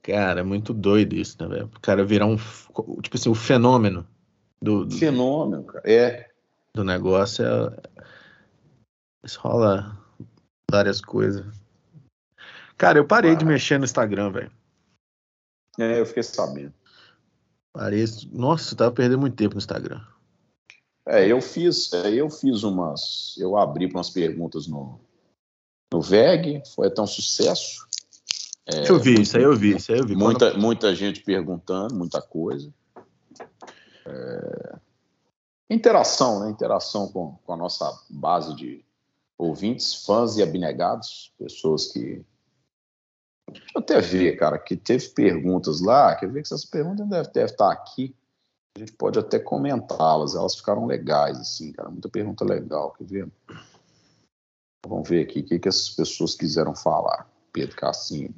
Cara, 0.08 0.40
é 0.40 0.42
muito 0.42 0.72
doido 0.72 1.14
isso, 1.14 1.36
né, 1.38 1.46
velho? 1.46 1.66
O 1.66 1.80
cara 1.80 2.02
virar 2.02 2.24
um, 2.24 2.38
tipo 3.02 3.14
assim, 3.14 3.28
o 3.28 3.34
fenômeno 3.34 4.08
do... 4.58 4.86
do 4.86 4.96
fenômeno, 4.96 5.64
cara, 5.64 5.82
é. 5.86 6.30
Do 6.74 6.82
negócio 6.82 7.44
é... 7.44 7.76
Isso 9.22 9.38
rola 9.38 10.00
várias 10.70 11.02
coisas. 11.02 11.44
Cara, 12.78 12.98
eu 12.98 13.06
parei 13.06 13.32
ah. 13.32 13.34
de 13.34 13.44
mexer 13.44 13.76
no 13.76 13.84
Instagram, 13.84 14.32
velho. 14.32 14.50
É, 15.78 16.00
eu 16.00 16.06
fiquei 16.06 16.22
sabendo. 16.22 16.72
Parei, 17.74 18.02
nossa, 18.32 18.74
tava 18.74 18.90
perdendo 18.90 19.20
muito 19.20 19.36
tempo 19.36 19.56
no 19.56 19.58
Instagram. 19.58 20.00
É, 21.06 21.26
eu 21.26 21.42
fiz, 21.42 21.92
é, 21.92 22.14
eu 22.14 22.30
fiz 22.30 22.62
umas, 22.62 23.34
eu 23.36 23.58
abri 23.58 23.88
para 23.88 23.98
umas 23.98 24.08
perguntas 24.08 24.66
no, 24.66 24.98
no 25.92 26.00
VEG, 26.00 26.62
foi 26.74 26.86
até 26.86 27.02
um 27.02 27.06
sucesso. 27.06 27.86
É, 28.70 28.90
eu 28.90 29.00
vi, 29.00 29.22
isso 29.22 29.36
aí 29.36 29.42
eu 29.42 29.56
vi, 29.56 29.76
isso 29.76 29.90
aí 29.90 29.98
eu 29.98 30.06
vi. 30.06 30.14
Muita, 30.14 30.50
Quando... 30.50 30.60
muita 30.60 30.94
gente 30.94 31.22
perguntando, 31.22 31.94
muita 31.94 32.20
coisa. 32.20 32.70
É... 34.06 34.78
Interação, 35.70 36.40
né? 36.40 36.50
Interação 36.50 37.08
com, 37.08 37.38
com 37.44 37.52
a 37.54 37.56
nossa 37.56 37.90
base 38.10 38.54
de 38.54 38.84
ouvintes, 39.38 40.04
fãs 40.04 40.36
e 40.36 40.42
abnegados, 40.42 41.32
pessoas 41.38 41.86
que. 41.86 42.22
Deixa 43.50 43.66
eu 43.74 43.80
até 43.80 44.00
ver, 44.02 44.36
cara, 44.36 44.58
que 44.58 44.76
teve 44.76 45.08
perguntas 45.08 45.80
lá. 45.80 46.14
Quer 46.14 46.30
ver 46.30 46.42
que 46.42 46.48
essas 46.48 46.66
perguntas 46.66 47.08
devem, 47.08 47.32
devem 47.32 47.50
estar 47.50 47.72
aqui. 47.72 48.14
A 48.76 48.80
gente 48.80 48.92
pode 48.92 49.18
até 49.18 49.38
comentá-las. 49.38 50.34
Elas 50.34 50.56
ficaram 50.56 50.84
legais, 50.84 51.38
assim, 51.38 51.72
cara. 51.72 51.88
Muita 51.88 52.10
pergunta 52.10 52.44
legal. 52.44 52.92
Quer 52.92 53.04
ver? 53.04 53.32
Vamos 54.86 55.08
ver 55.08 55.22
aqui 55.22 55.40
o 55.40 55.44
que, 55.46 55.58
que 55.58 55.68
essas 55.68 55.88
pessoas 55.88 56.34
quiseram 56.34 56.74
falar. 56.74 57.26
Pedro 57.50 57.74
Cassini. 57.74 58.34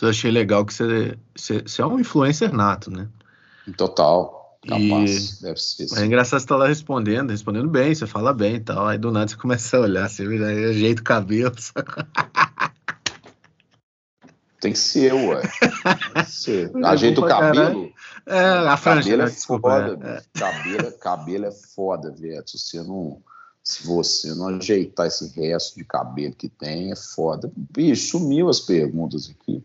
Eu 0.00 0.08
achei 0.08 0.30
legal 0.30 0.64
que 0.64 0.74
você, 0.74 1.16
você, 1.34 1.62
você 1.62 1.82
é 1.82 1.86
um 1.86 1.98
influencer 1.98 2.52
nato, 2.52 2.90
né? 2.90 3.08
Total. 3.76 4.58
Capaz, 4.66 5.38
e... 5.38 5.42
deve 5.42 5.60
ser. 5.60 5.86
É 5.98 6.04
engraçado 6.04 6.40
você 6.40 6.44
estar 6.44 6.54
tá 6.54 6.60
lá 6.60 6.68
respondendo, 6.68 7.30
respondendo 7.30 7.68
bem, 7.68 7.94
você 7.94 8.06
fala 8.06 8.32
bem 8.32 8.56
e 8.56 8.60
tal. 8.60 8.86
Aí 8.86 8.98
do 8.98 9.10
nada 9.10 9.28
você 9.28 9.36
começa 9.36 9.76
a 9.76 9.80
olhar, 9.80 10.08
você 10.08 10.22
aí 10.22 10.64
ajeita 10.64 11.02
o 11.02 11.04
cabelo. 11.04 11.52
Tem 14.64 14.72
que 14.72 14.78
ser, 14.78 15.12
ué. 15.12 15.42
Tem 15.42 16.24
que 16.24 16.30
ser. 16.30 16.72
Ajeita 16.86 17.20
o 17.20 17.26
cabelo. 17.26 17.92
É, 18.26 18.40
a 18.40 18.78
franja. 18.78 19.10
Cabelo 19.10 19.22
é 19.22 19.26
desculpa, 19.26 19.68
foda. 19.68 19.98
É. 20.08 20.22
Cabelo, 20.38 20.92
cabelo 20.92 21.44
é 21.44 21.52
foda, 21.52 22.10
velho. 22.10 22.42
Se 22.46 22.58
você 22.58 22.82
não. 22.82 23.22
Se 23.62 23.86
você 23.86 24.34
não 24.34 24.48
ajeitar 24.48 25.06
esse 25.06 25.28
resto 25.38 25.76
de 25.76 25.84
cabelo 25.84 26.34
que 26.34 26.48
tem, 26.48 26.90
é 26.90 26.96
foda. 26.96 27.52
Bicho, 27.54 28.12
sumiu 28.12 28.48
as 28.48 28.58
perguntas 28.58 29.28
aqui. 29.28 29.62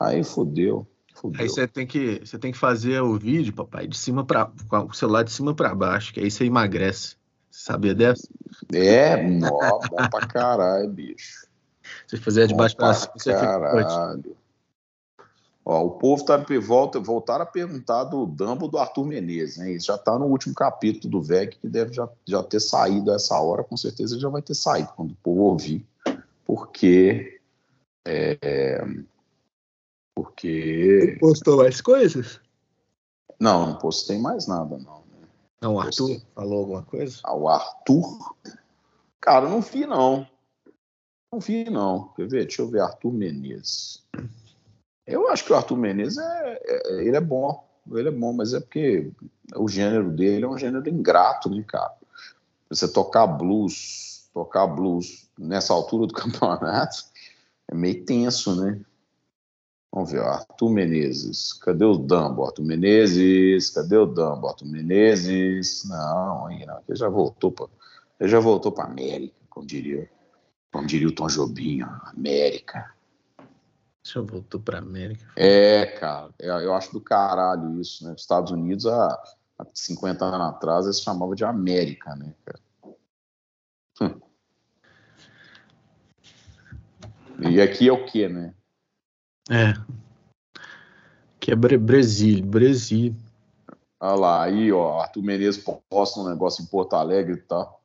Aí 0.00 0.22
fodeu. 0.22 0.86
Fudeu. 1.14 1.40
Aí 1.40 1.48
você 1.48 1.66
tem 1.66 1.86
que 1.86 2.20
você 2.20 2.38
tem 2.38 2.52
que 2.52 2.58
fazer 2.58 3.00
o 3.00 3.18
vídeo, 3.18 3.54
papai, 3.54 3.86
de 3.86 3.96
cima 3.96 4.24
para 4.24 4.50
o 4.70 4.92
celular 4.92 5.22
de 5.22 5.32
cima 5.32 5.54
para 5.54 5.74
baixo, 5.74 6.12
que 6.12 6.20
aí 6.20 6.30
você 6.30 6.44
emagrece. 6.44 7.16
sabia 7.50 7.94
dessa? 7.94 8.28
É, 8.72 9.22
nó, 9.26 9.50
bom 9.88 10.08
pra 10.10 10.26
caralho, 10.26 10.90
bicho. 10.90 11.46
Você 12.06 12.16
fazer 12.18 12.46
de 12.46 12.54
baixo 12.54 12.76
para 12.76 12.92
cima, 12.92 13.12
você 13.16 13.32
caralho. 13.32 14.36
Ó, 15.68 15.84
o 15.84 15.90
povo 15.90 16.24
tá 16.24 16.36
volta 16.60 17.00
voltar 17.00 17.40
a 17.40 17.46
perguntar 17.46 18.04
do 18.04 18.24
Dumbo 18.24 18.68
do 18.68 18.78
Arthur 18.78 19.04
Menezes, 19.04 19.56
né? 19.56 19.72
Isso 19.72 19.86
já 19.86 19.98
tá 19.98 20.16
no 20.16 20.26
último 20.26 20.54
capítulo 20.54 21.10
do 21.10 21.20
VEC 21.20 21.58
que 21.58 21.68
deve 21.68 21.92
já, 21.92 22.08
já 22.24 22.40
ter 22.40 22.60
saído 22.60 23.10
essa 23.12 23.36
hora, 23.40 23.64
com 23.64 23.76
certeza 23.76 24.16
já 24.16 24.28
vai 24.28 24.42
ter 24.42 24.54
saído 24.54 24.90
quando 24.94 25.10
o 25.10 25.16
povo 25.16 25.42
ouvir, 25.42 25.84
porque 26.44 27.40
é, 28.06 28.80
porque. 30.16 31.18
postou 31.20 31.58
mais 31.58 31.82
coisas? 31.82 32.40
Não, 33.38 33.66
não 33.66 33.78
postei 33.78 34.18
mais 34.18 34.46
nada, 34.46 34.78
não. 34.78 35.00
Né? 35.00 35.28
Não, 35.60 35.74
o 35.74 35.78
Arthur 35.78 36.08
postei. 36.08 36.26
falou 36.34 36.58
alguma 36.60 36.82
coisa? 36.82 37.20
Ah, 37.22 37.36
o 37.36 37.48
Arthur? 37.48 38.34
Cara, 39.20 39.46
não 39.46 39.60
vi, 39.60 39.86
não. 39.86 40.26
Não 41.30 41.38
vi, 41.38 41.68
não. 41.68 42.08
Quer 42.16 42.28
ver? 42.28 42.46
Deixa 42.46 42.62
eu 42.62 42.68
ver. 42.68 42.80
Arthur 42.80 43.12
Menezes. 43.12 44.02
Eu 45.06 45.28
acho 45.28 45.44
que 45.44 45.52
o 45.52 45.56
Arthur 45.56 45.76
Menezes 45.76 46.16
é, 46.16 46.62
é, 46.64 47.04
ele 47.04 47.16
é 47.16 47.20
bom. 47.20 47.62
Ele 47.92 48.08
é 48.08 48.12
bom, 48.12 48.32
mas 48.32 48.54
é 48.54 48.60
porque 48.60 49.12
o 49.54 49.68
gênero 49.68 50.10
dele 50.10 50.44
é 50.44 50.48
um 50.48 50.58
gênero 50.58 50.88
ingrato, 50.88 51.50
né, 51.50 51.62
cara? 51.68 51.94
Você 52.70 52.88
tocar 52.88 53.26
blues, 53.26 54.28
tocar 54.32 54.66
blues 54.66 55.28
nessa 55.38 55.74
altura 55.74 56.06
do 56.06 56.14
campeonato 56.16 57.04
é 57.68 57.74
meio 57.74 58.04
tenso, 58.04 58.56
né? 58.56 58.80
Vamos 59.96 60.12
ver, 60.12 60.20
Arthur 60.20 60.68
Menezes. 60.68 61.54
Cadê 61.54 61.86
o 61.86 61.96
Dumbo? 61.96 62.44
Arthur 62.44 62.66
Menezes. 62.66 63.70
Cadê 63.70 63.96
o 63.96 64.04
Dumbo? 64.04 64.46
Arthur 64.46 64.66
Menezes. 64.66 65.88
Não, 65.88 66.44
aí 66.44 66.66
não. 66.66 66.82
Ele 66.86 66.98
já 66.98 67.08
voltou 67.08 67.50
para. 67.50 67.66
Ele 68.20 68.28
já 68.28 68.38
voltou 68.38 68.70
para 68.70 68.84
América, 68.84 69.34
como 69.48 69.66
diria, 69.66 70.06
como 70.70 70.86
diria 70.86 71.08
o 71.08 71.14
Tom 71.14 71.28
Jobim, 71.28 71.80
América. 72.14 72.92
Já 74.02 74.20
voltou 74.20 74.60
para 74.60 74.80
América. 74.80 75.32
É, 75.34 75.86
cara. 75.86 76.28
É, 76.40 76.50
eu 76.50 76.74
acho 76.74 76.92
do 76.92 77.00
caralho 77.00 77.80
isso, 77.80 78.06
né? 78.06 78.12
Estados 78.18 78.52
Unidos, 78.52 78.86
há, 78.86 79.22
há 79.58 79.66
50 79.72 80.22
anos 80.26 80.48
atrás, 80.48 80.84
eles 80.84 81.00
chamavam 81.00 81.34
de 81.34 81.42
América, 81.46 82.14
né, 82.16 82.34
cara? 82.44 82.60
Hum. 84.02 84.20
E 87.50 87.62
aqui 87.62 87.88
é 87.88 87.92
o 87.92 88.04
quê, 88.04 88.28
né? 88.28 88.52
É. 89.50 89.74
Que 91.38 91.52
é 91.52 91.54
Brasil, 91.54 92.44
Brasil. 92.44 93.14
Olha 94.00 94.14
lá, 94.14 94.42
aí, 94.44 94.72
ó, 94.72 95.00
Arthur 95.00 95.22
Menezes 95.22 95.64
posta 95.88 96.20
um 96.20 96.28
negócio 96.28 96.62
em 96.62 96.66
Porto 96.66 96.94
Alegre 96.94 97.34
e 97.34 97.42
tal. 97.42 97.80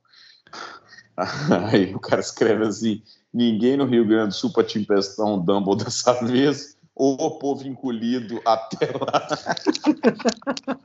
Aí 1.72 1.93
o 1.93 1.99
cara 1.99 2.22
escreve 2.22 2.66
assim: 2.66 3.01
ninguém 3.34 3.78
no 3.78 3.86
Rio 3.86 4.05
Grande 4.05 4.30
do 4.30 4.34
Sul 4.34 4.51
para 4.51 4.64
te 4.64 4.80
emprestar 4.80 5.26
um 5.26 5.39
Dumble 5.39 5.78
dessa 5.78 6.14
vez, 6.26 6.76
ou 6.95 7.14
o 7.14 7.39
povo 7.39 7.68
encolhido 7.68 8.41
até 8.45 8.91
lá. 8.97 9.28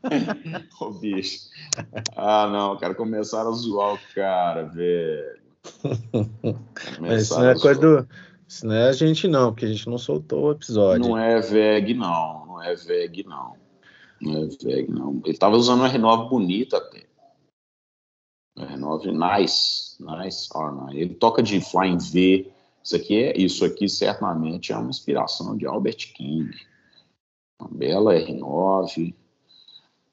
Ô, 0.81 0.91
bicho. 0.91 1.49
Ah, 2.17 2.49
não, 2.49 2.77
cara, 2.77 2.95
começaram 2.95 3.51
a 3.51 3.55
zoar 3.55 3.95
o 3.95 3.99
cara, 4.15 4.65
velho. 4.65 5.41
Mas 7.01 7.23
isso 7.23 7.39
não 7.39 7.49
é 7.49 7.59
coisa 7.59 7.81
do 7.81 8.09
isso 8.49 8.67
não 8.67 8.75
é 8.75 8.89
a 8.89 8.93
gente 8.93 9.27
não, 9.27 9.53
porque 9.53 9.65
a 9.65 9.69
gente 9.69 9.89
não 9.89 9.99
soltou 9.99 10.45
o 10.45 10.53
episódio. 10.53 11.09
Não 11.09 11.19
é 11.19 11.41
VEG 11.41 11.95
não, 11.95 12.47
não 12.47 12.63
é 12.63 12.75
VEG 12.75 13.25
não. 13.25 13.57
Não 14.21 14.45
é 14.45 14.47
VEG 14.47 14.91
não. 14.91 15.21
Ele 15.25 15.37
tava 15.37 15.57
usando 15.57 15.81
uma 15.81 15.91
R9 15.91 16.29
bonita 16.29 16.77
até. 16.77 17.07
R9 18.57 19.13
nice, 19.13 19.97
nice 20.01 20.49
R9. 20.49 20.95
Ele 20.95 21.15
toca 21.15 21.43
de 21.43 21.61
Flying 21.61 21.99
V. 21.99 22.53
Isso 22.83 22.97
aqui 22.97 23.17
é, 23.17 23.37
isso 23.37 23.65
aqui 23.65 23.89
certamente 23.89 24.73
é 24.73 24.77
uma 24.77 24.91
inspiração 24.91 25.57
de 25.57 25.67
Albert 25.67 26.13
King. 26.15 26.51
Uma 27.61 27.69
bela 27.69 28.15
R9. 28.15 29.13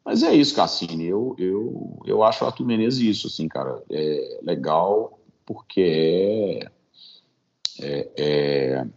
Mas 0.03 0.23
é 0.23 0.33
isso, 0.33 0.55
Cassini. 0.55 1.05
Eu, 1.05 1.35
eu, 1.37 2.01
eu 2.05 2.23
acho 2.23 2.43
o 2.43 2.47
Arthur 2.47 2.65
Menezes 2.65 2.99
isso, 2.99 3.27
assim, 3.27 3.47
cara. 3.47 3.81
É 3.89 4.39
legal 4.41 5.19
porque 5.45 6.67
é, 7.79 8.09
é, 8.17 8.87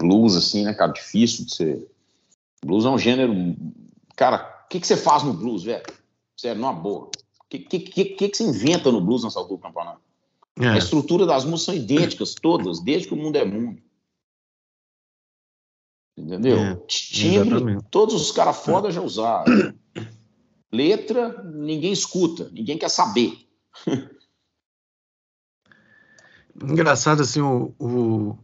blues, 0.00 0.34
assim, 0.34 0.64
né, 0.64 0.74
cara? 0.74 0.92
Difícil 0.92 1.44
de 1.44 1.54
ser. 1.54 1.86
Blues 2.64 2.84
é 2.84 2.88
um 2.88 2.98
gênero. 2.98 3.34
Cara, 4.16 4.64
o 4.64 4.68
que, 4.68 4.80
que 4.80 4.86
você 4.86 4.96
faz 4.96 5.22
no 5.22 5.32
blues, 5.32 5.62
velho? 5.62 5.84
Sério, 6.36 6.60
numa 6.60 6.72
boa. 6.72 7.06
O 7.06 7.10
que, 7.48 7.58
que, 7.58 7.80
que, 7.80 8.04
que, 8.04 8.36
você 8.36 8.44
inventa 8.44 8.90
no 8.90 9.00
blues 9.00 9.24
nessa 9.24 9.38
altura 9.38 9.58
do 9.58 9.62
campeonato? 9.62 10.00
É. 10.58 10.68
A 10.68 10.78
estrutura 10.78 11.26
das 11.26 11.44
músicas 11.44 11.62
são 11.62 11.74
idênticas, 11.74 12.34
todas, 12.34 12.80
desde 12.80 13.08
que 13.08 13.14
o 13.14 13.16
mundo 13.16 13.36
é 13.36 13.44
mundo. 13.44 13.80
Entendeu? 16.16 16.58
É, 16.58 16.76
Timbre, 16.86 17.78
todos 17.90 18.14
os 18.14 18.30
caras 18.30 18.58
foda 18.58 18.90
já 18.90 19.00
usaram. 19.00 19.74
Letra, 20.72 21.42
ninguém 21.42 21.92
escuta, 21.92 22.48
ninguém 22.52 22.78
quer 22.78 22.90
saber. 22.90 23.38
Engraçado 26.62 27.22
assim, 27.22 27.40
o, 27.40 27.74
o... 27.78 28.38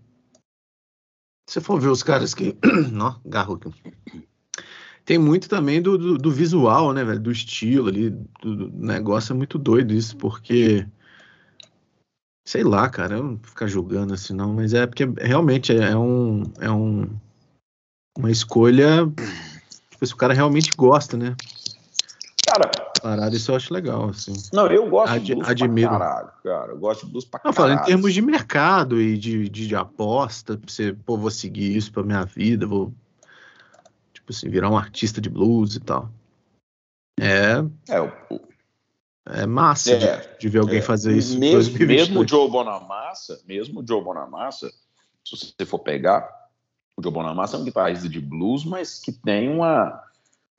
Se 1.49 1.61
for 1.61 1.81
ver 1.81 1.89
os 1.89 2.03
caras 2.03 2.35
que. 2.35 2.57
Não, 2.93 3.21
garro 3.25 3.55
aqui. 3.55 3.73
Tem 5.05 5.19
muito 5.19 5.49
também 5.49 5.81
do, 5.81 5.97
do, 5.97 6.19
do 6.19 6.31
visual, 6.33 6.93
né, 6.93 7.05
velho? 7.05 7.21
Do 7.21 7.31
estilo 7.31 7.89
ali, 7.89 8.11
do, 8.43 8.57
do, 8.57 8.73
negócio. 8.73 9.33
É 9.33 9.37
muito 9.37 9.59
doido 9.59 9.95
isso, 9.95 10.17
porque. 10.17 10.87
Sei 12.45 12.63
lá, 12.63 12.89
cara, 12.89 13.17
eu 13.17 13.23
não 13.25 13.37
vou 13.37 13.45
ficar 13.45 13.67
julgando 13.67 14.15
assim, 14.15 14.33
não, 14.33 14.53
mas 14.53 14.73
é 14.73 14.87
porque 14.87 15.05
realmente 15.19 15.73
é, 15.73 15.91
é 15.91 15.97
um. 15.97 16.43
É 16.61 16.71
um 16.71 17.09
uma 18.19 18.31
escolha. 18.31 19.07
Tipo, 19.91 20.07
se 20.07 20.13
o 20.13 20.17
cara 20.17 20.35
realmente 20.35 20.71
gosta, 20.77 21.17
né? 21.17 21.37
Cara, 23.07 23.17
parada, 23.17 23.37
isso 23.37 23.53
eu 23.53 23.57
acho 23.57 23.73
legal, 23.73 24.09
assim. 24.09 24.33
Não, 24.53 24.67
eu 24.67 24.91
gosto 24.91 25.13
Ad, 25.13 25.25
de 25.25 25.35
blues 25.35 25.49
admiro. 25.49 25.89
pra 25.91 25.99
caralho, 25.99 26.33
cara. 26.43 26.73
Eu 26.73 26.79
gosto 26.79 27.07
de 27.07 27.13
blues 27.13 27.25
pra 27.25 27.39
caralho. 27.39 27.55
Não, 27.55 27.63
falando 27.63 27.81
em 27.81 27.85
termos 27.85 28.13
de 28.13 28.21
mercado 28.21 29.01
e 29.01 29.17
de, 29.17 29.49
de, 29.49 29.69
de 29.69 29.77
aposta, 29.77 30.57
pra 30.57 30.69
você, 30.69 30.93
pô, 30.93 31.17
vou 31.17 31.31
seguir 31.31 31.77
isso 31.77 31.93
pra 31.93 32.03
minha 32.03 32.25
vida, 32.25 32.67
vou, 32.67 32.93
tipo 34.13 34.33
assim, 34.33 34.49
virar 34.49 34.71
um 34.71 34.77
artista 34.77 35.21
de 35.21 35.31
blues 35.31 35.77
e 35.77 35.81
tal. 35.81 36.11
É. 37.21 37.65
É, 37.89 38.01
o, 38.01 38.13
é 39.27 39.47
massa 39.47 39.93
é, 39.93 40.17
de, 40.17 40.39
de, 40.41 40.49
ver 40.49 40.59
alguém 40.59 40.79
é, 40.79 40.83
fazer 40.83 41.17
isso. 41.17 41.39
Mesmo, 41.39 41.79
mesmo 41.87 42.21
o 42.21 42.29
Joe 42.29 42.51
Bonamassa, 42.51 43.41
mesmo 43.47 43.83
o 43.83 43.87
Joe 43.87 44.03
Bonamassa, 44.03 44.69
se 45.25 45.37
você 45.37 45.65
for 45.65 45.79
pegar, 45.79 46.29
o 46.97 47.03
Joe 47.03 47.13
Bonamassa 47.13 47.57
é 47.57 47.61
um 47.61 47.65
guitarrista 47.65 48.09
de 48.09 48.21
blues, 48.21 48.65
mas 48.65 48.99
que 48.99 49.13
tem 49.13 49.49
uma 49.49 50.06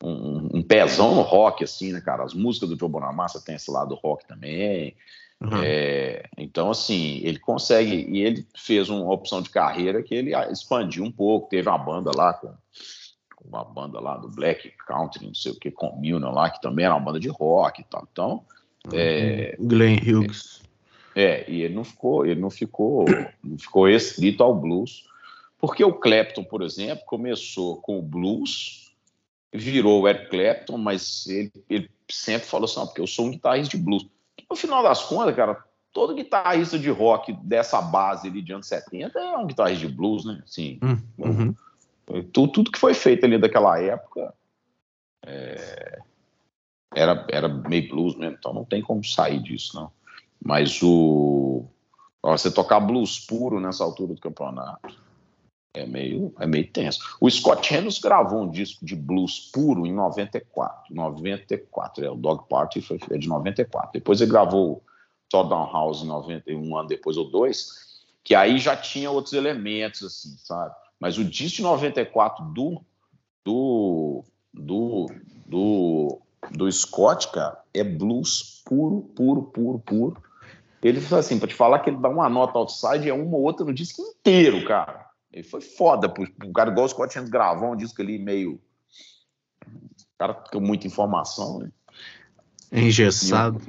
um, 0.03 0.49
um 0.53 0.61
pezão 0.61 1.15
no 1.15 1.21
rock, 1.21 1.63
assim, 1.63 1.91
né, 1.91 2.01
cara? 2.01 2.23
As 2.23 2.33
músicas 2.33 2.69
do 2.69 2.77
Joe 2.77 2.89
Bonamassa 2.89 3.41
tem 3.43 3.55
esse 3.55 3.71
lado 3.71 3.95
rock 3.95 4.27
também. 4.27 4.95
Uhum. 5.39 5.61
É, 5.63 6.23
então, 6.37 6.71
assim, 6.71 7.19
ele 7.23 7.39
consegue, 7.39 8.07
e 8.09 8.21
ele 8.21 8.47
fez 8.55 8.89
uma 8.89 9.11
opção 9.11 9.41
de 9.41 9.49
carreira 9.49 10.01
que 10.01 10.15
ele 10.15 10.35
expandiu 10.51 11.03
um 11.03 11.11
pouco, 11.11 11.49
teve 11.49 11.69
uma 11.69 11.77
banda 11.77 12.11
lá 12.15 12.33
com 12.33 12.53
uma 13.47 13.63
banda 13.63 13.99
lá 13.99 14.17
do 14.17 14.27
Black 14.27 14.73
Country, 14.85 15.25
não 15.25 15.33
sei 15.33 15.53
o 15.53 15.59
que, 15.59 15.71
Communion 15.71 16.31
lá, 16.31 16.49
que 16.49 16.61
também 16.61 16.85
era 16.85 16.93
uma 16.93 17.05
banda 17.05 17.19
de 17.19 17.29
rock 17.29 17.81
e 17.81 17.83
tal. 17.85 18.07
Então, 18.11 18.45
é, 18.93 19.55
Glenn 19.59 19.97
Hughes. 19.97 20.61
É, 21.15 21.23
é, 21.23 21.49
e 21.49 21.61
ele 21.61 21.73
não 21.73 21.83
ficou, 21.83 22.25
ele 22.25 22.39
não 22.39 22.49
ficou, 22.49 23.05
não 23.43 23.57
ficou 23.57 23.87
restrito 23.87 24.43
ao 24.43 24.53
blues, 24.53 25.05
porque 25.57 25.83
o 25.83 25.93
Clapton, 25.93 26.43
por 26.43 26.61
exemplo, 26.61 27.03
começou 27.05 27.77
com 27.77 27.97
o 27.97 28.03
blues, 28.03 28.86
virou 29.53 30.01
o 30.01 30.07
Eric 30.07 30.29
Clapton, 30.29 30.77
mas 30.77 31.25
ele, 31.27 31.51
ele 31.69 31.89
sempre 32.09 32.47
falou 32.47 32.65
assim, 32.65 32.85
porque 32.85 33.01
eu 33.01 33.07
sou 33.07 33.25
um 33.25 33.31
guitarrista 33.31 33.77
de 33.77 33.83
blues. 33.83 34.07
No 34.49 34.55
final 34.55 34.83
das 34.83 35.03
contas, 35.03 35.35
cara, 35.35 35.63
todo 35.91 36.15
guitarrista 36.15 36.77
de 36.77 36.89
rock 36.89 37.33
dessa 37.43 37.81
base 37.81 38.27
ali 38.27 38.41
de 38.41 38.53
anos 38.53 38.67
70 38.67 39.19
é 39.19 39.37
um 39.37 39.47
guitarrista 39.47 39.87
de 39.87 39.93
blues, 39.93 40.25
né? 40.25 40.41
Assim, 40.43 40.79
hum, 40.83 40.97
uhum. 41.17 41.55
tudo, 42.31 42.51
tudo 42.51 42.71
que 42.71 42.79
foi 42.79 42.93
feito 42.93 43.25
ali 43.25 43.37
daquela 43.37 43.81
época 43.81 44.33
é, 45.25 45.99
era, 46.95 47.25
era 47.29 47.47
meio 47.47 47.89
blues 47.89 48.15
mesmo, 48.15 48.37
então 48.37 48.53
não 48.53 48.65
tem 48.65 48.81
como 48.81 49.03
sair 49.03 49.41
disso, 49.41 49.75
não. 49.75 49.91
Mas 50.43 50.81
o. 50.83 51.65
Você 52.23 52.51
tocar 52.51 52.79
blues 52.79 53.19
puro 53.19 53.59
nessa 53.59 53.83
altura 53.83 54.13
do 54.13 54.19
campeonato 54.19 55.06
é 55.77 55.85
meio, 55.85 56.33
é 56.39 56.45
meio 56.45 56.67
tenso. 56.71 56.99
O 57.19 57.29
Scott 57.29 57.73
Henry 57.73 57.89
gravou 58.01 58.43
um 58.43 58.49
disco 58.49 58.85
de 58.85 58.95
blues 58.95 59.51
puro 59.53 59.85
em 59.85 59.93
94. 59.93 60.93
94, 60.93 62.05
é, 62.05 62.09
o 62.09 62.15
Dog 62.15 62.47
Party 62.49 62.81
foi 62.81 62.99
é 63.11 63.17
de 63.17 63.27
94. 63.27 63.91
Depois 63.93 64.21
ele 64.21 64.31
gravou 64.31 64.83
Todd 65.29 65.49
House 65.49 66.03
em 66.03 66.07
91, 66.07 66.59
um 66.59 66.77
ano 66.77 66.87
depois 66.87 67.17
ou 67.17 67.29
dois, 67.29 68.03
que 68.23 68.35
aí 68.35 68.57
já 68.59 68.75
tinha 68.75 69.11
outros 69.11 69.33
elementos, 69.33 70.03
assim, 70.03 70.35
sabe? 70.37 70.73
Mas 70.99 71.17
o 71.17 71.23
disco 71.23 71.57
de 71.57 71.63
94 71.63 72.45
do, 72.45 72.81
do, 73.45 74.23
do, 74.53 75.05
do 75.45 76.21
do 76.51 76.71
Scott, 76.71 77.29
cara, 77.31 77.61
é 77.73 77.83
blues 77.83 78.61
puro, 78.65 79.01
puro, 79.15 79.43
puro, 79.43 79.79
puro. 79.79 80.23
Ele 80.81 81.01
assim, 81.15 81.39
pra 81.39 81.47
te 81.47 81.53
falar 81.53 81.79
que 81.79 81.89
ele 81.89 81.97
dá 81.97 82.09
uma 82.09 82.29
nota 82.29 82.57
outside, 82.57 83.09
é 83.09 83.13
uma 83.13 83.35
ou 83.35 83.43
outra 83.43 83.65
no 83.65 83.73
disco 83.73 84.01
inteiro, 84.01 84.63
cara. 84.65 85.06
Ele 85.31 85.43
foi 85.43 85.61
foda, 85.61 86.09
pro, 86.09 86.29
pro 86.31 86.51
cara 86.53 86.71
igual 86.71 86.85
o 86.85 86.89
Scott 86.89 87.17
Hands 87.17 87.29
gravou 87.29 87.73
um 87.73 87.75
disco 87.75 88.01
ali 88.01 88.17
meio... 88.17 88.61
O 89.65 90.17
cara 90.17 90.33
com 90.33 90.59
muita 90.59 90.87
informação, 90.87 91.59
né? 91.59 91.71
Engessado. 92.71 93.61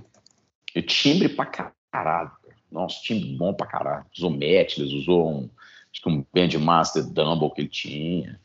E, 0.74 0.78
e 0.78 0.82
timbre 0.82 1.28
pra 1.28 1.46
caralho. 1.90 2.30
Nossa, 2.70 3.00
timbre 3.02 3.36
bom 3.36 3.52
pra 3.52 3.66
caralho. 3.66 4.06
Usou 4.16 4.30
Metles, 4.30 4.92
usou 4.92 5.30
um, 5.30 5.50
acho 5.92 6.02
que 6.02 6.08
um 6.08 6.24
Bandmaster 6.32 7.04
Dumble 7.04 7.52
que 7.52 7.62
ele 7.62 7.68
tinha. 7.68 8.40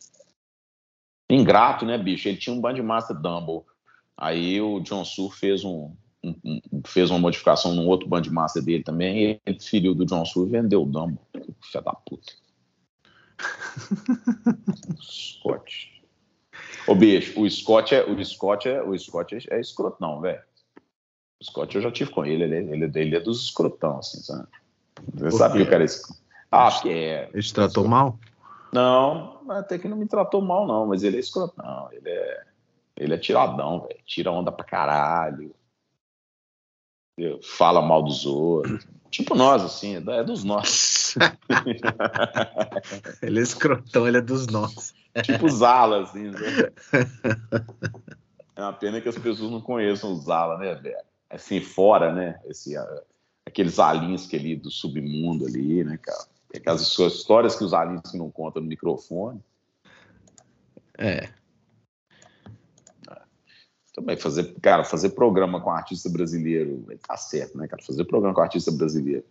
Ingrato, 1.29 1.85
né, 1.85 1.97
bicho? 1.97 2.27
Ele 2.27 2.37
tinha 2.37 2.55
um 2.55 2.61
Bandmaster 2.61 3.15
Dumble 3.15 3.63
Aí 4.17 4.61
o 4.61 4.79
John 4.79 5.03
Sur 5.03 5.31
fez, 5.31 5.63
um, 5.63 5.91
um, 6.23 6.35
um, 6.45 6.81
fez 6.85 7.09
uma 7.09 7.19
modificação 7.19 7.73
num 7.73 7.87
outro 7.87 8.07
bandmaster 8.07 8.63
dele 8.63 8.83
também, 8.83 9.17
e 9.17 9.41
ele 9.45 9.59
filho 9.59 9.93
do 9.93 10.05
John 10.05 10.25
Sur 10.25 10.47
vendeu 10.47 10.83
o 10.83 10.85
Dumbo. 10.85 11.19
Filha 11.61 11.83
da 11.83 11.93
puta. 11.93 12.33
Scott. 15.01 16.03
Ô, 16.87 16.95
bicho, 16.95 17.39
o 17.39 17.49
Scott 17.49 17.95
é, 17.95 18.03
o 18.03 18.23
Scott 18.23 18.67
é, 18.67 18.81
o 18.81 18.97
Scott 18.97 19.35
é, 19.35 19.55
é 19.55 19.59
escrotão, 19.59 20.21
velho. 20.21 20.41
O 21.41 21.45
Scott 21.45 21.75
eu 21.75 21.81
já 21.81 21.91
tive 21.91 22.11
com 22.11 22.25
ele, 22.25 22.43
ele, 22.43 22.55
é, 22.55 22.59
ele, 22.59 22.91
ele 22.95 23.15
é 23.15 23.19
dos 23.19 23.43
escrotão, 23.43 23.99
assim, 23.99 24.21
sabe? 24.21 24.47
Você 25.15 25.37
sabe 25.37 25.57
que 25.57 25.63
o 25.63 25.69
cara 25.69 25.83
é 25.83 25.87
Ah, 26.51 26.79
que 26.81 26.89
é. 26.89 27.29
Ele 27.33 27.43
te 27.43 27.53
tratou 27.53 27.87
mal? 27.87 28.17
Não, 28.71 29.41
até 29.49 29.77
que 29.77 29.87
não 29.87 29.97
me 29.97 30.07
tratou 30.07 30.41
mal, 30.41 30.65
não, 30.65 30.87
mas 30.87 31.03
ele 31.03 31.17
é 31.17 31.19
escrotão, 31.19 31.89
ele 31.91 32.09
é. 32.09 32.43
Ele 32.95 33.13
é 33.13 33.17
tiradão, 33.17 33.81
velho. 33.81 33.99
Tira 34.05 34.31
onda 34.31 34.51
pra 34.51 34.63
caralho. 34.63 35.53
Entendeu? 37.17 37.39
Fala 37.41 37.81
mal 37.81 38.03
dos 38.03 38.25
outros. 38.25 38.87
Tipo 39.13 39.35
nós, 39.35 39.61
assim, 39.61 39.95
é 39.95 40.23
dos 40.23 40.43
nossos. 40.43 41.13
ele 43.21 43.39
é 43.39 43.43
escrotão, 43.43 44.07
ele 44.07 44.17
é 44.17 44.21
dos 44.21 44.47
nossos. 44.47 44.91
tipo 45.21 45.47
Zala, 45.49 46.01
assim. 46.01 46.31
Né? 46.31 46.39
É 48.55 48.61
uma 48.61 48.73
pena 48.73 48.99
que 48.99 49.07
as 49.07 49.15
pessoas 49.15 49.51
não 49.51 49.61
conheçam 49.61 50.13
o 50.13 50.15
Zala, 50.15 50.57
né, 50.57 50.73
velho? 50.73 50.97
Assim, 51.29 51.61
fora, 51.61 52.11
né? 52.11 52.39
Esse, 52.45 52.73
aqueles 53.45 53.77
Alinsky 53.77 54.35
ali 54.35 54.55
do 54.55 54.71
submundo 54.71 55.45
ali, 55.45 55.83
né, 55.83 55.99
cara? 56.01 56.25
Aquelas 56.55 56.81
histórias 56.81 57.55
que 57.55 57.63
os 57.63 57.71
Alinsky 57.71 58.17
não 58.17 58.31
contam 58.31 58.63
no 58.63 58.67
microfone. 58.67 59.39
É, 60.97 61.29
também 63.93 64.17
fazer, 64.17 64.53
cara, 64.61 64.83
fazer 64.83 65.09
programa 65.09 65.61
com 65.61 65.69
artista 65.69 66.09
brasileiro, 66.09 66.85
tá 67.07 67.15
certo, 67.15 67.57
né, 67.57 67.67
cara? 67.67 67.81
Fazer 67.83 68.03
programa 68.05 68.33
com 68.33 68.41
artista 68.41 68.71
brasileiro. 68.71 69.25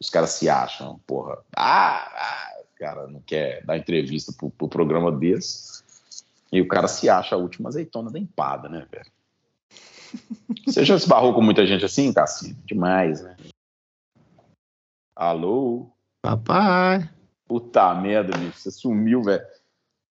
Os 0.00 0.10
caras 0.10 0.30
se 0.30 0.48
acham, 0.48 0.98
porra, 1.06 1.38
ah, 1.54 2.10
ah 2.12 2.60
cara 2.80 3.06
não 3.06 3.20
quer 3.20 3.62
dar 3.66 3.76
entrevista 3.76 4.32
pro, 4.32 4.50
pro 4.50 4.68
programa 4.68 5.12
desse. 5.12 5.84
E 6.50 6.60
o 6.60 6.66
cara 6.66 6.88
se 6.88 7.08
acha 7.08 7.34
a 7.34 7.38
última 7.38 7.68
azeitona 7.68 8.10
da 8.10 8.18
empada, 8.18 8.68
né, 8.68 8.86
velho? 8.90 9.10
Você 10.66 10.84
já 10.84 10.98
se 10.98 11.06
barrou 11.06 11.34
com 11.34 11.42
muita 11.42 11.66
gente 11.66 11.84
assim, 11.84 12.12
Cassi? 12.12 12.56
Demais, 12.64 13.22
né? 13.22 13.36
Alô? 15.14 15.90
Papai. 16.22 17.08
Puta 17.46 17.94
merda, 17.94 18.36
bicho. 18.36 18.58
Você 18.58 18.70
sumiu, 18.70 19.22
velho. 19.22 19.44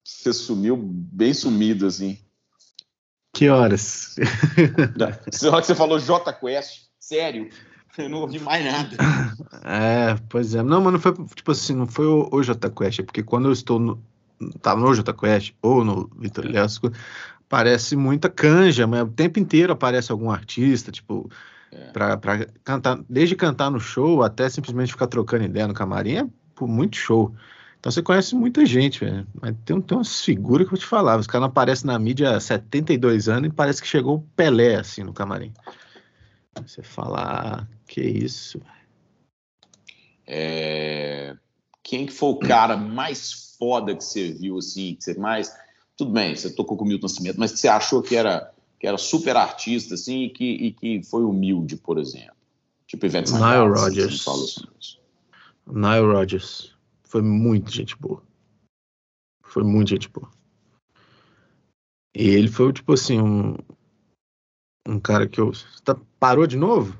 Você 0.03 0.31
sumiu 0.31 0.77
bem 0.77 1.33
sumido, 1.33 1.87
assim. 1.87 2.19
Que 3.39 3.47
horas? 3.47 4.17
Só 5.31 5.61
que 5.61 5.67
você 5.67 5.73
falou 5.73 5.97
J 5.97 6.33
Quest, 6.33 6.89
sério. 6.99 7.49
Eu 7.97 8.09
não 8.09 8.17
ouvi 8.17 8.37
mais 8.37 8.65
nada. 8.65 8.97
É, 9.63 10.17
pois 10.27 10.53
é. 10.55 10.61
Não, 10.61 10.81
mas 10.81 10.91
não 10.91 10.99
foi, 10.99 11.13
tipo 11.33 11.51
assim, 11.51 11.73
não 11.73 11.87
foi 11.87 12.05
o, 12.05 12.27
o 12.29 12.43
J 12.43 12.69
Quest, 12.69 12.99
é 12.99 13.03
porque 13.03 13.23
quando 13.23 13.47
eu 13.47 13.53
estou 13.53 13.79
no, 13.79 14.03
tá 14.61 14.75
no 14.75 14.93
J 14.93 15.13
Quest 15.13 15.53
ou 15.61 15.85
no 15.85 16.09
Vitor 16.17 16.45
Lesco, 16.45 16.91
aparece 17.47 17.95
muita 17.95 18.29
canja, 18.29 18.85
mas 18.85 19.03
o 19.03 19.07
tempo 19.07 19.39
inteiro 19.39 19.71
aparece 19.71 20.11
algum 20.11 20.29
artista, 20.29 20.91
tipo, 20.91 21.31
é. 21.71 21.91
pra, 21.93 22.17
pra 22.17 22.45
cantar, 22.65 22.99
desde 23.07 23.37
cantar 23.37 23.71
no 23.71 23.79
show 23.79 24.21
até 24.21 24.49
simplesmente 24.49 24.91
ficar 24.91 25.07
trocando 25.07 25.45
ideia 25.45 25.65
no 25.65 25.73
camarim, 25.73 26.17
é 26.17 26.27
muito 26.59 26.97
show. 26.97 27.33
Então 27.79 27.91
você 27.91 28.01
conhece 28.01 28.35
muita 28.35 28.65
gente, 28.65 28.99
velho. 28.99 29.25
Mas 29.41 29.55
tem, 29.63 29.79
tem 29.79 29.97
umas 29.97 30.21
figuras 30.21 30.67
que 30.67 30.73
eu 30.73 30.77
vou 30.77 30.79
te 30.79 30.85
falar. 30.85 31.17
Os 31.17 31.27
caras 31.27 31.41
não 31.41 31.49
aparecem 31.49 31.87
na 31.87 31.97
mídia 31.97 32.35
há 32.35 32.39
72 32.39 33.29
anos 33.29 33.49
e 33.49 33.53
parece 33.53 33.81
que 33.81 33.87
chegou 33.87 34.17
o 34.17 34.21
Pelé, 34.35 34.75
assim, 34.75 35.03
no 35.03 35.13
camarim. 35.13 35.53
Você 36.61 36.83
fala, 36.83 37.19
ah, 37.21 37.67
que 37.87 38.01
isso, 38.01 38.59
é... 40.31 41.35
Quem 41.81 42.05
que 42.05 42.13
foi 42.13 42.29
o 42.29 42.37
cara 42.37 42.77
mais 42.77 43.55
foda 43.57 43.95
que 43.95 44.03
você 44.03 44.31
viu, 44.31 44.59
assim, 44.59 44.93
que 44.93 45.03
você 45.03 45.17
mais... 45.17 45.51
Tudo 45.97 46.11
bem, 46.11 46.35
você 46.35 46.51
tocou 46.51 46.77
com 46.77 46.85
o 46.85 46.87
Milton 46.87 47.07
Nascimento, 47.07 47.39
mas 47.39 47.51
que 47.51 47.59
você 47.59 47.67
achou 47.67 48.01
que 48.01 48.15
era, 48.15 48.53
que 48.79 48.87
era 48.87 48.97
super 48.97 49.35
artista, 49.35 49.95
assim, 49.95 50.25
e 50.25 50.29
que, 50.29 50.45
e 50.45 50.71
que 50.71 51.03
foi 51.03 51.23
humilde, 51.23 51.75
por 51.75 51.97
exemplo? 51.97 52.35
Tipo 52.87 53.07
Ivete 53.07 53.33
Nile 53.33 53.67
Rodgers. 53.67 54.27
Assim, 54.27 54.97
Nile 55.67 56.05
Rodgers. 56.05 56.68
Foi 57.09 57.23
muito 57.23 57.71
gente 57.71 57.97
boa. 57.97 58.21
Foi 59.43 59.63
muito 59.63 59.89
gente 59.89 60.07
boa. 60.07 60.29
E 62.15 62.29
ele 62.29 62.47
foi, 62.47 62.71
tipo 62.71 62.93
assim, 62.93 63.19
um, 63.19 63.55
um 64.87 64.99
cara 64.99 65.27
que 65.27 65.41
eu. 65.41 65.51
Tá, 65.83 65.97
parou 66.19 66.45
de 66.45 66.55
novo? 66.55 66.97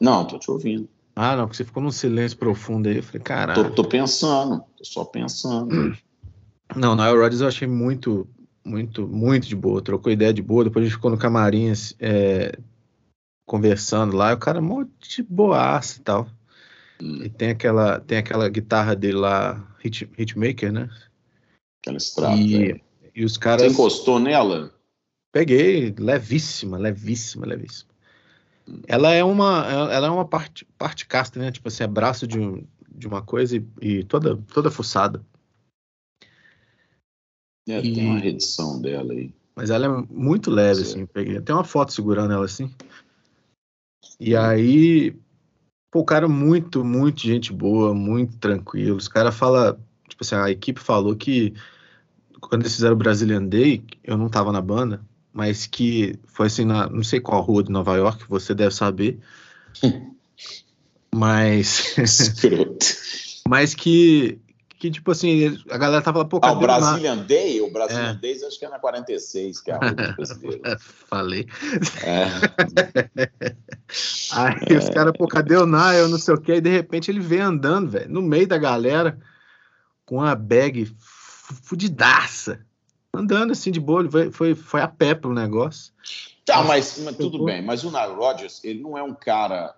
Não, 0.00 0.26
tô 0.26 0.36
te 0.36 0.50
ouvindo. 0.50 0.88
Ah, 1.14 1.36
não, 1.36 1.44
porque 1.44 1.58
você 1.58 1.64
ficou 1.64 1.80
num 1.80 1.92
silêncio 1.92 2.36
profundo 2.36 2.88
aí. 2.88 2.96
Eu 2.96 3.02
falei, 3.04 3.22
caralho. 3.22 3.70
Tô, 3.70 3.82
tô 3.82 3.88
pensando, 3.88 4.64
tô 4.76 4.84
só 4.84 5.04
pensando. 5.04 5.96
Não, 6.74 6.96
na 6.96 7.08
Rodgers 7.08 7.40
eu 7.40 7.46
achei 7.46 7.68
muito, 7.68 8.28
muito, 8.64 9.06
muito 9.06 9.46
de 9.46 9.54
boa. 9.54 9.80
Trocou 9.80 10.10
ideia 10.10 10.34
de 10.34 10.42
boa. 10.42 10.64
Depois 10.64 10.82
a 10.82 10.88
gente 10.88 10.96
ficou 10.96 11.12
no 11.12 11.16
camarim 11.16 11.72
é, 12.00 12.58
conversando 13.46 14.16
lá. 14.16 14.32
E 14.32 14.34
o 14.34 14.38
cara, 14.38 14.60
muito 14.60 15.08
de 15.08 15.22
boaça 15.22 16.00
e 16.00 16.02
tal. 16.02 16.26
E 17.00 17.28
tem 17.28 17.50
aquela, 17.50 18.00
tem 18.00 18.18
aquela 18.18 18.48
guitarra 18.48 18.96
dele 18.96 19.18
lá, 19.18 19.74
hit, 19.78 20.10
Hitmaker, 20.16 20.72
né? 20.72 20.88
Aquela 21.82 21.98
estrada. 21.98 22.36
E, 22.36 22.72
é. 22.72 22.80
e 23.14 23.24
os 23.24 23.36
caras. 23.36 23.62
Você 23.62 23.68
encostou 23.68 24.18
nela? 24.18 24.72
Peguei, 25.32 25.94
levíssima, 25.98 26.78
levíssima, 26.78 27.46
levíssima. 27.46 27.90
Hum. 28.66 28.80
Ela 28.86 29.12
é 29.12 29.22
uma, 29.22 29.66
ela 29.92 30.06
é 30.06 30.10
uma 30.10 30.26
parte, 30.26 30.64
parte 30.78 31.06
casta, 31.06 31.38
né? 31.38 31.52
Tipo 31.52 31.68
assim, 31.68 31.84
é 31.84 31.86
braço 31.86 32.26
de, 32.26 32.38
um, 32.38 32.66
de 32.90 33.06
uma 33.06 33.20
coisa 33.20 33.56
e, 33.56 33.66
e 33.80 34.04
toda, 34.04 34.36
toda 34.52 34.70
fuçada. 34.70 35.22
É, 37.68 37.78
e... 37.80 37.94
tem 37.94 38.06
uma 38.06 38.18
redição 38.18 38.80
dela 38.80 39.12
aí. 39.12 39.34
Mas 39.54 39.70
ela 39.70 39.86
é 39.86 40.06
muito 40.10 40.50
leve, 40.50 40.82
assim. 40.82 41.06
Peguei. 41.06 41.40
Tem 41.40 41.54
uma 41.54 41.64
foto 41.64 41.92
segurando 41.92 42.32
ela 42.32 42.44
assim. 42.44 42.70
E 44.18 44.34
hum. 44.34 44.40
aí 44.40 45.16
pô, 45.96 46.00
o 46.00 46.04
cara 46.04 46.26
é 46.26 46.28
muito, 46.28 46.84
muito 46.84 47.22
gente 47.22 47.52
boa, 47.52 47.94
muito 47.94 48.36
tranquilo. 48.36 48.96
Os 48.96 49.08
caras 49.08 49.34
falam, 49.34 49.78
tipo 50.06 50.22
assim, 50.22 50.34
a 50.34 50.50
equipe 50.50 50.78
falou 50.78 51.16
que 51.16 51.54
quando 52.38 52.62
eles 52.62 52.74
fizeram 52.74 52.94
o 52.94 52.98
Brazilian 52.98 53.44
Day, 53.44 53.82
eu 54.04 54.18
não 54.18 54.28
tava 54.28 54.52
na 54.52 54.60
banda, 54.60 55.00
mas 55.32 55.66
que 55.66 56.18
foi 56.26 56.48
assim, 56.48 56.66
na, 56.66 56.88
não 56.90 57.02
sei 57.02 57.18
qual 57.18 57.40
rua 57.40 57.62
de 57.62 57.72
Nova 57.72 57.96
York, 57.96 58.24
você 58.28 58.54
deve 58.54 58.74
saber. 58.74 59.18
mas. 61.14 61.96
mas 63.48 63.74
que 63.74 64.38
que, 64.78 64.90
tipo 64.90 65.10
assim, 65.10 65.58
a 65.70 65.78
galera 65.78 66.02
tava 66.02 66.24
pô, 66.24 66.38
Ah, 66.42 66.52
o 66.52 66.58
Brazilian 66.58 67.18
Day? 67.18 67.60
O 67.62 67.70
Brazilian 67.70 68.10
é. 68.10 68.14
Day 68.14 68.44
acho 68.44 68.58
que 68.58 68.66
é 68.66 68.68
na 68.68 68.78
46, 68.78 69.60
que 69.60 69.70
é 69.70 69.74
a 69.74 69.78
brasileira. 70.12 70.78
Falei. 71.08 71.46
É. 72.02 72.26
Aí 74.32 74.56
é. 74.68 74.78
os 74.78 74.90
caras, 74.90 75.14
pô, 75.16 75.26
cadê 75.26 75.56
o 75.56 75.64
Nile, 75.64 76.10
não 76.10 76.18
sei 76.18 76.34
o 76.34 76.40
que, 76.40 76.54
e 76.54 76.60
de 76.60 76.70
repente 76.70 77.10
ele 77.10 77.20
vem 77.20 77.40
andando, 77.40 77.90
velho, 77.90 78.10
no 78.10 78.20
meio 78.20 78.46
da 78.46 78.58
galera, 78.58 79.18
com 80.04 80.20
a 80.20 80.34
bag 80.34 80.86
fudidaça, 81.62 82.60
andando 83.14 83.52
assim 83.52 83.70
de 83.70 83.80
boa, 83.80 84.10
foi, 84.10 84.30
foi, 84.30 84.54
foi 84.54 84.80
a 84.82 84.88
pé 84.88 85.14
pro 85.14 85.32
negócio. 85.32 85.92
Tá, 86.44 86.62
mas, 86.62 86.98
mas 87.02 87.16
tudo 87.16 87.44
bem, 87.44 87.62
mas 87.62 87.82
o 87.82 87.90
Nile 87.90 88.14
Rodgers, 88.14 88.62
ele 88.62 88.80
não 88.80 88.96
é 88.96 89.02
um 89.02 89.14
cara 89.14 89.74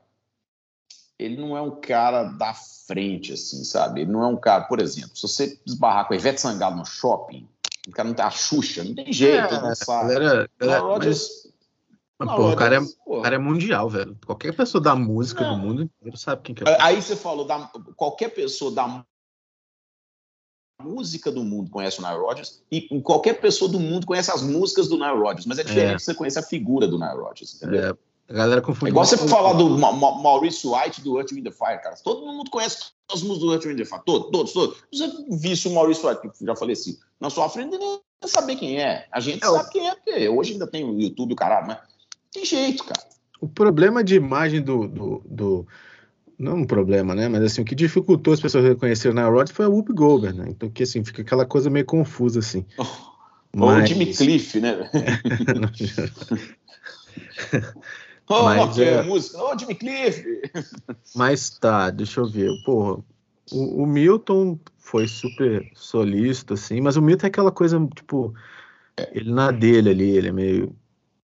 ele 1.19 1.37
não 1.37 1.57
é 1.57 1.61
um 1.61 1.81
cara 1.81 2.25
da 2.25 2.55
frente, 2.55 3.33
assim, 3.33 3.65
sabe? 3.65 4.03
Ele 4.03 4.13
não 4.13 4.23
é 4.23 4.27
um 4.27 4.37
cara, 4.37 4.65
por 4.65 4.81
exemplo, 4.81 5.17
se 5.17 5.23
você 5.23 5.61
esbarrar 5.67 6.07
com 6.07 6.15
a 6.15 6.17
Ivete 6.17 6.41
Sangalo 6.41 6.77
no 6.77 6.85
shopping, 6.85 7.49
o 7.89 7.91
cara 7.91 8.09
não 8.09 8.15
tem 8.15 8.25
a 8.25 8.31
Xuxa, 8.31 8.85
não 8.85 8.95
tem 8.95 9.13
jeito, 9.13 9.55
é, 9.55 9.61
não 9.61 9.75
sabe. 9.75 10.15
Galera, 10.15 10.51
galera, 10.59 10.99
mas, 10.99 11.53
mas, 12.19 12.37
pô, 12.37 12.51
o, 12.51 12.57
cara 12.57 12.77
é, 12.77 12.81
o 13.07 13.23
cara 13.23 13.35
é 13.35 13.39
mundial, 13.39 13.89
velho. 13.91 14.17
Qualquer 14.25 14.55
pessoa 14.55 14.83
da 14.83 14.95
música 14.95 15.43
não. 15.43 15.59
do 15.59 15.67
mundo 15.67 15.83
inteiro 15.83 16.17
sabe 16.17 16.43
quem 16.43 16.55
que 16.55 16.69
é. 16.69 16.83
Aí 16.83 17.03
você 17.03 17.17
falou, 17.17 17.45
da, 17.45 17.71
qualquer 17.97 18.29
pessoa 18.29 18.71
da 18.71 19.05
música 20.81 21.33
do 21.33 21.43
mundo 21.43 21.71
conhece 21.71 21.99
o 21.99 22.03
Nile 22.03 22.21
Rodgers 22.21 22.63
e 22.71 23.01
qualquer 23.01 23.41
pessoa 23.41 23.69
do 23.69 23.81
mundo 23.81 24.07
conhece 24.07 24.31
as 24.31 24.43
músicas 24.43 24.87
do 24.87 24.97
Nile 24.97 25.19
Rodgers, 25.19 25.47
mas 25.47 25.59
é 25.59 25.65
diferente 25.65 25.97
é. 25.97 25.99
você 25.99 26.15
conhecer 26.15 26.39
a 26.39 26.43
figura 26.43 26.87
do 26.87 26.99
Nile 26.99 27.17
Rodgers, 27.17 27.57
entendeu? 27.57 27.91
É. 27.91 28.09
A 28.29 28.33
galera 28.35 28.61
confunde. 28.61 28.87
É 28.87 28.91
igual 28.91 29.07
você 29.07 29.17
falar 29.17 29.55
do 29.55 29.79
Ma 29.79 29.91
Ma 29.91 30.21
Maurício 30.21 30.75
White 30.75 31.01
do 31.01 31.19
Earth, 31.19 31.33
Wind 31.33 31.45
the 31.45 31.51
Fire, 31.51 31.81
cara. 31.83 31.97
Todo 32.05 32.27
mundo 32.27 32.51
conhece 32.51 32.91
as 33.13 33.23
músicas 33.23 33.39
do 33.41 33.53
Earth, 33.53 33.65
Wind 33.65 33.79
the 33.79 33.85
Fire. 33.87 34.03
Todos, 34.05 34.31
todos, 34.31 34.53
todos. 34.53 34.77
Você 34.93 35.11
visse 35.31 35.67
o 35.67 35.73
Maurício 35.73 36.09
White, 36.09 36.29
que 36.29 36.45
já 36.45 36.55
faleci, 36.55 36.99
na 37.19 37.31
sua 37.31 37.49
frente, 37.49 37.79
nem 37.79 38.01
saber 38.27 38.57
quem 38.57 38.81
é. 38.81 39.07
A 39.11 39.21
gente 39.21 39.43
é, 39.43 39.47
sabe 39.47 39.71
quem 39.71 39.89
é, 39.89 39.95
porque 39.95 40.29
hoje 40.29 40.53
ainda 40.53 40.67
tem 40.67 40.85
o 40.85 41.01
YouTube, 41.01 41.33
o 41.33 41.37
caralho, 41.37 41.69
mas 41.69 41.79
tem 42.31 42.45
jeito, 42.45 42.85
cara. 42.85 43.01
O 43.41 43.49
problema 43.49 44.05
de 44.05 44.17
imagem 44.17 44.61
do, 44.61 44.87
do, 44.87 45.23
do, 45.25 45.67
Não 46.39 46.57
um 46.57 46.67
problema, 46.67 47.15
né? 47.15 47.29
Mas 47.29 47.43
assim, 47.45 47.63
o 47.63 47.65
que 47.65 47.75
dificultou 47.75 48.35
as 48.35 48.41
pessoas 48.41 48.65
reconhecerem 48.65 49.15
na 49.15 49.27
Rod 49.27 49.49
foi 49.49 49.65
a 49.65 49.69
Whoop 49.69 49.91
Goldberg, 49.95 50.37
né? 50.37 50.47
Então, 50.51 50.69
que 50.69 50.83
assim, 50.83 51.03
fica 51.03 51.23
aquela 51.23 51.47
coisa 51.47 51.71
meio 51.71 51.87
confusa, 51.87 52.41
assim. 52.41 52.67
Oh, 52.77 52.85
mas... 53.57 53.79
Ou 53.79 53.83
o 53.83 53.87
Jimmy 53.87 54.13
Cliff, 54.13 54.61
né? 54.61 54.91
Oh, 58.29 58.43
mas, 58.43 58.79
é... 58.79 59.03
música. 59.03 59.43
Oh, 59.43 59.59
Jimmy 59.59 59.75
Cliff. 59.75 60.43
Mas 61.15 61.51
tá, 61.51 61.91
deixa 61.91 62.21
eu 62.21 62.27
ver. 62.27 62.51
Porra, 62.65 63.03
o, 63.51 63.83
o, 63.83 63.87
Milton 63.87 64.59
foi 64.77 65.09
super 65.09 65.67
solista, 65.75 66.55
assim, 66.55 66.81
mas 66.81 66.97
o 66.97 67.03
Milton 67.03 67.27
é 67.27 67.29
aquela 67.29 67.51
coisa, 67.51 67.79
tipo, 67.95 68.35
ele 69.13 69.33
na 69.33 69.51
dele 69.51 69.91
ali, 69.91 70.11
ele 70.11 70.29
é 70.29 70.33
meio. 70.33 70.77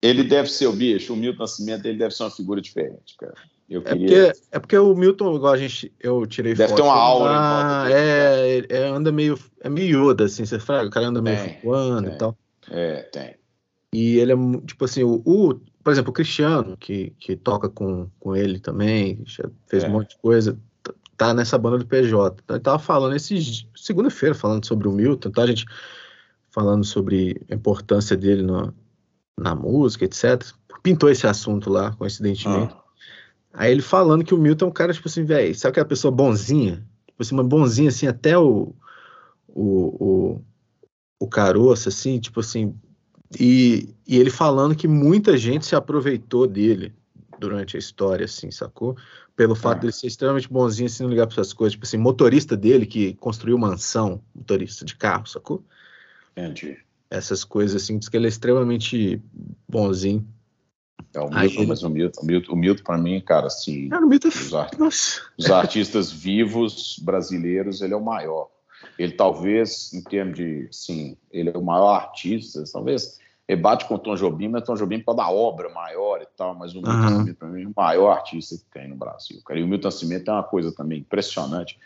Ele 0.01 0.23
deve 0.23 0.49
ser 0.49 0.67
o 0.67 0.73
bicho, 0.73 1.13
o 1.13 1.17
Milton 1.17 1.39
Nascimento, 1.39 1.85
ele 1.85 1.97
deve 1.97 2.13
ser 2.13 2.23
uma 2.23 2.31
figura 2.31 2.61
diferente, 2.61 3.15
cara. 3.17 3.35
Eu 3.69 3.81
é, 3.81 3.83
queria... 3.85 4.27
porque, 4.27 4.41
é 4.51 4.59
porque 4.59 4.77
o 4.77 4.95
Milton, 4.95 5.35
igual 5.35 5.53
a 5.53 5.57
gente, 5.57 5.91
eu 5.99 6.25
tirei 6.25 6.53
Deve 6.53 6.69
foto, 6.69 6.81
ter 6.81 6.83
uma 6.83 6.95
aura. 6.95 7.31
Ah, 7.33 7.85
é, 7.89 8.65
é, 8.69 8.87
anda 8.87 9.11
meio, 9.11 9.39
é 9.61 9.69
meio 9.69 10.09
Yoda, 10.09 10.25
assim, 10.25 10.45
você 10.45 10.59
fala, 10.59 10.87
o 10.87 10.91
cara 10.91 11.07
anda 11.07 11.21
meio 11.21 11.37
flutuando 11.37 12.09
e 12.09 12.17
tal. 12.17 12.37
É, 12.69 13.01
tem. 13.03 13.35
E 13.93 14.17
ele 14.17 14.33
é, 14.33 14.35
tipo 14.65 14.85
assim, 14.85 15.03
o, 15.03 15.21
o, 15.25 15.59
por 15.83 15.91
exemplo, 15.91 16.11
o 16.11 16.13
Cristiano, 16.13 16.77
que, 16.77 17.13
que 17.19 17.35
toca 17.35 17.67
com, 17.67 18.09
com 18.19 18.35
ele 18.35 18.59
também, 18.59 19.21
já 19.25 19.49
fez 19.67 19.83
é. 19.83 19.87
um 19.87 19.91
monte 19.91 20.11
de 20.11 20.17
coisa, 20.17 20.57
tá 21.17 21.33
nessa 21.33 21.57
banda 21.57 21.79
do 21.79 21.85
PJ. 21.85 22.41
Então, 22.43 22.55
ele 22.55 22.63
tava 22.63 22.79
falando 22.79 23.15
esse 23.15 23.67
segunda-feira, 23.75 24.33
falando 24.33 24.65
sobre 24.65 24.87
o 24.87 24.91
Milton, 24.91 25.29
tá? 25.29 25.43
A 25.43 25.47
gente 25.47 25.65
falando 26.51 26.85
sobre 26.85 27.41
a 27.49 27.53
importância 27.55 28.15
dele 28.15 28.43
no, 28.43 28.73
na 29.37 29.53
música, 29.53 30.05
etc. 30.05 30.41
Pintou 30.81 31.09
esse 31.09 31.27
assunto 31.27 31.69
lá, 31.69 31.91
coincidentemente. 31.93 32.73
Ah. 32.73 32.83
Aí 33.53 33.71
ele 33.71 33.81
falando 33.81 34.23
que 34.23 34.33
o 34.33 34.37
Milton 34.37 34.65
é 34.65 34.67
um 34.69 34.71
cara, 34.71 34.93
tipo 34.93 35.07
assim, 35.07 35.23
velho, 35.23 35.53
sabe 35.53 35.71
aquela 35.71 35.85
pessoa 35.85 36.11
bonzinha? 36.11 36.85
Tipo 37.07 37.21
assim, 37.21 37.35
uma 37.35 37.43
bonzinha 37.43 37.89
assim, 37.89 38.07
até 38.07 38.37
o, 38.37 38.73
o, 39.47 40.35
o, 40.35 40.41
o 41.19 41.27
caroço, 41.27 41.89
assim, 41.89 42.19
tipo 42.19 42.39
assim, 42.39 42.75
e, 43.39 43.89
e 44.07 44.17
ele 44.17 44.29
falando 44.29 44.75
que 44.75 44.87
muita 44.87 45.37
gente 45.37 45.65
se 45.65 45.75
aproveitou 45.75 46.47
dele 46.47 46.93
durante 47.39 47.75
a 47.75 47.79
história, 47.79 48.25
assim, 48.25 48.51
sacou? 48.51 48.95
Pelo 49.35 49.55
fato 49.55 49.77
é. 49.77 49.79
de 49.81 49.85
ele 49.87 49.93
ser 49.93 50.07
extremamente 50.07 50.49
bonzinho, 50.49 50.85
assim, 50.85 51.03
não 51.03 51.09
ligar 51.09 51.27
para 51.27 51.33
essas 51.33 51.53
coisas. 51.53 51.73
Tipo 51.73 51.85
assim, 51.85 51.97
motorista 51.97 52.55
dele 52.55 52.85
que 52.85 53.13
construiu 53.15 53.57
mansão, 53.57 54.21
motorista 54.33 54.85
de 54.85 54.95
carro, 54.95 55.25
sacou? 55.25 55.63
Entendi. 56.31 56.77
Essas 57.09 57.43
coisas, 57.43 57.81
assim, 57.81 57.97
diz 57.97 58.09
que 58.09 58.17
ele 58.17 58.25
é 58.25 58.29
extremamente 58.29 59.21
bonzinho. 59.67 60.25
É, 61.13 61.19
o 61.19 61.29
Milton, 61.29 61.37
Aí, 61.37 61.67
mas 61.67 61.83
o 61.83 61.89
Milton, 61.89 62.21
o 62.21 62.25
Milton, 62.25 62.55
Milton 62.55 62.83
para 62.83 62.97
mim, 62.97 63.21
cara, 63.21 63.47
assim, 63.47 63.89
cara, 63.89 64.05
o 64.05 64.09
Milton, 64.09 64.29
é 64.29 64.31
os, 64.31 64.53
art... 64.53 64.73
os 65.37 65.51
artistas 65.51 66.11
vivos 66.11 66.97
brasileiros, 67.03 67.81
ele 67.81 67.93
é 67.93 67.97
o 67.97 68.03
maior. 68.03 68.49
Ele 68.97 69.13
talvez, 69.13 69.93
em 69.93 70.01
termos 70.01 70.35
de, 70.35 70.67
sim, 70.71 71.17
ele 71.31 71.49
é 71.49 71.57
o 71.57 71.63
maior 71.63 71.93
artista, 71.93 72.63
talvez 72.71 73.19
rebate 73.47 73.85
com 73.85 73.95
o 73.95 73.99
Tom 73.99 74.15
Jobim, 74.15 74.47
mas 74.47 74.63
Tom 74.63 74.75
Jobim 74.75 74.99
pode 74.99 75.17
dar 75.17 75.29
obra 75.29 75.69
maior 75.69 76.21
e 76.21 76.27
tal, 76.37 76.55
mas 76.55 76.73
o 76.73 76.77
Milton 76.77 76.91
uhum. 76.91 77.01
Nascimento, 77.01 77.37
para 77.37 77.47
mim, 77.49 77.63
é 77.63 77.67
o 77.67 77.73
maior 77.75 78.11
artista 78.11 78.55
que 78.55 78.65
tem 78.71 78.87
no 78.87 78.95
Brasil. 78.95 79.41
Cara. 79.45 79.59
E 79.59 79.63
o 79.63 79.67
Milton 79.67 79.87
Nascimento 79.87 80.29
é 80.29 80.33
uma 80.33 80.43
coisa 80.43 80.71
também 80.73 80.99
impressionante. 80.99 81.77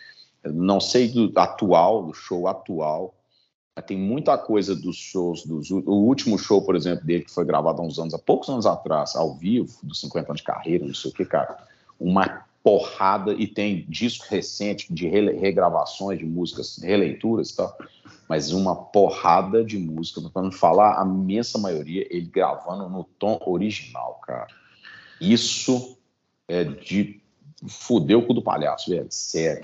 Eu 0.44 0.54
não 0.54 0.80
sei 0.80 1.08
do 1.08 1.32
atual, 1.38 2.06
do 2.06 2.14
show 2.14 2.48
atual, 2.48 3.16
mas 3.76 3.86
tem 3.86 3.98
muita 3.98 4.38
coisa 4.38 4.76
dos 4.76 4.96
shows, 4.96 5.46
dos, 5.46 5.70
o 5.72 5.92
último 5.92 6.38
show, 6.38 6.62
por 6.64 6.76
exemplo, 6.76 7.06
dele, 7.06 7.24
que 7.24 7.32
foi 7.32 7.46
gravado 7.46 7.82
há 7.82 7.86
uns 7.86 8.00
anos, 8.00 8.14
há 8.14 8.20
poucos 8.20 8.50
anos 8.50 8.66
atrás, 8.66 9.16
ao 9.16 9.36
vivo, 9.36 9.72
dos 9.84 10.00
50 10.02 10.32
anos 10.32 10.42
de 10.42 10.48
carreira, 10.48 10.86
não 10.86 10.94
sei 10.94 11.12
o 11.12 11.14
que, 11.14 11.26
cara, 11.26 11.58
uma 12.00 12.46
porrada, 12.64 13.34
e 13.34 13.48
tem 13.48 13.86
disco 13.88 14.26
recente 14.30 14.92
de 14.92 15.08
regravações 15.08 16.20
de 16.20 16.26
músicas, 16.26 16.80
releituras 16.82 17.52
e 17.52 17.56
tal, 17.56 17.78
mas 18.28 18.52
uma 18.52 18.76
porrada 18.76 19.64
de 19.64 19.78
música, 19.78 20.22
para 20.30 20.42
não 20.42 20.52
falar 20.52 21.02
a 21.02 21.06
imensa 21.06 21.58
maioria, 21.58 22.06
ele 22.10 22.28
gravando 22.28 22.90
no 22.90 23.04
tom 23.04 23.40
original, 23.46 24.20
cara. 24.26 24.48
Isso 25.20 25.98
é 26.48 26.64
de 26.64 27.22
fuder 27.68 28.18
o 28.18 28.26
cu 28.26 28.34
do 28.34 28.42
palhaço, 28.42 28.90
velho. 28.90 29.08
Sério. 29.10 29.64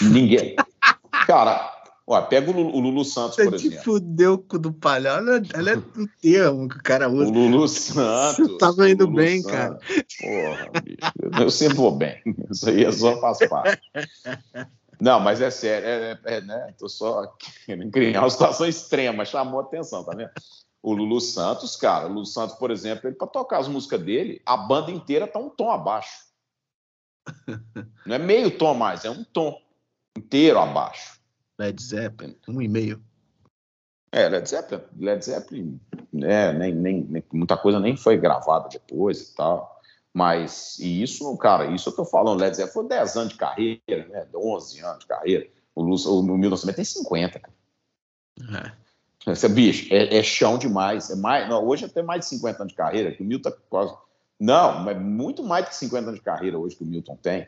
Ninguém. 0.00 0.56
Cara, 1.26 1.76
Ó, 2.08 2.22
pega 2.22 2.48
o 2.48 2.54
Lulu, 2.54 2.76
o 2.76 2.80
Lulu 2.80 3.04
Santos, 3.04 3.34
por 3.34 3.52
exemplo. 3.52 3.82
fudeu 3.82 4.34
o 4.34 4.38
cu 4.38 4.60
do 4.60 4.72
palhaço. 4.72 5.26
Olha, 5.56 5.72
é 5.72 5.76
o 5.76 6.08
termo 6.22 6.68
que 6.68 6.76
o 6.76 6.82
cara 6.82 7.08
usa. 7.08 7.32
O 7.32 7.34
Lulu 7.34 7.66
Santos. 7.66 8.46
Você 8.46 8.58
tava 8.58 8.88
indo 8.88 9.08
bem, 9.10 9.42
Santos. 9.42 9.52
cara. 9.52 9.80
Porra, 10.20 10.70
bicho. 10.84 11.42
Eu 11.42 11.50
sempre 11.50 11.76
vou 11.76 11.90
bem. 11.90 12.22
Isso 12.48 12.68
aí 12.68 12.84
é 12.84 12.92
só 12.92 13.20
faz 13.20 13.38
parte. 13.48 13.82
Não, 15.00 15.20
mas 15.20 15.40
é 15.40 15.50
sério, 15.50 15.86
é, 15.86 16.18
é, 16.24 16.36
é 16.36 16.40
né? 16.40 16.74
Tô 16.78 16.88
só 16.88 17.26
querendo 17.64 17.90
criar 17.90 18.22
uma 18.22 18.30
situação 18.30 18.66
extrema, 18.66 19.24
chamou 19.24 19.60
a 19.60 19.62
atenção, 19.62 20.04
tá 20.04 20.14
vendo? 20.14 20.30
O 20.82 20.92
Lulu 20.92 21.20
Santos, 21.20 21.76
cara, 21.76 22.06
o 22.06 22.08
Lulu 22.08 22.26
Santos, 22.26 22.56
por 22.56 22.70
exemplo, 22.70 23.08
ele 23.08 23.16
para 23.16 23.26
tocar 23.26 23.58
as 23.58 23.68
músicas 23.68 24.00
dele, 24.00 24.40
a 24.46 24.56
banda 24.56 24.90
inteira 24.90 25.26
tá 25.26 25.38
um 25.38 25.50
tom 25.50 25.70
abaixo. 25.70 26.26
Não 28.06 28.14
é 28.14 28.18
meio 28.18 28.56
tom 28.56 28.74
mais, 28.74 29.04
é 29.04 29.10
um 29.10 29.24
tom 29.24 29.60
inteiro 30.16 30.58
abaixo. 30.58 31.20
Led 31.58 31.82
Zeppelin, 31.82 32.36
um 32.48 32.62
e 32.62 32.68
meio. 32.68 33.02
É, 34.12 34.28
Led 34.28 34.48
Zeppelin, 34.48 34.82
Led 34.98 35.24
Zeppelin, 35.24 35.80
né, 36.12 36.52
nem, 36.52 36.72
nem, 36.72 37.24
muita 37.32 37.56
coisa 37.56 37.80
nem 37.80 37.96
foi 37.96 38.16
gravada 38.16 38.68
depois 38.68 39.30
e 39.30 39.34
tal. 39.34 39.75
Mas, 40.16 40.78
e 40.78 41.02
isso, 41.02 41.36
cara, 41.36 41.66
isso 41.66 41.90
eu 41.90 41.92
tô 41.92 42.02
falando, 42.02 42.40
Led 42.40 42.56
Zeppelin 42.56 42.72
foi 42.72 42.88
10 42.88 43.16
anos 43.18 43.32
de 43.34 43.38
carreira, 43.38 44.08
né? 44.08 44.26
11 44.34 44.80
anos 44.80 45.00
de 45.00 45.06
carreira. 45.06 45.46
O, 45.74 45.82
o, 45.82 46.20
o 46.20 46.38
Milton 46.38 46.72
tem 46.72 46.84
50, 46.86 47.38
cara. 47.38 47.52
É. 49.26 49.30
Esse 49.30 49.46
bicho, 49.46 49.92
é, 49.92 50.16
é, 50.16 50.22
chão 50.22 50.56
demais. 50.56 51.10
É 51.10 51.16
mais, 51.16 51.46
não, 51.50 51.62
hoje 51.62 51.84
até 51.84 52.02
mais 52.02 52.20
de 52.20 52.28
50 52.28 52.62
anos 52.62 52.72
de 52.72 52.76
carreira, 52.78 53.12
que 53.12 53.22
o 53.22 53.26
Milton 53.26 53.50
tá 53.50 53.56
quase. 53.68 53.94
Não, 54.40 54.84
mas 54.84 54.98
muito 54.98 55.42
mais 55.42 55.68
de 55.68 55.74
50 55.74 56.08
anos 56.08 56.18
de 56.18 56.24
carreira 56.24 56.58
hoje 56.58 56.76
que 56.76 56.84
o 56.84 56.86
Milton 56.86 57.16
tem. 57.16 57.46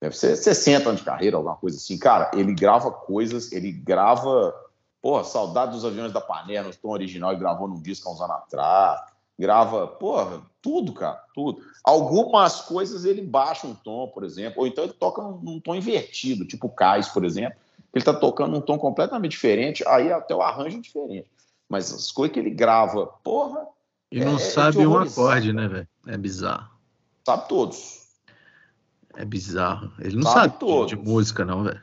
Deve 0.00 0.16
ser 0.16 0.36
60 0.36 0.88
anos 0.88 1.00
de 1.00 1.04
carreira, 1.04 1.36
alguma 1.36 1.56
coisa 1.56 1.76
assim. 1.76 1.98
Cara, 1.98 2.30
ele 2.32 2.54
grava 2.54 2.90
coisas, 2.90 3.52
ele 3.52 3.72
grava. 3.72 4.54
Porra, 5.02 5.22
Saudade 5.22 5.72
dos 5.72 5.84
Aviões 5.84 6.14
da 6.14 6.20
Panela, 6.22 6.68
no 6.68 6.74
tom 6.74 6.88
original, 6.88 7.32
ele 7.32 7.40
gravou 7.40 7.68
num 7.68 7.82
disco 7.82 8.08
há 8.08 8.12
uns 8.12 8.22
anos 8.22 8.36
atrás 8.36 9.17
grava, 9.38 9.86
porra, 9.86 10.42
tudo, 10.60 10.92
cara, 10.92 11.22
tudo. 11.34 11.62
Algumas 11.84 12.60
coisas 12.62 13.04
ele 13.04 13.22
baixa 13.22 13.66
um 13.66 13.74
tom, 13.74 14.08
por 14.08 14.24
exemplo, 14.24 14.60
ou 14.60 14.66
então 14.66 14.84
ele 14.84 14.92
toca 14.92 15.22
num, 15.22 15.60
tom 15.60 15.74
invertido, 15.74 16.46
tipo 16.46 16.66
o 16.66 16.70
Cais, 16.70 17.08
por 17.08 17.24
exemplo, 17.24 17.56
ele 17.94 18.04
tá 18.04 18.12
tocando 18.12 18.52
num 18.52 18.60
tom 18.60 18.78
completamente 18.78 19.32
diferente, 19.32 19.86
aí 19.86 20.12
até 20.12 20.34
o 20.34 20.42
arranjo 20.42 20.78
é 20.78 20.80
diferente. 20.80 21.30
Mas 21.68 21.92
as 21.92 22.10
coisas 22.10 22.34
que 22.34 22.40
ele 22.40 22.50
grava, 22.50 23.06
porra. 23.22 23.66
E 24.10 24.20
não 24.20 24.32
é, 24.32 24.34
é 24.36 24.38
sabe 24.38 24.86
um 24.86 24.96
acorde, 24.98 25.52
né, 25.52 25.68
velho? 25.68 25.88
É 26.06 26.16
bizarro. 26.16 26.70
Sabe 27.24 27.48
todos. 27.48 27.98
É 29.14 29.24
bizarro. 29.24 29.92
Ele 29.98 30.16
não 30.16 30.22
sabe, 30.22 30.54
sabe 30.58 30.86
de, 30.86 30.96
de 30.96 30.96
música, 30.96 31.44
não, 31.44 31.62
velho. 31.62 31.80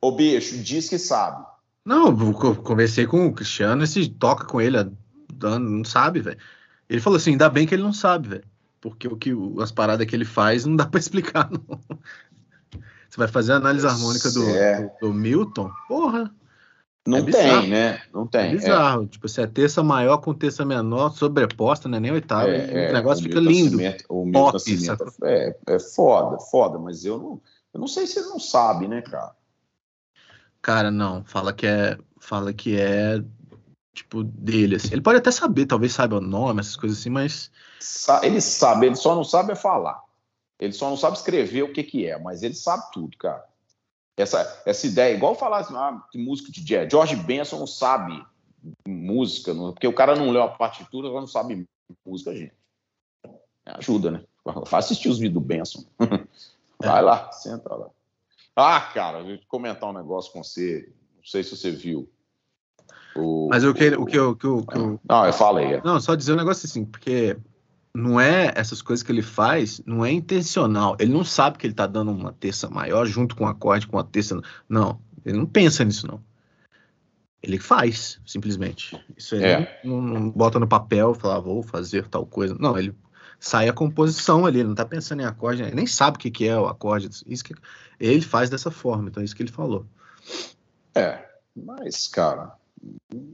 Ô, 0.00 0.10
bicho, 0.10 0.58
diz 0.58 0.88
que 0.88 0.98
sabe. 0.98 1.46
Não, 1.84 2.08
eu 2.08 2.56
conversei 2.56 3.06
com 3.06 3.26
o 3.26 3.32
Cristiano, 3.32 3.82
esse 3.82 4.08
toca 4.08 4.44
com 4.44 4.60
ele, 4.60 4.76
não 5.40 5.84
sabe, 5.84 6.20
velho. 6.20 6.38
Ele 6.88 7.00
falou 7.00 7.16
assim, 7.16 7.32
ainda 7.32 7.48
bem 7.48 7.66
que 7.66 7.74
ele 7.74 7.82
não 7.82 7.92
sabe, 7.92 8.28
velho. 8.28 8.44
Porque 8.80 9.06
o 9.06 9.16
que 9.16 9.32
as 9.60 9.70
paradas 9.70 10.06
que 10.06 10.14
ele 10.14 10.24
faz 10.24 10.66
não 10.66 10.76
dá 10.76 10.84
para 10.86 11.00
explicar, 11.00 11.48
não. 11.50 11.62
Você 13.08 13.16
vai 13.16 13.28
fazer 13.28 13.52
a 13.52 13.56
análise 13.56 13.86
harmônica 13.86 14.30
do, 14.30 14.40
do, 14.40 14.90
do, 15.00 15.14
Milton? 15.14 15.70
Porra. 15.86 16.34
Não 17.06 17.18
é 17.18 17.22
tem, 17.22 17.68
né? 17.68 18.00
Não 18.12 18.26
tem. 18.26 18.52
É 18.52 18.56
bizarro. 18.56 19.04
É. 19.04 19.06
Tipo, 19.06 19.28
se 19.28 19.42
é 19.42 19.46
terça 19.46 19.82
maior 19.82 20.18
com 20.18 20.32
terça 20.32 20.64
menor, 20.64 21.10
sobreposta, 21.10 21.88
né? 21.88 22.00
Nem 22.00 22.12
oitava. 22.12 22.48
É, 22.48 22.90
o 22.90 22.92
negócio 22.92 23.20
o 23.20 23.28
fica 23.28 23.40
lindo. 23.40 23.76
o 24.08 24.24
Milton 24.24 24.52
Nascimento 24.52 25.14
é, 25.24 25.56
é 25.66 25.78
foda, 25.78 26.38
foda, 26.38 26.78
mas 26.78 27.04
eu 27.04 27.18
não, 27.18 27.42
eu 27.74 27.80
não 27.80 27.86
sei 27.86 28.06
se 28.06 28.18
ele 28.18 28.28
não 28.28 28.38
sabe, 28.38 28.88
né, 28.88 29.02
cara? 29.02 29.32
Cara, 30.62 30.90
não. 30.90 31.24
Fala 31.24 31.52
que 31.52 31.66
é. 31.66 31.98
Fala 32.20 32.52
que 32.52 32.78
é 32.78 33.22
tipo 33.94 34.24
dele 34.24 34.76
assim. 34.76 34.92
Ele 34.92 35.02
pode 35.02 35.18
até 35.18 35.30
saber, 35.30 35.66
talvez 35.66 35.92
saiba 35.92 36.16
o 36.16 36.20
nome, 36.20 36.60
essas 36.60 36.76
coisas 36.76 36.98
assim, 36.98 37.10
mas 37.10 37.50
ele 38.22 38.40
sabe, 38.40 38.86
ele 38.86 38.96
só 38.96 39.14
não 39.14 39.24
sabe 39.24 39.52
é 39.52 39.56
falar. 39.56 40.02
Ele 40.58 40.72
só 40.72 40.88
não 40.88 40.96
sabe 40.96 41.16
escrever 41.16 41.62
o 41.62 41.72
que 41.72 41.82
que 41.82 42.06
é, 42.06 42.18
mas 42.18 42.42
ele 42.42 42.54
sabe 42.54 42.84
tudo, 42.92 43.16
cara. 43.16 43.44
Essa, 44.16 44.62
essa 44.66 44.86
ideia, 44.86 45.14
igual 45.14 45.34
falar 45.34 45.58
assim, 45.58 45.74
ah, 45.74 46.02
música 46.14 46.52
de 46.52 46.62
jazz. 46.62 46.88
George 46.90 47.16
Benson 47.16 47.58
não 47.58 47.66
sabe 47.66 48.24
música, 48.86 49.52
não, 49.52 49.72
porque 49.72 49.88
o 49.88 49.94
cara 49.94 50.14
não 50.14 50.30
leu 50.30 50.42
a 50.42 50.48
partitura, 50.48 51.08
não 51.08 51.26
sabe 51.26 51.66
música, 52.06 52.34
gente. 52.34 52.54
Ajuda, 53.64 54.10
né? 54.10 54.24
Faz 54.66 54.86
assistir 54.86 55.08
os 55.08 55.18
vídeos 55.18 55.34
do 55.34 55.40
Benson. 55.40 55.84
Vai 56.78 56.98
é. 56.98 57.02
lá, 57.02 57.32
senta 57.32 57.74
lá. 57.74 57.88
Ah, 58.54 58.80
cara, 58.80 59.20
eu 59.20 59.24
vou 59.24 59.38
comentar 59.48 59.88
um 59.88 59.94
negócio 59.94 60.32
com 60.32 60.42
você. 60.42 60.92
Não 61.16 61.24
sei 61.24 61.42
se 61.42 61.56
você 61.56 61.70
viu. 61.70 62.10
O, 63.16 63.48
Mas 63.50 63.64
o 63.64 63.74
que, 63.74 63.88
o, 63.90 64.02
o 64.02 64.06
que, 64.06 64.18
o, 64.18 64.36
que, 64.36 64.46
o, 64.46 64.62
que 64.64 64.76
eu... 64.76 65.00
Não, 65.08 65.26
eu 65.26 65.32
falei. 65.32 65.74
É. 65.74 65.82
Não, 65.84 66.00
só 66.00 66.14
dizer 66.14 66.32
um 66.32 66.36
negócio 66.36 66.66
assim, 66.66 66.84
porque 66.84 67.36
não 67.94 68.20
é 68.20 68.52
essas 68.54 68.80
coisas 68.80 69.02
que 69.02 69.12
ele 69.12 69.22
faz, 69.22 69.80
não 69.84 70.04
é 70.04 70.10
intencional. 70.10 70.96
Ele 70.98 71.12
não 71.12 71.24
sabe 71.24 71.58
que 71.58 71.66
ele 71.66 71.74
tá 71.74 71.86
dando 71.86 72.10
uma 72.10 72.32
terça 72.32 72.68
maior 72.70 73.06
junto 73.06 73.36
com 73.36 73.44
um 73.44 73.48
acorde 73.48 73.86
com 73.86 73.96
uma 73.96 74.04
terça. 74.04 74.40
Não, 74.68 74.98
ele 75.24 75.36
não 75.36 75.46
pensa 75.46 75.84
nisso, 75.84 76.06
não. 76.06 76.22
Ele 77.42 77.58
faz, 77.58 78.20
simplesmente. 78.24 78.98
Isso 79.16 79.34
ele 79.34 79.44
é. 79.44 79.80
não, 79.84 80.00
não, 80.00 80.30
bota 80.30 80.58
no 80.58 80.66
papel, 80.66 81.12
fala, 81.12 81.36
ah, 81.36 81.40
vou 81.40 81.62
fazer 81.62 82.06
tal 82.06 82.24
coisa. 82.24 82.56
Não, 82.58 82.78
ele 82.78 82.94
sai 83.38 83.68
a 83.68 83.72
composição 83.72 84.46
ali, 84.46 84.60
ele 84.60 84.68
não 84.68 84.76
tá 84.76 84.86
pensando 84.86 85.20
em 85.20 85.24
acorde, 85.24 85.62
ele 85.62 85.74
nem 85.74 85.86
sabe 85.86 86.16
o 86.16 86.20
que, 86.20 86.30
que 86.30 86.46
é 86.46 86.56
o 86.56 86.66
acorde. 86.66 87.10
Isso 87.26 87.44
que 87.44 87.54
ele 87.98 88.20
faz 88.20 88.48
dessa 88.48 88.70
forma, 88.70 89.08
então 89.08 89.20
é 89.20 89.24
isso 89.24 89.34
que 89.34 89.42
ele 89.42 89.50
falou. 89.50 89.84
É, 90.94 91.18
mas, 91.54 92.06
cara, 92.06 92.52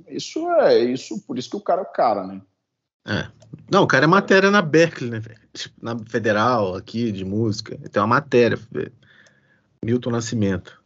isso 0.09 0.49
é 0.51 0.84
isso, 0.84 1.20
por 1.26 1.38
isso 1.38 1.51
que 1.51 1.57
o 1.57 1.61
cara 1.61 1.80
é 1.80 1.84
o 1.84 1.92
cara, 1.92 2.26
né? 2.26 2.40
É. 3.07 3.28
Não, 3.70 3.84
o 3.84 3.86
cara 3.86 4.05
é 4.05 4.09
matéria 4.09 4.51
na 4.51 4.61
Berkeley, 4.61 5.11
né, 5.11 5.22
Na 5.80 5.99
federal, 5.99 6.74
aqui, 6.74 7.11
de 7.11 7.24
música. 7.24 7.76
Tem 7.90 8.01
uma 8.01 8.07
matéria. 8.09 8.59
Milton 9.84 10.11
Nascimento. 10.11 10.82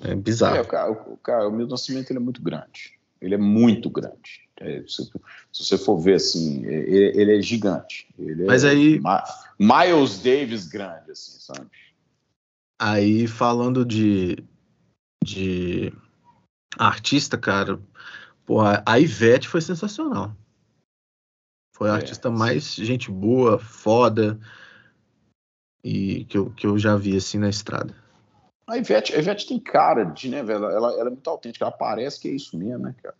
É 0.00 0.14
bizarro. 0.14 0.56
É, 0.56 0.60
o, 0.62 0.66
cara, 0.66 0.90
o, 0.90 1.16
cara, 1.18 1.48
o 1.48 1.52
Milton 1.52 1.72
Nascimento 1.72 2.10
ele 2.10 2.18
é 2.18 2.22
muito 2.22 2.40
grande. 2.42 2.98
Ele 3.20 3.34
é 3.34 3.38
muito 3.38 3.90
grande. 3.90 4.48
É, 4.58 4.82
se, 4.86 5.04
se, 5.52 5.64
você 5.64 5.76
for 5.76 5.98
ver 5.98 6.14
assim, 6.14 6.64
ele, 6.64 7.20
ele 7.20 7.38
é 7.38 7.42
gigante. 7.42 8.08
Ele 8.18 8.44
Mas 8.44 8.64
é 8.64 8.70
aí. 8.70 9.00
Miles 9.58 10.18
Davis 10.20 10.66
grande, 10.66 11.10
assim, 11.10 11.38
sabe? 11.38 11.68
Aí 12.78 13.26
falando 13.26 13.84
de, 13.84 14.42
de 15.24 15.92
artista, 16.78 17.36
cara, 17.38 17.80
porra, 18.44 18.82
a 18.86 18.98
Ivete 18.98 19.48
foi 19.48 19.60
sensacional. 19.60 20.34
Foi 21.74 21.90
a 21.90 21.92
é, 21.92 21.96
artista 21.96 22.30
mais 22.30 22.74
gente 22.74 23.10
boa, 23.10 23.58
foda, 23.58 24.38
e 25.84 26.24
que 26.24 26.38
eu, 26.38 26.50
que 26.50 26.66
eu 26.66 26.78
já 26.78 26.96
vi 26.96 27.16
assim 27.16 27.38
na 27.38 27.48
estrada. 27.48 27.94
A 28.66 28.76
Ivete, 28.76 29.14
a 29.14 29.18
Ivete 29.18 29.46
tem 29.46 29.60
cara 29.60 30.04
de, 30.04 30.28
né, 30.28 30.42
velho? 30.42 30.64
Ela, 30.64 30.92
ela 30.92 31.08
é 31.08 31.10
muito 31.10 31.30
autêntica, 31.30 31.64
ela 31.64 31.72
parece 31.72 32.20
que 32.20 32.28
é 32.28 32.32
isso 32.32 32.56
mesmo, 32.56 32.78
né, 32.84 32.94
cara? 33.02 33.14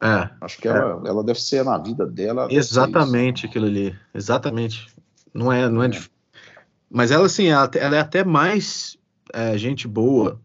É. 0.00 0.30
Acho 0.40 0.58
que 0.58 0.68
é. 0.68 0.70
ela, 0.70 1.02
ela 1.06 1.24
deve 1.24 1.40
ser 1.40 1.64
na 1.64 1.76
vida 1.78 2.06
dela. 2.06 2.48
Exatamente 2.50 3.46
aquilo 3.46 3.66
ali. 3.66 3.96
Exatamente. 4.14 4.88
Não 5.34 5.52
é, 5.52 5.68
não 5.68 5.82
é, 5.82 5.88
é. 5.88 6.00
Mas 6.90 7.10
ela, 7.10 7.26
assim, 7.26 7.48
ela, 7.48 7.70
ela 7.74 7.96
é 7.96 8.00
até 8.00 8.24
mais 8.24 8.96
é, 9.32 9.56
gente 9.58 9.86
boa 9.86 10.40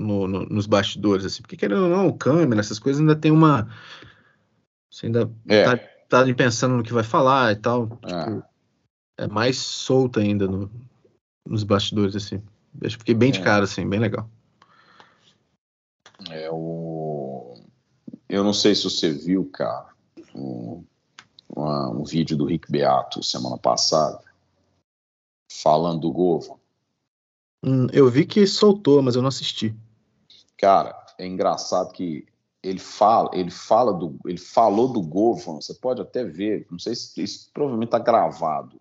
no, 0.00 0.26
no, 0.26 0.46
nos 0.46 0.66
bastidores, 0.66 1.24
assim, 1.24 1.42
porque 1.42 1.56
querendo 1.56 1.84
ou 1.84 1.88
não, 1.88 2.16
câmera, 2.16 2.60
essas 2.60 2.78
coisas 2.78 3.00
ainda 3.00 3.14
tem 3.14 3.30
uma. 3.30 3.68
Você 4.90 5.06
ainda 5.06 5.30
é. 5.48 5.64
tá, 5.64 5.76
tá 6.08 6.34
pensando 6.34 6.76
no 6.76 6.82
que 6.82 6.92
vai 6.92 7.04
falar 7.04 7.52
e 7.52 7.56
tal. 7.56 7.88
Tipo, 7.88 8.44
é. 9.18 9.26
mais 9.28 9.58
solta 9.58 10.20
ainda 10.20 10.46
no, 10.46 10.70
nos 11.46 11.62
bastidores, 11.62 12.16
assim. 12.16 12.42
Eu 12.80 12.90
fiquei 12.90 13.14
bem 13.14 13.30
de 13.30 13.40
é. 13.40 13.42
cara, 13.42 13.64
assim, 13.64 13.88
bem 13.88 14.00
legal. 14.00 14.28
É 16.28 16.50
o. 16.50 17.54
Eu 18.28 18.44
não 18.44 18.52
sei 18.52 18.74
se 18.74 18.84
você 18.84 19.12
viu, 19.12 19.44
cara, 19.46 19.88
um, 20.34 20.84
uma, 21.48 21.90
um 21.90 22.04
vídeo 22.04 22.36
do 22.36 22.44
Rick 22.44 22.70
Beato 22.70 23.22
semana 23.22 23.58
passada 23.58 24.20
falando 25.50 26.00
do 26.00 26.12
Govo. 26.12 26.60
Hum, 27.64 27.88
eu 27.92 28.08
vi 28.08 28.24
que 28.24 28.46
soltou, 28.46 29.02
mas 29.02 29.16
eu 29.16 29.22
não 29.22 29.28
assisti. 29.28 29.74
Cara, 30.60 30.94
é 31.16 31.26
engraçado 31.26 31.90
que 31.90 32.26
ele 32.62 32.78
fala, 32.78 33.30
ele 33.32 33.50
fala 33.50 33.94
do, 33.94 34.18
ele 34.26 34.36
falou 34.36 34.92
do 34.92 35.00
Govan. 35.00 35.54
Você 35.54 35.72
pode 35.72 36.02
até 36.02 36.22
ver, 36.22 36.66
não 36.70 36.78
sei 36.78 36.94
se 36.94 37.22
isso 37.22 37.50
provavelmente 37.54 37.88
está 37.88 37.98
gravado 37.98 38.78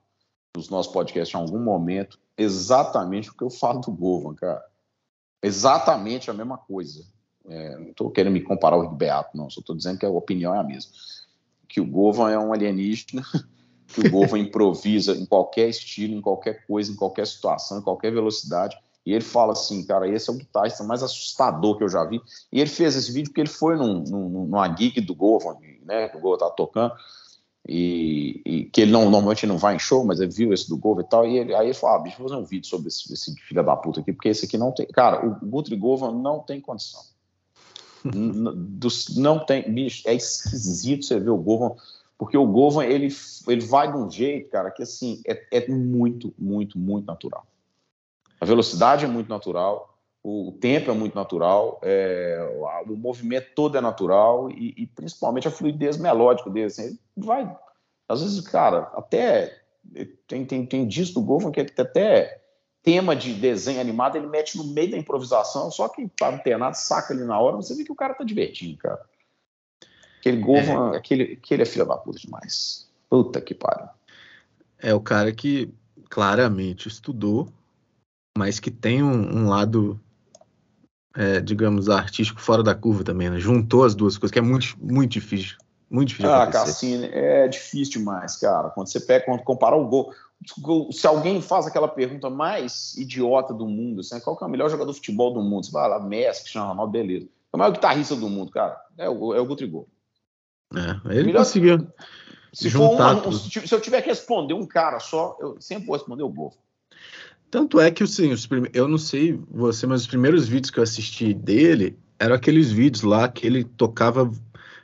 nos 0.54 0.70
nossos 0.70 0.92
podcasts 0.92 1.34
em 1.34 1.42
algum 1.42 1.64
momento, 1.64 2.20
exatamente 2.38 3.30
o 3.30 3.34
que 3.34 3.44
eu 3.44 3.50
falo 3.50 3.80
do 3.80 3.92
Govan, 3.92 4.36
cara. 4.36 4.62
Exatamente 5.42 6.30
a 6.30 6.34
mesma 6.34 6.58
coisa. 6.58 7.06
É, 7.48 7.78
não 7.78 7.92
estou 7.92 8.12
querendo 8.12 8.34
me 8.34 8.42
comparar 8.42 8.76
ao 8.76 8.94
Beato, 8.94 9.38
não. 9.38 9.50
Só 9.50 9.62
estou 9.62 9.76
dizendo 9.76 10.00
que 10.00 10.06
a 10.06 10.10
opinião 10.10 10.54
é 10.54 10.60
a 10.60 10.64
mesma. 10.64 10.92
Que 11.66 11.80
o 11.80 11.90
Govan 11.90 12.30
é 12.30 12.38
um 12.38 12.52
alienígena, 12.52 13.24
que 13.88 14.02
o 14.02 14.12
Govan 14.12 14.40
improvisa 14.40 15.16
em 15.16 15.26
qualquer 15.26 15.70
estilo, 15.70 16.14
em 16.14 16.22
qualquer 16.22 16.68
coisa, 16.68 16.92
em 16.92 16.96
qualquer 16.98 17.26
situação, 17.26 17.80
em 17.80 17.82
qualquer 17.82 18.12
velocidade 18.12 18.78
e 19.10 19.14
ele 19.14 19.24
fala 19.24 19.54
assim, 19.54 19.84
cara, 19.84 20.08
esse 20.08 20.30
é 20.30 20.34
o 20.34 20.36
guitarrista 20.36 20.84
mais 20.84 21.02
assustador 21.02 21.76
que 21.76 21.84
eu 21.84 21.90
já 21.90 22.06
vi. 22.06 22.22
E 22.52 22.62
ele 22.62 22.70
fez 22.70 22.96
esse 22.96 23.12
vídeo 23.12 23.30
porque 23.30 23.42
ele 23.42 23.50
foi 23.50 23.76
num, 23.76 24.04
num, 24.04 24.30
numa 24.30 24.68
gig 24.76 25.02
do 25.02 25.16
Govan, 25.16 25.56
né, 25.84 26.10
que 26.10 26.18
o 26.18 26.20
Govan 26.20 26.38
tá 26.38 26.50
tocando, 26.52 26.94
e, 27.68 28.40
e, 28.46 28.66
que 28.66 28.82
ele 28.82 28.92
não, 28.92 29.10
normalmente 29.10 29.48
não 29.48 29.58
vai 29.58 29.76
em 29.76 29.80
show, 29.80 30.06
mas 30.06 30.20
ele 30.20 30.32
viu 30.32 30.54
esse 30.54 30.70
do 30.70 30.78
Govan 30.78 31.02
e 31.02 31.10
tal, 31.10 31.26
e 31.26 31.40
ele, 31.40 31.56
aí 31.56 31.66
ele 31.66 31.74
falou, 31.74 31.96
ah, 31.96 32.00
bicho, 32.04 32.20
vou 32.20 32.30
fazer 32.30 32.40
um 32.40 32.46
vídeo 32.46 32.68
sobre 32.68 32.90
esse, 32.90 33.12
esse 33.12 33.34
filho 33.34 33.64
da 33.64 33.76
puta 33.76 34.00
aqui, 34.00 34.14
porque 34.14 34.30
esse 34.30 34.46
aqui 34.46 34.60
não 34.60 34.72
tem, 34.72 34.86
cara, 34.86 35.26
o 35.26 35.44
Guthrie 35.44 35.76
Govan 35.76 36.12
não 36.12 36.42
tem 36.42 36.62
condição. 36.62 37.02
não 39.18 39.44
tem, 39.44 39.74
bicho, 39.74 40.08
é 40.08 40.14
esquisito 40.14 41.04
você 41.04 41.20
ver 41.20 41.32
o 41.32 41.38
Govan, 41.38 41.76
porque 42.16 42.38
o 42.38 42.46
Govan, 42.46 42.84
ele, 42.84 43.08
ele 43.48 43.66
vai 43.66 43.92
de 43.92 43.98
um 43.98 44.08
jeito, 44.12 44.52
cara, 44.52 44.70
que 44.70 44.84
assim, 44.84 45.20
é, 45.26 45.42
é 45.52 45.68
muito, 45.68 46.32
muito, 46.38 46.78
muito 46.78 47.08
natural. 47.08 47.44
A 48.40 48.46
velocidade 48.46 49.06
é 49.06 49.08
muito 49.08 49.30
natural, 49.30 49.98
o 50.24 50.58
tempo 50.60 50.92
é 50.92 50.94
muito 50.94 51.16
natural, 51.16 51.80
é, 51.82 52.38
o 52.88 52.96
movimento 52.96 53.48
todo 53.56 53.78
é 53.78 53.82
natural 53.82 54.50
e, 54.52 54.74
e, 54.78 54.88
principalmente 54.88 55.48
a 55.48 55.52
fluidez 55.52 55.98
melódica 55.98 56.50
dele. 56.50 56.68
Assim, 56.68 56.98
vai, 57.16 57.56
às 58.08 58.22
vezes, 58.22 58.42
cara, 58.42 58.92
até 58.96 59.62
tem, 60.28 60.46
tem, 60.46 60.66
tem 60.66 60.88
disco 60.88 61.20
do 61.20 61.26
Govan 61.26 61.52
que 61.52 61.62
até 61.62 62.42
tema 62.84 63.16
de 63.16 63.34
desenho 63.34 63.80
animado 63.80 64.18
ele 64.18 64.28
mete 64.28 64.58
no 64.58 64.64
meio 64.66 64.92
da 64.92 64.98
improvisação, 64.98 65.70
só 65.72 65.88
que 65.88 66.08
tá 66.10 66.30
antenado, 66.30 66.78
saca 66.78 67.14
ali 67.14 67.24
na 67.24 67.40
hora, 67.40 67.58
você 67.58 67.76
vê 67.76 67.84
que 67.84 67.92
o 67.92 67.96
cara 67.96 68.14
tá 68.14 68.24
divertindo, 68.24 68.78
cara. 68.78 69.02
Aquele 70.20 70.38
Govan, 70.38 70.94
é. 70.94 70.98
aquele, 70.98 71.34
aquele 71.34 71.64
é 71.64 71.66
filho 71.66 71.86
da 71.86 71.98
puta 71.98 72.20
demais. 72.20 72.90
Puta 73.10 73.40
que 73.40 73.54
pariu. 73.54 73.88
É 74.78 74.94
o 74.94 75.00
cara 75.00 75.32
que 75.32 75.74
claramente 76.10 76.88
estudou 76.88 77.48
mas 78.40 78.58
que 78.58 78.72
tem 78.72 79.04
um, 79.04 79.40
um 79.40 79.50
lado, 79.50 80.00
é, 81.14 81.42
digamos, 81.42 81.90
artístico 81.90 82.40
fora 82.40 82.64
da 82.64 82.74
curva 82.74 83.04
também, 83.04 83.30
né? 83.30 83.38
Juntou 83.38 83.84
as 83.84 83.94
duas 83.94 84.18
coisas, 84.18 84.32
que 84.32 84.40
é 84.40 84.42
muito, 84.42 84.78
muito 84.82 85.12
difícil 85.12 85.58
Muito 85.90 86.10
difícil. 86.10 86.32
Ah, 86.32 86.48
Cassini, 86.48 87.10
é 87.12 87.50
difícil 87.50 88.00
demais, 88.00 88.38
cara. 88.38 88.70
Quando 88.70 88.88
você 88.88 89.02
pega, 89.02 89.26
quando 89.26 89.44
compara 89.44 89.76
o 89.76 89.86
gol. 89.86 90.14
Se 90.94 91.06
alguém 91.06 91.42
faz 91.42 91.68
aquela 91.68 91.90
pergunta 91.90 92.30
mais 92.30 92.96
idiota 92.96 93.54
do 93.54 93.68
mundo, 93.68 94.00
assim, 94.00 94.22
qual 94.22 94.38
é 94.42 94.46
o 94.46 94.50
melhor 94.50 94.70
jogador 94.70 94.94
de 94.94 94.98
futebol 95.00 95.34
do 95.34 95.42
mundo? 95.42 95.66
Você 95.66 95.72
vai 95.74 95.90
lá, 95.90 96.00
Messi, 96.00 96.44
Cristiano 96.44 96.70
Ronaldo, 96.70 96.94
beleza. 96.94 97.26
É 97.52 97.56
o 97.58 97.60
maior 97.60 97.74
guitarrista 97.74 98.16
do 98.16 98.30
mundo, 98.30 98.52
cara. 98.52 98.80
É 98.98 99.10
o, 99.10 99.34
é 99.34 99.42
o 99.42 99.46
Gutrigol. 99.46 99.86
É, 100.74 101.14
ele 101.14 101.26
melhor, 101.26 101.40
conseguiu. 101.40 101.86
Se, 102.54 102.70
for 102.70 103.34
se 103.34 103.76
eu 103.76 103.82
tiver 103.82 104.02
que 104.02 104.08
responder 104.08 104.54
um 104.54 104.66
cara 104.66 105.02
só, 105.02 105.38
eu 105.42 105.58
sempre 105.60 105.86
vou 105.86 105.98
responder 105.98 106.24
o 106.24 106.30
gol. 106.30 106.54
Tanto 107.52 107.80
é 107.80 107.90
que, 107.90 108.04
assim, 108.04 108.32
os 108.32 108.46
prime... 108.46 108.70
eu 108.74 108.88
não 108.88 108.98
sei 108.98 109.40
você, 109.50 109.88
mas 109.88 110.02
os 110.02 110.08
primeiros 110.08 110.48
vídeos 110.48 110.70
que 110.70 110.80
eu 110.80 110.84
assisti 110.84 111.34
dele 111.34 111.98
eram 112.20 112.36
aqueles 112.36 112.72
vídeos 112.72 113.02
lá 113.02 113.28
que 113.28 113.48
ele 113.48 113.64
tocava, 113.64 114.30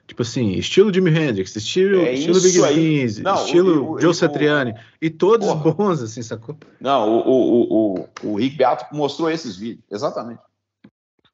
tipo 0.07 0.21
assim, 0.21 0.53
estilo 0.53 0.93
Jimi 0.93 1.11
Hendrix, 1.11 1.55
estilo, 1.55 1.97
é 1.97 2.13
estilo 2.13 2.41
Big 2.41 2.59
Beans, 2.59 3.17
estilo 3.19 3.83
o, 3.83 3.91
o, 3.93 4.01
Joe 4.01 4.11
o, 4.11 4.13
Satriani, 4.13 4.73
e 5.01 5.09
todos 5.09 5.47
porra. 5.47 5.71
bons, 5.73 6.01
assim, 6.01 6.23
sacou? 6.23 6.57
Não, 6.79 7.09
o, 7.09 7.29
o, 7.29 7.99
o, 7.99 8.09
o 8.23 8.35
Rick 8.35 8.57
Beato 8.57 8.95
mostrou 8.95 9.29
esses 9.29 9.57
vídeos, 9.57 9.83
exatamente. 9.91 10.41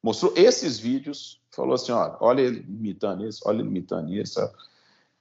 Mostrou 0.02 0.32
esses 0.36 0.78
vídeos, 0.78 1.40
falou 1.50 1.74
assim, 1.74 1.92
ó, 1.92 2.16
olha 2.20 2.42
ele 2.42 2.66
imitando 2.68 3.24
isso, 3.24 3.40
olha 3.46 3.60
ele 3.60 3.68
imitando 3.68 4.12
isso, 4.12 4.40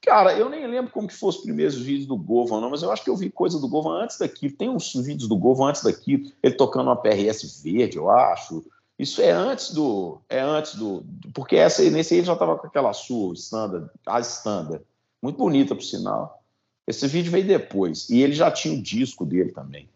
Cara, 0.02 0.36
eu 0.36 0.50
nem 0.50 0.66
lembro 0.66 0.92
como 0.92 1.08
que 1.08 1.14
foram 1.14 1.30
os 1.30 1.44
primeiros 1.44 1.76
vídeos 1.76 2.08
do 2.08 2.18
Govan, 2.18 2.60
não, 2.60 2.72
mas 2.72 2.82
eu 2.82 2.92
acho 2.92 3.04
que 3.04 3.10
eu 3.10 3.16
vi 3.16 3.30
coisa 3.30 3.60
do 3.60 3.68
Govan 3.68 4.02
antes 4.02 4.18
daqui. 4.18 4.50
Tem 4.50 4.68
uns 4.68 4.94
vídeos 4.96 5.30
do 5.30 5.38
Govan 5.38 5.70
antes 5.70 5.84
daqui, 5.84 6.34
ele 6.42 6.56
tocando 6.56 6.88
uma 6.88 6.96
PRS 6.96 7.62
verde, 7.62 7.98
eu 7.98 8.10
acho. 8.10 8.66
Isso 8.98 9.22
é 9.22 9.32
antes 9.32 9.74
do. 9.74 10.20
É 10.28 10.40
antes 10.40 10.76
do. 10.76 11.04
Porque 11.34 11.56
essa, 11.56 11.82
nesse 11.90 12.14
aí 12.14 12.20
ele 12.20 12.28
já 12.28 12.34
estava 12.34 12.58
com 12.58 12.68
aquela 12.68 12.94
sua 12.94 13.34
standard, 13.34 13.90
a 14.06 14.20
standard. 14.20 14.84
Muito 15.22 15.38
bonita, 15.38 15.76
por 15.76 15.84
sinal. 15.84 16.44
Esse 16.88 17.08
vídeo 17.08 17.32
veio 17.32 17.46
depois. 17.46 18.10
E 18.10 18.22
ele 18.22 18.34
já 18.34 18.50
tinha 18.52 18.78
o 18.78 18.82
disco 18.82 19.24
dele 19.24 19.52
também. 19.52 19.88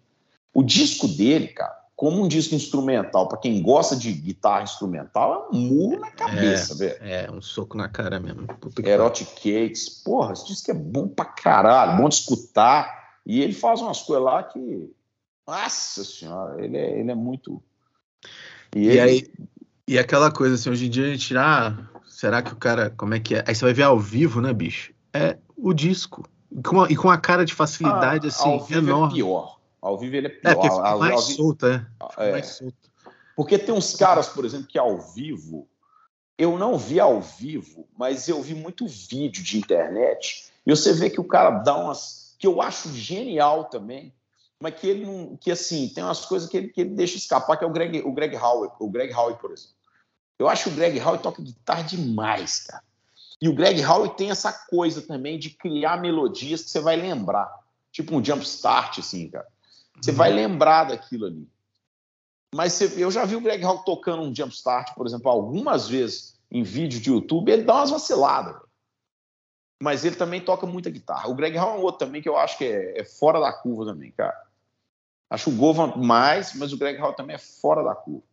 O 0.54 0.64
disco 0.64 1.08
dele, 1.08 1.48
cara, 1.48 1.78
como 1.96 2.22
um 2.22 2.28
disco 2.28 2.54
instrumental, 2.54 3.28
para 3.28 3.38
quem 3.38 3.62
gosta 3.62 3.96
de 3.96 4.12
guitarra 4.12 4.64
instrumental, 4.64 5.48
é 5.52 5.56
um 5.56 5.60
murro 5.60 6.00
na 6.00 6.12
cabeça, 6.12 6.74
é, 6.74 6.76
velho. 6.76 6.98
É, 7.02 7.32
um 7.32 7.42
soco 7.42 7.78
na 7.78 7.88
cara 7.88 8.20
mesmo. 8.20 8.46
Erotic 8.84 9.30
Cakes, 9.36 9.90
porra, 10.04 10.34
esse 10.34 10.46
disco 10.46 10.72
é 10.72 10.74
bom 10.74 11.08
pra 11.08 11.26
caralho, 11.26 11.98
bom 11.98 12.10
de 12.10 12.16
escutar. 12.16 13.16
E 13.26 13.42
ele 13.42 13.54
faz 13.54 13.82
umas 13.82 14.02
coisas 14.02 14.26
lá 14.26 14.44
que. 14.44 14.92
Nossa 15.48 16.04
senhora, 16.04 16.64
ele 16.64 16.76
é, 16.76 17.00
ele 17.00 17.12
é 17.12 17.16
muito. 17.16 17.64
E, 18.76 18.88
e 18.88 19.00
aí, 19.00 19.28
e 19.88 19.98
aquela 19.98 20.32
coisa 20.32 20.56
assim, 20.56 20.70
hoje 20.70 20.88
em 20.88 20.90
dia 20.90 21.06
a 21.06 21.10
gente. 21.10 21.38
Ah, 21.38 21.78
será 22.06 22.42
que 22.42 22.52
o 22.52 22.58
cara. 22.58 22.90
Como 22.90 23.14
é 23.14 23.20
que 23.20 23.36
é? 23.36 23.44
Aí 23.48 23.56
você 23.56 23.64
vai 23.64 23.74
ver 23.74 23.84
ao 23.84 24.00
vivo, 24.00 24.42
né, 24.42 24.52
bicho? 24.52 24.92
É 25.14 25.38
o 25.56 25.72
disco. 25.72 26.28
E 26.52 26.62
com 26.62 26.82
a, 26.82 26.92
e 26.92 26.96
com 26.96 27.10
a 27.10 27.18
cara 27.18 27.46
de 27.46 27.54
facilidade, 27.54 28.28
ah, 28.28 28.30
assim, 28.30 28.50
ao 28.50 28.64
vivo 28.64 28.80
é 28.80 28.92
enorme. 28.92 29.14
É 29.14 29.16
pior. 29.16 29.55
Ao 29.86 30.00
vivo 30.00 30.16
ele 30.16 30.28
é, 30.28 30.32
é 30.32 30.34
pior. 30.34 30.52
É, 30.52 30.56
porque 30.56 30.70
fica 30.70 30.98
mais 30.98 31.22
solto, 31.22 31.66
é. 31.68 31.88
é. 32.18 32.32
mais 32.32 32.48
solto. 32.48 32.76
Porque 33.36 33.60
tem 33.60 33.76
uns 33.76 33.96
caras, 33.96 34.28
por 34.28 34.44
exemplo, 34.44 34.66
que 34.66 34.80
ao 34.80 35.00
vivo, 35.00 35.68
eu 36.40 36.58
não 36.58 36.76
vi 36.76 37.00
ao 37.00 37.22
vivo, 37.22 37.88
mas 37.96 38.28
eu 38.28 38.42
vi 38.42 38.56
muito 38.56 38.88
vídeo 38.88 39.44
de 39.44 39.60
internet, 39.60 40.52
e 40.66 40.72
você 40.72 40.92
vê 40.92 41.12
que 41.12 41.22
o 41.22 41.24
cara 41.24 41.60
dá 41.60 41.78
umas. 41.78 42.36
que 42.40 42.48
eu 42.48 42.64
acho 42.64 42.92
genial 42.94 43.66
também, 43.66 44.12
mas 44.60 44.74
que 44.74 44.88
ele 44.88 45.06
não. 45.06 45.38
que 45.38 45.52
assim, 45.52 45.88
tem 45.90 46.04
umas 46.04 46.26
coisas 46.26 46.50
que 46.50 46.58
ele, 46.58 46.70
que 46.70 46.82
ele 46.82 46.96
deixa 46.96 47.18
escapar, 47.18 47.56
que 47.56 47.64
é 47.64 47.68
o 47.68 47.72
Greg, 47.72 48.02
o 48.04 48.12
Greg 48.12 48.36
Howe, 48.36 48.72
o 48.80 48.90
Greg 48.90 49.14
Howe, 49.14 49.36
por 49.36 49.52
exemplo. 49.52 49.76
Eu 50.40 50.50
acho 50.50 50.64
que 50.64 50.70
o 50.70 50.76
Greg 50.76 51.00
Howe 51.00 51.20
toca 51.20 51.44
guitarra 51.44 51.84
demais, 51.84 52.62
cara. 52.62 52.84
E 53.40 53.48
o 53.48 53.54
Greg 53.54 53.86
Howe 53.86 54.16
tem 54.16 54.32
essa 54.32 54.52
coisa 54.52 55.04
também 55.04 55.38
de 55.38 55.52
criar 55.52 56.02
melodias 56.02 56.64
que 56.64 56.72
você 56.72 56.80
vai 56.80 56.96
lembrar. 56.96 57.54
Tipo 57.92 58.16
um 58.16 58.26
jump 58.26 58.44
start, 58.44 58.98
assim, 58.98 59.30
cara. 59.30 59.48
Você 60.02 60.12
vai 60.12 60.32
lembrar 60.32 60.86
daquilo 60.86 61.26
ali. 61.26 61.48
Mas 62.54 62.74
você, 62.74 63.04
eu 63.04 63.12
já 63.12 63.26
vi 63.26 63.36
o 63.36 63.42
Greg 63.42 63.64
Hall 63.64 63.80
tocando 63.80 64.24
um 64.24 64.34
jumpstart, 64.34 64.94
por 64.96 65.06
exemplo, 65.06 65.30
algumas 65.30 65.88
vezes 65.88 66.40
em 66.50 66.64
vídeo 66.64 67.02
de 67.02 67.10
YouTube, 67.10 67.52
ele 67.52 67.64
dá 67.64 67.76
umas 67.76 67.90
vaciladas. 67.90 68.56
Mas 69.82 70.06
ele 70.06 70.16
também 70.16 70.40
toca 70.40 70.66
muita 70.66 70.90
guitarra. 70.90 71.28
O 71.28 71.36
Greg 71.36 71.58
Hall 71.58 71.76
é 71.76 71.80
um 71.80 71.82
outro 71.82 72.06
também 72.06 72.22
que 72.22 72.30
eu 72.30 72.38
acho 72.38 72.58
que 72.58 72.64
é, 72.64 73.00
é 73.00 73.04
fora 73.04 73.42
da 73.42 73.52
curva 73.52 73.86
também, 73.86 74.12
cara. 74.12 74.42
Acho 75.30 75.50
o 75.50 75.56
Govan 75.56 75.96
mais, 75.98 76.54
mas 76.54 76.72
o 76.72 76.78
Greg 76.78 76.98
Hall 76.98 77.14
também 77.14 77.36
é 77.36 77.40
fora 77.40 77.84
da 77.84 77.94
curva. 77.94 78.24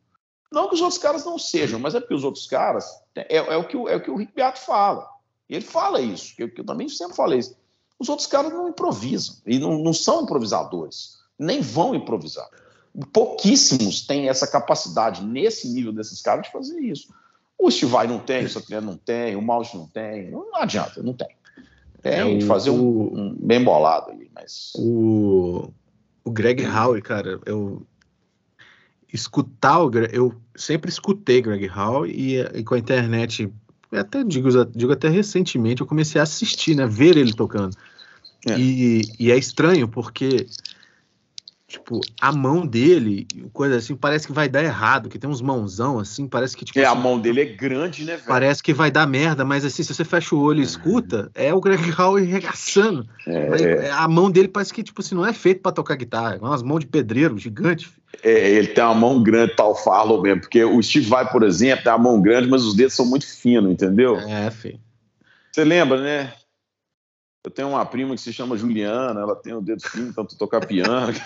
Não 0.53 0.69
que 0.69 0.75
os 0.75 0.81
outros 0.81 0.99
caras 0.99 1.25
não 1.25 1.39
sejam, 1.39 1.81
mas 1.81 1.95
é 1.95 2.01
porque 2.01 2.15
os 2.15 2.23
outros 2.23 2.47
caras. 2.47 2.87
É, 3.17 3.39
é 3.39 3.57
o, 3.57 3.67
que 3.67 3.77
o, 3.77 3.89
é 3.89 3.97
o 3.97 4.01
que 4.01 4.11
o 4.11 4.17
Rick 4.17 4.33
Beato 4.35 4.61
fala. 4.61 5.09
Ele 5.49 5.65
fala 5.65 6.01
isso, 6.01 6.37
que 6.37 6.43
eu, 6.45 6.53
que 6.53 6.61
eu 6.61 6.65
também 6.65 6.89
sempre 6.89 7.17
falei 7.17 7.41
isso. 7.41 7.57
Os 7.99 8.09
outros 8.09 8.29
caras 8.29 8.53
não 8.53 8.69
improvisam, 8.69 9.37
e 9.47 9.59
não, 9.59 9.79
não 9.79 9.93
são 9.93 10.23
improvisadores 10.23 11.22
nem 11.39 11.61
vão 11.61 11.95
improvisar. 11.95 12.49
Pouquíssimos 13.13 14.03
têm 14.07 14.29
essa 14.29 14.47
capacidade, 14.47 15.25
nesse 15.25 15.69
nível 15.69 15.93
desses 15.93 16.21
caras, 16.21 16.47
de 16.47 16.53
fazer 16.53 16.79
isso. 16.81 17.09
O 17.59 17.71
Stivai 17.71 18.07
não 18.07 18.19
tem, 18.19 18.45
o 18.45 18.51
Satriano 18.51 18.89
não 18.89 18.97
tem, 18.97 19.37
o 19.37 19.43
Maus 19.43 19.73
não 19.73 19.87
tem, 19.87 20.31
não 20.31 20.55
adianta, 20.57 21.03
não 21.03 21.15
tem. 21.15 21.29
Tem 22.03 22.39
que 22.39 22.45
é, 22.45 22.47
fazer 22.47 22.71
um, 22.71 22.79
um, 23.17 23.37
bem 23.39 23.63
bolado 23.63 24.11
ali, 24.11 24.29
mas. 24.35 24.73
O, 24.75 25.73
o 26.25 26.31
Greg 26.31 26.67
Howe, 26.67 27.01
cara, 27.01 27.41
eu 27.47 27.87
escutar 29.13 29.85
o 29.85 29.91
eu 30.11 30.35
sempre 30.57 30.91
escutei 30.91 31.43
Greg 31.43 31.69
Howe 31.69 32.11
e, 32.11 32.41
e 32.41 32.65
com 32.65 32.75
a 32.75 32.79
internet, 32.79 33.53
até 33.93 34.25
digo, 34.25 34.49
digo 34.67 34.93
até 34.93 35.09
recentemente, 35.09 35.83
eu 35.83 35.87
comecei 35.87 36.21
a 36.21 36.25
assistir, 36.25 36.75
né, 36.75 36.87
ver 36.87 37.17
ele 37.17 37.33
tocando. 37.33 37.77
É. 38.49 38.59
E, 38.59 39.03
e 39.21 39.31
é 39.31 39.37
estranho 39.37 39.87
porque 39.87 40.47
tipo, 41.73 42.01
a 42.21 42.31
mão 42.31 42.67
dele, 42.67 43.27
coisa 43.53 43.77
assim, 43.77 43.97
parece 43.97 44.27
que 44.27 44.33
vai 44.33 44.49
dar 44.49 44.63
errado, 44.63 45.09
que 45.09 45.19
tem 45.19 45.29
uns 45.29 45.41
mãozão 45.41 45.99
assim, 45.99 46.29
parece 46.29 46.55
que 46.57 46.65
tipo. 46.65 46.79
É, 46.79 46.85
assim, 46.85 46.93
a 46.93 47.01
mão 47.01 47.19
dele 47.19 47.41
é 47.41 47.45
grande, 47.47 48.05
né, 48.05 48.15
velho? 48.15 48.29
Parece 48.29 48.63
que 48.63 48.75
vai 48.75 48.91
dar 48.91 49.07
merda, 49.07 49.45
mas 49.45 49.65
assim, 49.65 49.83
se 49.83 49.95
você 49.95 50.05
fecha 50.05 50.35
o 50.35 50.41
olho 50.41 50.61
e 50.61 50.63
escuta, 50.63 51.31
é 51.35 51.53
o 51.53 51.61
Greg 51.61 51.83
Howe 51.99 52.21
arregaçando. 52.23 53.07
É. 53.27 53.91
A 53.91 54.07
mão 54.07 54.31
dele 54.31 54.49
parece 54.49 54.73
que, 54.73 54.83
tipo 54.83 55.01
assim, 55.01 55.15
não 55.15 55.27
é 55.27 55.33
feito 55.33 55.63
para 55.63 55.73
tocar 55.73 55.97
guitarra, 55.97 56.37
é 56.37 56.39
umas 56.39 56.63
mãos 56.63 56.81
de 56.81 56.87
pedreiro 56.87 57.39
gigante. 57.39 57.91
É, 58.23 58.51
ele 58.51 58.69
tem 58.69 58.85
uma 58.85 58.95
mão 58.95 59.23
grande, 59.23 59.57
tal 59.57 59.75
Farlow 59.75 60.21
mesmo, 60.21 60.43
porque 60.43 60.63
o 60.63 60.83
Steve 60.83 61.07
Vai, 61.07 61.31
por 61.31 61.43
exemplo, 61.43 61.85
tem 61.85 61.93
uma 61.93 61.99
mão 61.99 62.21
grande, 62.21 62.49
mas 62.49 62.63
os 62.63 62.77
dedos 62.77 62.93
são 62.93 63.07
muito 63.07 63.27
finos, 63.27 63.73
entendeu? 63.73 64.19
É, 64.19 64.51
filho. 64.51 64.79
Você 65.51 65.65
lembra, 65.65 66.01
né? 66.01 66.33
Eu 67.45 67.51
tenho 67.51 67.71
uma 67.71 67.85
prima 67.85 68.15
que 68.15 68.21
se 68.21 68.33
chama 68.33 68.57
Juliana, 68.57 69.21
ela 69.21 69.35
tem 69.35 69.53
o 69.53 69.61
dedo 69.61 69.83
fino, 69.83 70.13
tanto 70.13 70.37
tocar 70.37 70.65
piano. 70.65 71.13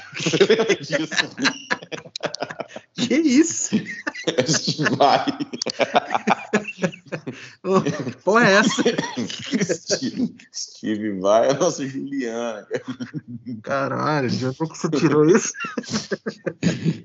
que 2.97 3.15
isso? 3.15 3.77
Vai. 4.97 5.27
Porra, 8.25 8.49
é 8.49 8.55
essa? 8.55 8.83
Steve, 9.63 10.35
Steve 10.55 11.21
vai, 11.21 11.49
é 11.49 11.51
a 11.51 11.55
nossa 11.55 11.87
Juliana. 11.87 12.67
Caralho, 13.63 14.31
já 14.31 14.53
que 14.53 14.59
você 14.59 14.89
tirou 14.89 15.27
isso? 15.27 15.53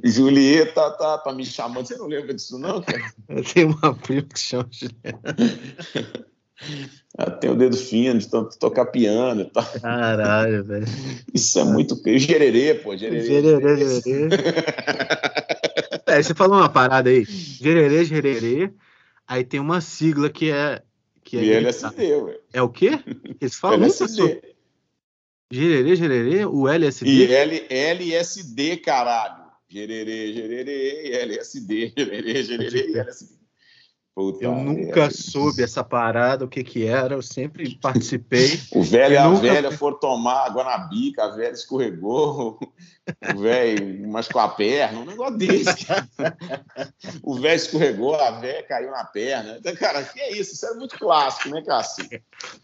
Julieta 0.05 0.73
tá, 0.73 0.91
tá, 0.91 1.17
tá 1.17 1.33
me 1.33 1.45
chamando. 1.45 1.85
Você 1.85 1.97
não 1.97 2.07
lembra 2.07 2.33
disso, 2.33 2.57
não, 2.57 2.81
cara? 2.81 3.11
Eu 3.27 3.43
tenho 3.43 3.75
uma 3.75 3.93
prima 3.93 4.23
que 4.23 4.39
chama 4.39 4.69
Juliana. 4.71 5.21
Ela 7.17 7.31
tem 7.31 7.49
o 7.49 7.55
dedo 7.55 7.75
fino 7.75 8.19
de 8.19 8.29
tanto 8.29 8.57
tocar 8.57 8.85
piano 8.85 9.41
e 9.41 9.45
tal. 9.45 9.65
Caralho, 9.81 10.63
velho. 10.63 10.85
Isso 11.33 11.59
é 11.59 11.63
muito. 11.63 12.01
Gererê, 12.05 12.75
pô, 12.75 12.95
gererê. 12.95 13.25
Gererê, 13.25 13.77
gererê. 14.01 14.35
é, 16.07 16.23
você 16.23 16.33
falou 16.33 16.57
uma 16.57 16.69
parada 16.69 17.09
aí. 17.09 17.25
Gererê, 17.25 18.05
gererê. 18.05 18.71
Aí 19.27 19.43
tem 19.43 19.59
uma 19.59 19.81
sigla 19.81 20.29
que 20.29 20.51
é. 20.51 20.81
Que 21.23 21.37
é 21.37 21.57
LSD, 21.57 22.15
ué. 22.15 22.39
É 22.53 22.61
o 22.61 22.69
quê? 22.69 22.99
Eles 23.39 23.55
falam 23.55 23.79
LSD. 23.79 24.41
Gererê, 25.51 25.95
gererê, 25.95 26.45
o 26.45 26.67
LSD. 26.67 27.11
E 27.11 27.33
L, 27.33 27.65
LSD, 27.69 28.77
caralho. 28.77 29.41
Gererê, 29.69 30.33
gererê, 30.33 31.11
LSD, 31.23 31.93
gererê, 31.95 32.43
gererê, 32.43 32.99
LSD. 32.99 33.40
Puta 34.13 34.43
eu 34.43 34.53
nunca 34.53 35.09
soube 35.09 35.63
essa 35.63 35.83
parada, 35.83 36.43
o 36.43 36.47
que 36.47 36.63
que 36.63 36.85
era, 36.85 37.13
eu 37.13 37.21
sempre 37.21 37.75
participei. 37.79 38.59
o 38.73 38.83
velho 38.83 39.13
e 39.13 39.17
a 39.17 39.29
nunca... 39.29 39.41
velha 39.41 39.71
foram 39.71 39.99
tomar 39.99 40.47
água 40.47 40.63
na 40.65 40.77
bica, 40.79 41.23
a 41.23 41.29
velha 41.29 41.53
escorregou, 41.53 42.59
velho 43.35 44.07
machucou 44.09 44.41
a 44.41 44.49
perna, 44.49 44.99
um 44.99 45.05
negócio 45.05 45.37
desse. 45.37 45.87
o 47.23 47.35
velho 47.35 47.55
escorregou, 47.55 48.15
a 48.15 48.31
velha 48.31 48.63
caiu 48.63 48.91
na 48.91 49.03
perna. 49.05 49.57
Então, 49.57 49.75
cara, 49.75 50.03
que 50.03 50.19
é 50.19 50.31
isso? 50.33 50.53
Isso 50.53 50.65
é 50.65 50.73
muito 50.75 50.97
clássico, 50.97 51.49
né, 51.49 51.61
Cássio? 51.61 52.07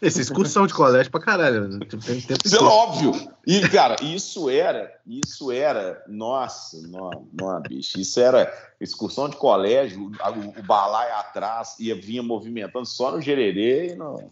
Essa 0.01 0.21
excursão 0.21 0.67
de 0.67 0.73
colégio 0.73 1.11
pra 1.11 1.21
caralho. 1.21 1.67
Né? 1.67 1.79
Tem 2.05 2.21
tempo 2.21 2.41
isso 2.45 2.55
é 2.55 2.61
óbvio. 2.61 3.13
E, 3.45 3.67
cara, 3.69 3.95
isso 4.01 4.49
era, 4.49 4.93
isso 5.05 5.51
era, 5.51 6.03
nossa, 6.07 6.81
não, 6.88 7.27
não, 7.33 7.61
bicho, 7.61 7.99
isso 7.99 8.19
era 8.19 8.51
excursão 8.79 9.29
de 9.29 9.38
colégio, 9.38 10.11
o, 10.11 10.59
o 10.59 10.63
balaio 10.63 11.13
atrás 11.15 11.75
ia 11.79 11.95
vinha 11.95 12.21
movimentando 12.21 12.85
só 12.85 13.11
no 13.11 13.21
gererê 13.21 13.93
e 13.93 13.95
no. 13.95 14.29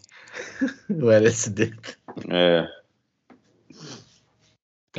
o 1.02 1.10
LSD. 1.10 1.72
É. 2.30 2.68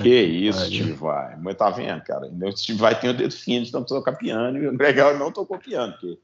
Que 0.02 0.22
isso, 0.22 0.66
Steve 0.66 0.93
Vai. 0.93 1.36
Mas 1.38 1.56
tá 1.56 1.70
vendo, 1.70 2.02
cara? 2.04 2.28
O 2.28 2.58
Steve 2.58 2.80
Vai 2.80 3.00
tem 3.00 3.10
o 3.10 3.14
dedo 3.14 3.34
fino 3.34 3.66
de 3.66 3.74
não 3.74 3.84
tocar 3.84 4.14
piano 4.14 4.58
e 4.58 4.68
o 4.68 4.78
Gregal 4.78 5.18
não 5.18 5.32
tocou 5.32 5.58
piano, 5.58 5.93
porque 5.93 6.20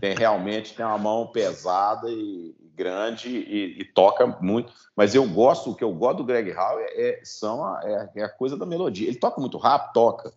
tem, 0.00 0.14
realmente 0.14 0.74
tem 0.74 0.86
uma 0.86 0.98
mão 0.98 1.26
pesada 1.26 2.08
e 2.08 2.54
grande 2.76 3.28
e, 3.28 3.80
e, 3.80 3.84
toca 3.84 4.26
muito. 4.40 4.72
Mas 4.96 5.14
eu 5.14 5.28
gosto, 5.28 5.70
o 5.70 5.74
que 5.74 5.82
eu 5.82 5.92
gosto 5.92 6.18
do 6.18 6.24
Greg 6.24 6.52
Howe 6.52 6.80
é, 6.80 7.10
é, 7.10 7.20
são 7.24 7.64
a, 7.64 7.80
é, 7.82 8.20
é, 8.20 8.24
a 8.24 8.28
coisa 8.28 8.56
da 8.56 8.64
melodia. 8.64 9.08
Ele 9.08 9.18
toca 9.18 9.40
muito 9.40 9.58
rápido, 9.58 9.92
toca, 9.92 10.32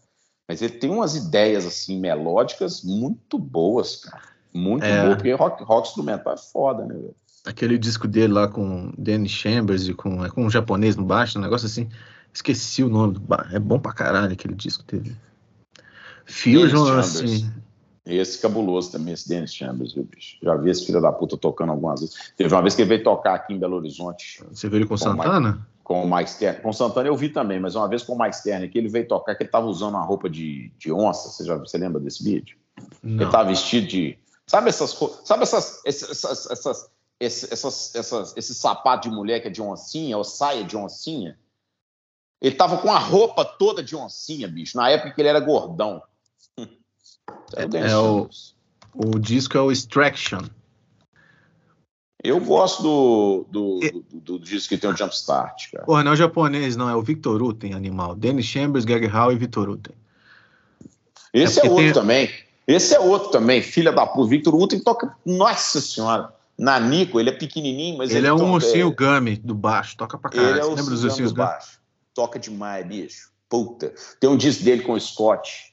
mas 0.48 0.62
ele 0.62 0.74
tem 0.74 0.90
umas 0.90 1.16
ideias 1.16 1.66
assim 1.66 2.00
melódicas 2.00 2.84
muito 2.84 3.38
boas, 3.38 3.98
cara. 3.98 4.24
Muito 4.52 4.84
é. 4.84 5.04
boas, 5.04 5.16
porque 5.16 5.32
rock, 5.34 5.64
rock 5.64 5.88
instrumental 5.88 6.34
é 6.34 6.38
foda, 6.38 6.86
né, 6.86 6.96
velho? 6.96 7.16
Aquele 7.46 7.78
disco 7.78 8.08
dele 8.08 8.34
lá 8.34 8.48
com 8.48 8.92
Danny 8.98 9.30
Chambers 9.30 9.88
e 9.88 9.94
com, 9.94 10.24
é 10.24 10.30
com 10.30 10.46
um 10.46 10.50
japonês 10.50 10.96
no 10.96 11.04
baixo, 11.04 11.40
um 11.40 11.42
negócio 11.42 11.66
assim. 11.66 11.90
Esqueci 12.34 12.84
o 12.84 12.90
nome 12.90 13.14
do 13.14 13.22
É 13.52 13.60
bom 13.60 13.80
pra 13.80 13.94
caralho 13.94 14.32
aquele 14.32 14.56
disco 14.56 14.84
dele. 14.84 15.16
Fusion, 16.26 16.98
assim. 16.98 17.52
Esse 18.06 18.42
cabuloso 18.42 18.92
também, 18.92 19.14
esse 19.14 19.30
Dennis 19.30 19.54
Chambers, 19.54 19.94
viu, 19.94 20.04
bicho? 20.04 20.38
Já 20.42 20.56
vi 20.56 20.72
esse 20.72 20.86
filho 20.86 21.00
da 21.00 21.12
puta 21.12 21.38
tocando 21.38 21.72
algumas 21.72 22.02
vezes. 22.02 22.34
Teve 22.36 22.54
uma 22.54 22.62
vez 22.62 22.74
que 22.74 22.82
ele 22.82 22.90
veio 22.90 23.04
tocar 23.04 23.36
aqui 23.36 23.54
em 23.54 23.60
Belo 23.60 23.78
Horizonte. 23.78 24.44
Você 24.52 24.68
viu 24.68 24.80
ele 24.80 24.86
com, 24.86 24.96
com 24.96 24.98
Santana? 24.98 25.52
Mike, 25.52 25.64
com 25.84 26.04
o 26.04 26.16
Mike 26.16 26.30
Stern. 26.32 26.62
Com 26.62 26.74
Santana 26.74 27.08
eu 27.08 27.16
vi 27.16 27.30
também, 27.30 27.60
mas 27.60 27.76
uma 27.76 27.88
vez 27.88 28.02
com 28.02 28.14
o 28.14 28.20
Mike 28.20 28.36
Stern 28.36 28.66
aqui, 28.66 28.78
ele 28.80 28.90
veio 28.90 29.08
tocar 29.08 29.36
que 29.36 29.44
ele 29.44 29.52
tava 29.52 29.68
usando 29.68 29.94
uma 29.94 30.04
roupa 30.04 30.28
de, 30.30 30.72
de 30.80 30.92
onça. 30.92 31.30
Você, 31.30 31.46
já, 31.46 31.56
você 31.58 31.78
lembra 31.78 32.02
desse 32.02 32.24
vídeo? 32.24 32.58
Não. 33.04 33.22
Ele 33.22 33.32
tava 33.32 33.50
vestido 33.50 33.88
de. 33.88 34.18
Sabe 34.48 34.70
essas 34.70 34.98
Sabe 35.24 35.44
essas, 35.44 35.82
essas, 35.86 36.24
essas, 36.24 36.90
essas, 37.20 37.54
essas, 37.54 37.96
essas, 37.96 38.34
esse 38.36 38.56
sapato 38.56 39.08
de 39.08 39.16
mulher 39.16 39.42
que 39.42 39.48
é 39.48 39.52
de 39.52 39.62
oncinha, 39.62 40.18
ou 40.18 40.24
saia 40.24 40.64
de 40.64 40.76
oncinha? 40.76 41.38
Ele 42.42 42.56
tava 42.56 42.78
com 42.78 42.92
a 42.92 42.98
roupa 42.98 43.46
toda 43.46 43.84
de 43.84 43.96
oncinha, 43.96 44.48
bicho, 44.48 44.76
na 44.76 44.90
época 44.90 45.12
que 45.12 45.22
ele 45.22 45.30
era 45.30 45.40
gordão. 45.40 46.02
É, 47.56 47.64
é 47.64 47.98
o, 47.98 48.30
o 48.94 49.20
disco 49.20 49.58
é 49.58 49.62
o 49.62 49.72
Extraction. 49.72 50.42
Eu 52.24 52.40
gosto 52.40 52.84
do, 52.84 53.46
do, 53.50 53.80
do, 53.80 54.20
do, 54.20 54.40
disco 54.40 54.70
que 54.70 54.78
tem 54.78 54.90
o 54.90 54.96
Jumpstart, 54.96 55.72
cara. 55.72 55.86
Porra, 55.86 56.04
não 56.04 56.12
é 56.12 56.14
o 56.14 56.18
japonês, 56.18 56.76
não, 56.76 56.90
é 56.90 56.96
o 56.96 57.02
Victor 57.02 57.42
Uten, 57.42 57.74
animal. 57.74 58.16
Dennis 58.16 58.46
Chambers, 58.46 58.86
Gag 58.86 59.08
Howe 59.08 59.34
e 59.34 59.38
Victor 59.38 59.70
Uten. 59.70 59.96
Esse 61.34 61.60
é, 61.60 61.66
é 61.66 61.70
outro 61.70 61.84
tem... 61.84 61.94
também. 61.94 62.30
Esse 62.68 62.96
é 62.96 63.00
outro 63.00 63.32
também, 63.32 63.62
filha 63.62 63.92
da 63.92 64.06
puta. 64.06 64.30
Victor 64.30 64.56
Uten 64.56 64.80
toca, 64.80 65.16
nossa 65.26 65.82
senhora. 65.82 66.32
Na 66.58 66.80
Nico, 66.80 67.20
ele 67.20 67.30
é 67.30 67.34
pequenininho, 67.34 67.98
mas 67.98 68.12
ele, 68.12 68.20
ele 68.20 68.28
é 68.28 68.34
um 68.34 68.52
ursinho 68.52 68.90
é... 68.90 68.92
Gummy 68.92 69.36
do 69.38 69.56
baixo, 69.56 69.98
toca 69.98 70.18
pra 70.18 70.30
caralho. 70.30 70.52
Ele 70.52 70.60
é 70.60 70.66
o 70.66 70.70
lembra 70.70 70.92
dos 70.92 71.04
ursinhos 71.04 71.32
do 71.32 71.38
baixo. 71.38 71.81
Toca 72.14 72.40
demais, 72.40 72.86
bicho. 72.86 73.32
Puta. 73.50 73.94
Tem 74.20 74.30
um 74.30 74.38
disco 74.38 74.64
dele 74.64 74.84
com 74.84 74.94
o 74.94 75.00
Scott 75.00 75.72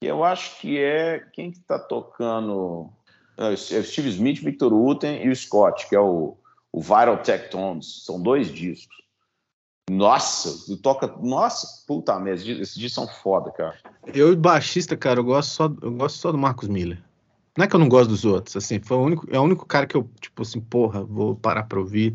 eu 0.00 0.22
acho 0.22 0.60
que 0.60 0.78
é 0.78 1.18
quem 1.32 1.50
que 1.50 1.58
está 1.58 1.78
tocando 1.78 2.88
é 3.36 3.50
o 3.50 3.56
Steve 3.56 4.08
Smith, 4.08 4.40
Victor 4.40 4.72
Uten 4.72 5.24
e 5.24 5.28
o 5.28 5.36
Scott, 5.36 5.88
que 5.88 5.94
é 5.94 6.00
o, 6.00 6.36
o 6.72 6.80
Viral 6.80 7.18
Tectones. 7.18 8.04
São 8.04 8.20
dois 8.20 8.52
discos. 8.52 8.96
Nossa, 9.90 10.76
toca. 10.82 11.06
Nossa, 11.06 11.84
puta 11.86 12.18
merda, 12.18 12.42
esses 12.42 12.74
discos 12.74 12.94
são 12.94 13.08
foda, 13.08 13.50
cara. 13.50 13.78
Eu, 14.12 14.36
baixista, 14.36 14.96
cara, 14.96 15.20
eu 15.20 15.24
gosto 15.24 15.50
só, 15.50 15.64
eu 15.82 15.92
gosto 15.92 16.18
só 16.18 16.32
do 16.32 16.38
Marcos 16.38 16.68
Miller. 16.68 17.02
Não 17.56 17.64
é 17.64 17.68
que 17.68 17.74
eu 17.74 17.80
não 17.80 17.88
gosto 17.88 18.10
dos 18.10 18.24
outros, 18.24 18.56
assim, 18.56 18.78
foi 18.78 18.96
o 18.96 19.02
único, 19.02 19.26
é 19.32 19.38
o 19.38 19.42
único 19.42 19.66
cara 19.66 19.84
que 19.84 19.96
eu, 19.96 20.08
tipo 20.20 20.42
assim, 20.42 20.60
porra, 20.60 21.02
vou 21.02 21.34
parar 21.34 21.64
pra 21.64 21.80
ouvir. 21.80 22.14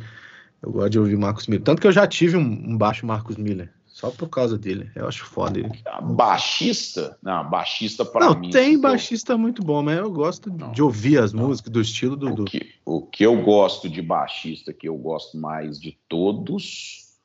Eu 0.63 0.71
gosto 0.71 0.89
de 0.91 0.99
ouvir 0.99 1.17
Marcos 1.17 1.45
Miller. 1.47 1.63
Tanto 1.63 1.81
que 1.81 1.87
eu 1.87 1.91
já 1.91 2.07
tive 2.07 2.37
um, 2.37 2.77
baixo 2.77 3.05
Marcos 3.05 3.35
Miller. 3.35 3.69
Só 3.85 4.09
por 4.09 4.29
causa 4.29 4.57
dele. 4.57 4.89
Eu 4.95 5.07
acho 5.07 5.25
foda 5.25 5.59
ele. 5.59 5.83
Baixista? 6.15 7.17
Não, 7.21 7.47
baixista 7.47 8.03
para 8.03 8.33
mim. 8.33 8.47
Não, 8.47 8.49
tem 8.49 8.79
baixista 8.79 9.37
muito 9.37 9.61
bom, 9.61 9.83
mas 9.83 9.99
eu 9.99 10.09
gosto 10.09 10.49
não, 10.49 10.71
de 10.71 10.81
ouvir 10.81 11.19
as 11.19 11.31
não. 11.33 11.47
músicas 11.47 11.71
do 11.71 11.81
estilo 11.81 12.15
do. 12.15 12.41
O 12.41 12.45
que, 12.45 12.73
o 12.85 13.01
que 13.01 13.23
eu 13.23 13.39
gosto 13.43 13.87
de 13.89 14.01
baixista, 14.01 14.73
que 14.73 14.87
eu 14.87 14.97
gosto 14.97 15.37
mais 15.37 15.79
de 15.79 15.97
todos, 16.09 17.17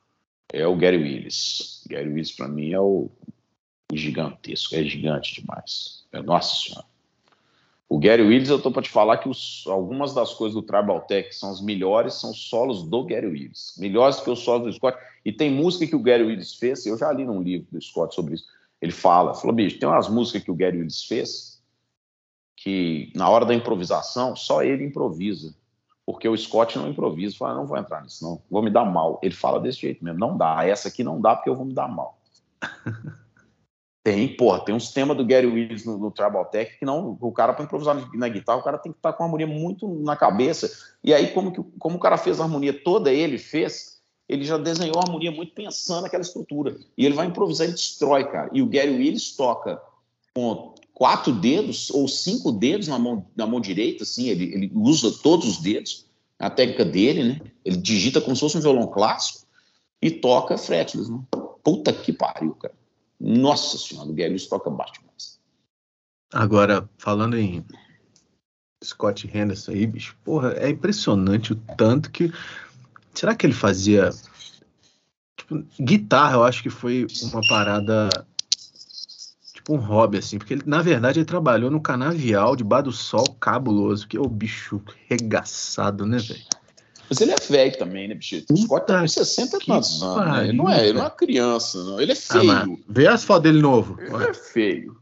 é 0.53 0.67
o 0.67 0.77
Gary 0.77 0.99
Willis. 0.99 1.85
Gary 1.89 2.09
Willis, 2.09 2.33
para 2.33 2.49
mim, 2.49 2.73
é 2.73 2.81
o, 2.81 3.09
o 3.91 3.97
gigantesco. 3.97 4.75
É 4.75 4.83
gigante 4.83 5.41
demais. 5.41 6.05
É, 6.13 6.21
nossa 6.21 6.55
Senhora. 6.55 6.88
O 7.89 7.99
Gary 7.99 8.23
Willis, 8.23 8.51
eu 8.51 8.61
tô 8.61 8.71
para 8.71 8.83
te 8.83 8.91
falar 8.91 9.17
que 9.17 9.29
os, 9.29 9.65
algumas 9.67 10.13
das 10.13 10.35
coisas 10.35 10.55
do 10.55 10.63
Tribal 10.63 11.01
Tech 11.01 11.29
que 11.29 11.35
são 11.35 11.51
as 11.51 11.63
melhores 11.63 12.15
são 12.15 12.35
solos 12.35 12.83
do 12.83 13.03
Gary 13.05 13.27
Willis. 13.27 13.75
Melhores 13.79 14.21
que 14.21 14.31
os 14.31 14.41
solos 14.41 14.67
do 14.67 14.73
Scott. 14.73 14.99
E 15.25 15.33
tem 15.33 15.51
música 15.51 15.87
que 15.87 15.97
o 15.97 16.03
Gary 16.03 16.23
Willis 16.23 16.55
fez, 16.55 16.85
eu 16.85 16.99
já 16.99 17.11
li 17.11 17.25
num 17.25 17.41
livro 17.41 17.67
do 17.73 17.81
Scott 17.81 18.15
sobre 18.15 18.35
isso. 18.35 18.45
Ele 18.81 18.93
fala, 18.93 19.35
falou, 19.35 19.57
bicho, 19.57 19.79
tem 19.79 19.89
umas 19.89 20.09
músicas 20.09 20.43
que 20.43 20.51
o 20.51 20.55
Gary 20.55 20.79
Willis 20.79 21.05
fez 21.05 21.59
que 22.61 23.13
na 23.15 23.29
hora 23.29 23.47
da 23.47 23.55
improvisação 23.55 24.35
só 24.37 24.63
ele 24.63 24.85
improvisa. 24.85 25.55
Porque 26.05 26.29
o 26.29 26.37
Scott 26.37 26.79
não 26.79 26.89
improvisa, 26.89 27.37
fala, 27.37 27.55
não 27.55 27.67
vou 27.67 27.77
entrar 27.77 28.03
nisso, 28.03 28.25
não, 28.25 28.43
vou 28.51 28.63
me 28.63 28.71
dar 28.71 28.85
mal. 28.85 29.21
Ele 29.23 29.35
fala 29.35 29.61
desse 29.61 29.81
jeito 29.81 30.05
mesmo, 30.05 30.19
não 30.19 30.37
dá, 30.37 30.65
essa 30.67 30.89
aqui 30.89 31.05
não 31.05 31.21
dá 31.21 31.37
porque 31.37 31.51
eu 31.51 31.57
vou 31.57 31.67
me 31.67 31.75
dar 31.75 31.89
mal. 31.89 32.19
Tem, 34.09 34.27
porra, 34.27 34.61
tem 34.61 34.75
uns 34.75 34.91
temas 34.91 35.15
do 35.19 35.27
Gary 35.27 35.47
Willis 35.47 35.85
no, 35.85 35.99
no 35.99 36.11
Tribal 36.11 36.47
Tech 36.47 36.79
que 36.79 36.87
não, 36.87 37.19
o 37.21 37.31
cara 37.31 37.53
para 37.53 37.67
improvisar 37.67 37.95
na 38.15 38.29
guitarra, 38.31 38.59
o 38.59 38.63
cara 38.63 38.79
tem 38.79 38.91
que 38.91 38.99
estar 38.99 39.13
tá 39.13 39.19
com 39.19 39.23
a 39.23 39.27
harmonia 39.27 39.47
muito 39.47 39.87
na 40.03 40.17
cabeça. 40.17 40.73
E 41.05 41.13
aí, 41.13 41.27
como, 41.33 41.53
que, 41.53 41.63
como 41.79 41.97
o 41.97 42.01
cara 42.01 42.17
fez 42.17 42.41
a 42.41 42.45
harmonia 42.45 42.73
toda, 42.73 43.13
ele 43.13 43.37
fez, 43.37 44.01
ele 44.27 44.47
já 44.47 44.57
desenhou 44.57 44.97
a 44.97 45.03
harmonia 45.03 45.31
muito 45.31 45.53
pensando 45.53 46.05
naquela 46.05 46.23
estrutura. 46.23 46.79
E 46.97 47.05
ele 47.05 47.15
vai 47.15 47.27
improvisar 47.27 47.69
e 47.69 47.73
destrói, 47.73 48.25
cara. 48.25 48.49
E 48.51 48.63
o 48.63 48.67
Gary 48.67 48.97
Willis 48.97 49.37
toca 49.37 49.79
com 50.35 50.73
quatro 50.95 51.31
dedos 51.31 51.91
ou 51.91 52.09
cinco 52.09 52.51
dedos 52.51 52.89
na 52.89 52.99
mão, 52.99 53.27
na 53.37 53.47
mão 53.47 53.61
direita, 53.61 54.05
assim, 54.05 54.31
ele, 54.31 54.45
ele 54.55 54.73
usa 54.75 55.13
todos 55.23 55.47
os 55.47 55.59
dedos, 55.59 56.07
a 56.39 56.49
técnica 56.49 56.87
dele, 56.87 57.25
né? 57.25 57.41
Ele 57.63 57.77
digita 57.77 58.23
como 58.23 58.35
se 58.35 58.41
fosse 58.41 58.57
um 58.57 58.63
violão 58.63 58.87
clássico 58.87 59.47
e 60.01 60.11
toca 60.11 60.57
fretless, 60.57 61.13
né? 61.13 61.21
Puta 61.63 61.93
que 61.93 62.11
pariu, 62.11 62.55
cara. 62.55 62.73
Nossa 63.21 63.77
Senhora, 63.77 64.09
o 64.09 64.13
Guedes 64.13 64.47
toca 64.47 64.71
baixo 64.71 64.95
demais. 65.01 65.41
Agora, 66.33 66.89
falando 66.99 67.37
em 67.37 67.65
Scott 68.83 69.29
Henderson 69.33 69.73
aí, 69.73 69.87
bicho, 69.87 70.17
porra, 70.25 70.53
é 70.53 70.69
impressionante 70.69 71.53
o 71.53 71.57
tanto 71.77 72.11
que. 72.11 72.33
Será 73.15 73.35
que 73.35 73.47
ele 73.47 73.55
fazia. 73.55 74.11
Tipo, 75.37 75.65
guitarra, 75.81 76.35
eu 76.35 76.45
acho 76.45 76.63
que 76.63 76.71
foi 76.71 77.07
uma 77.23 77.41
parada. 77.49 78.09
Tipo, 79.53 79.75
um 79.75 79.79
hobby, 79.79 80.19
assim, 80.19 80.39
porque 80.39 80.55
ele, 80.55 80.63
na 80.65 80.81
verdade, 80.81 81.19
ele 81.19 81.27
trabalhou 81.27 81.71
no 81.71 81.81
canavial 81.81 82.55
debaixo 82.55 82.85
do 82.85 82.93
sol 82.93 83.35
cabuloso, 83.41 84.07
que 84.07 84.17
é 84.17 84.21
o 84.21 84.29
bicho 84.29 84.81
regaçado, 85.09 86.07
né, 86.07 86.19
velho? 86.19 86.58
Mas 87.09 87.21
ele 87.21 87.33
é 87.33 87.37
velho 87.37 87.79
também, 87.79 88.09
né, 88.09 88.15
bicho? 88.15 88.45
O 88.51 88.57
Scott 88.57 88.87
tá 88.87 89.01
com 89.01 89.09
60 89.09 89.59
anos. 89.71 90.01
Né? 90.01 90.45
Ele 90.45 90.53
não 90.53 90.69
é, 90.69 90.85
ele 90.85 90.93
não 90.93 91.01
é 91.01 91.05
uma 91.05 91.11
criança, 91.11 91.83
não. 91.83 92.01
Ele 92.01 92.13
é 92.13 92.15
ah, 92.15 92.33
feio. 92.33 92.53
Ah, 92.53 92.67
vê 92.89 93.07
as 93.07 93.25
fotos 93.25 93.45
dele 93.45 93.63
novo. 93.63 93.99
Ele 94.01 94.25
é 94.25 94.35
feio. 94.35 94.99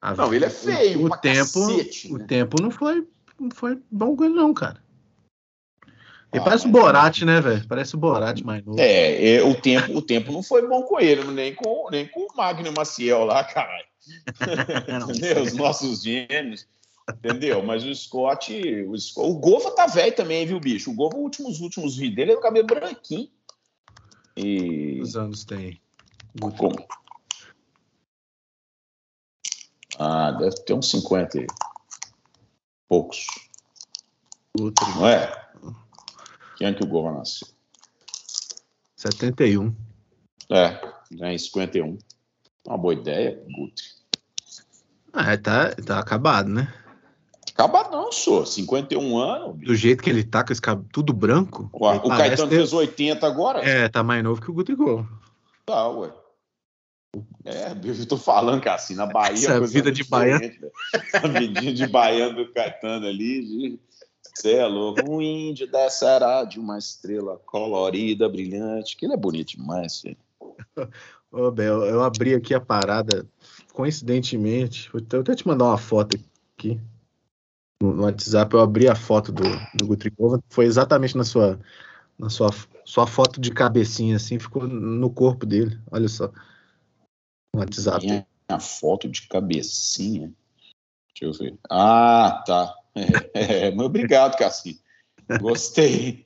Ah, 0.00 0.14
não, 0.14 0.34
ele 0.34 0.44
é 0.44 0.50
feio. 0.50 1.02
O, 1.02 1.06
o 1.06 1.16
tempo, 1.16 1.66
cacete, 1.66 2.12
o 2.12 2.18
né? 2.18 2.26
tempo 2.26 2.60
não 2.60 2.70
foi, 2.70 3.06
não 3.40 3.50
foi 3.50 3.78
bom 3.90 4.14
com 4.14 4.24
ele, 4.24 4.34
não, 4.34 4.52
cara. 4.52 4.84
Ele 6.32 6.42
ah, 6.42 6.44
parece 6.44 6.66
o 6.66 6.70
Borat, 6.70 7.22
né, 7.22 7.40
velho? 7.40 7.66
Parece 7.66 7.94
o 7.94 7.98
Borat 7.98 8.42
mais 8.42 8.64
novo. 8.64 8.78
É, 8.78 9.36
é, 9.36 9.42
o, 9.42 9.54
tempo, 9.54 9.96
o 9.96 10.02
tempo 10.02 10.32
não 10.32 10.42
foi 10.42 10.66
bom 10.68 10.82
com 10.82 11.00
ele, 11.00 11.24
nem 11.24 11.54
com, 11.54 11.88
nem 11.90 12.06
com 12.06 12.20
o 12.20 12.36
Magno 12.36 12.72
Maciel 12.72 13.24
lá, 13.24 13.42
caralho. 13.44 13.86
Os 15.42 15.54
nossos 15.54 16.02
gênios. 16.02 16.66
Entendeu? 17.08 17.62
Mas 17.62 17.84
o 17.84 17.94
Scott, 17.94 18.52
o, 18.82 18.98
Scott, 18.98 19.30
o 19.30 19.34
Gova 19.38 19.70
tá 19.70 19.86
velho 19.86 20.14
também, 20.14 20.44
viu, 20.44 20.58
bicho? 20.58 20.90
O 20.90 20.94
Gova, 20.94 21.16
últimos, 21.16 21.60
últimos 21.60 21.96
vídeos 21.96 22.16
dele, 22.16 22.32
é 22.32 22.36
o 22.36 22.40
cabelo 22.40 22.66
branquinho. 22.66 23.30
E... 24.36 24.96
Quantos 24.96 25.16
anos 25.16 25.44
tem? 25.44 25.80
Como? 26.40 26.86
Ah, 29.98 30.32
deve 30.32 30.56
ter 30.64 30.74
uns 30.74 30.90
50 30.90 31.38
e 31.38 31.46
poucos. 32.88 33.26
Outro. 34.58 34.86
Não 34.96 35.08
é? 35.08 35.46
Quem 36.56 36.68
é 36.68 36.74
que 36.74 36.82
o 36.82 36.86
Gova 36.86 37.12
nasceu? 37.12 37.48
71. 38.96 39.74
É, 40.50 40.80
em 41.32 41.38
51. 41.38 41.98
Uma 42.66 42.78
boa 42.78 42.94
ideia, 42.94 43.42
Gutre. 43.50 43.84
Ah, 45.12 45.36
tá, 45.38 45.74
tá 45.74 45.98
acabado, 45.98 46.48
né? 46.48 46.85
Acaba 47.56 47.88
não, 47.88 48.12
senhor. 48.12 48.46
51 48.46 49.16
anos. 49.16 49.64
Do 49.64 49.74
jeito 49.74 50.02
que 50.02 50.10
ele 50.10 50.22
tá, 50.22 50.44
com 50.44 50.52
esse 50.52 50.60
cabelo 50.60 50.86
tudo 50.92 51.14
branco. 51.14 51.70
Ué, 51.72 51.96
o 52.04 52.08
Caetano 52.10 52.50
ter... 52.50 52.56
fez 52.56 52.72
80 52.74 53.26
agora? 53.26 53.66
É, 53.66 53.88
tá 53.88 54.02
mais 54.02 54.22
novo 54.22 54.42
que 54.42 54.50
o 54.50 54.54
Gutrigol. 54.54 55.06
Tá, 55.64 55.88
ué. 55.88 56.12
É, 57.46 57.72
eu 57.82 58.06
tô 58.06 58.18
falando, 58.18 58.60
cara, 58.60 58.76
assim, 58.76 58.94
na 58.94 59.06
Bahia. 59.06 59.32
Essa 59.32 59.60
vida 59.66 59.90
de 59.90 60.04
baiano. 60.04 60.50
A 61.14 61.26
vidinha 61.26 61.72
de 61.72 61.86
baiano 61.86 62.44
do 62.44 62.52
Caetano 62.52 63.06
ali. 63.06 63.80
Você 64.34 64.56
é 64.56 64.66
louco. 64.66 65.00
Um 65.10 65.22
índio 65.22 65.66
descerá 65.66 66.44
de 66.44 66.60
uma 66.60 66.76
estrela 66.76 67.40
colorida, 67.46 68.28
brilhante. 68.28 68.98
Que 68.98 69.06
ele 69.06 69.14
é 69.14 69.16
bonito 69.16 69.56
demais, 69.56 70.02
filho. 70.02 70.18
Ô, 71.32 71.50
Bel, 71.50 71.86
eu 71.86 72.02
abri 72.02 72.34
aqui 72.34 72.52
a 72.52 72.60
parada, 72.60 73.26
coincidentemente. 73.72 74.90
Vou 74.92 75.00
até 75.20 75.34
te 75.34 75.48
mandar 75.48 75.64
uma 75.64 75.78
foto 75.78 76.18
aqui. 76.58 76.78
No 77.82 78.02
WhatsApp, 78.02 78.54
eu 78.54 78.60
abri 78.60 78.88
a 78.88 78.94
foto 78.94 79.30
do, 79.30 79.60
do 79.74 79.86
Gutrikova. 79.86 80.42
Foi 80.48 80.64
exatamente 80.64 81.16
na 81.16 81.24
sua, 81.24 81.60
na 82.18 82.30
sua, 82.30 82.50
sua 82.84 83.06
foto 83.06 83.40
de 83.40 83.50
cabecinha, 83.50 84.16
assim, 84.16 84.38
ficou 84.38 84.66
no 84.66 85.10
corpo 85.10 85.44
dele. 85.44 85.78
Olha 85.90 86.08
só. 86.08 86.28
No 87.54 87.60
WhatsApp. 87.60 88.06
Minha, 88.06 88.26
a 88.48 88.58
foto 88.58 89.08
de 89.08 89.22
cabecinha. 89.28 90.32
Deixa 91.08 91.24
eu 91.24 91.32
ver. 91.32 91.58
Ah, 91.70 92.42
tá. 92.46 92.74
É, 93.34 93.68
é, 93.68 93.70
obrigado, 93.78 94.38
Cassi. 94.38 94.80
Gostei. 95.38 96.24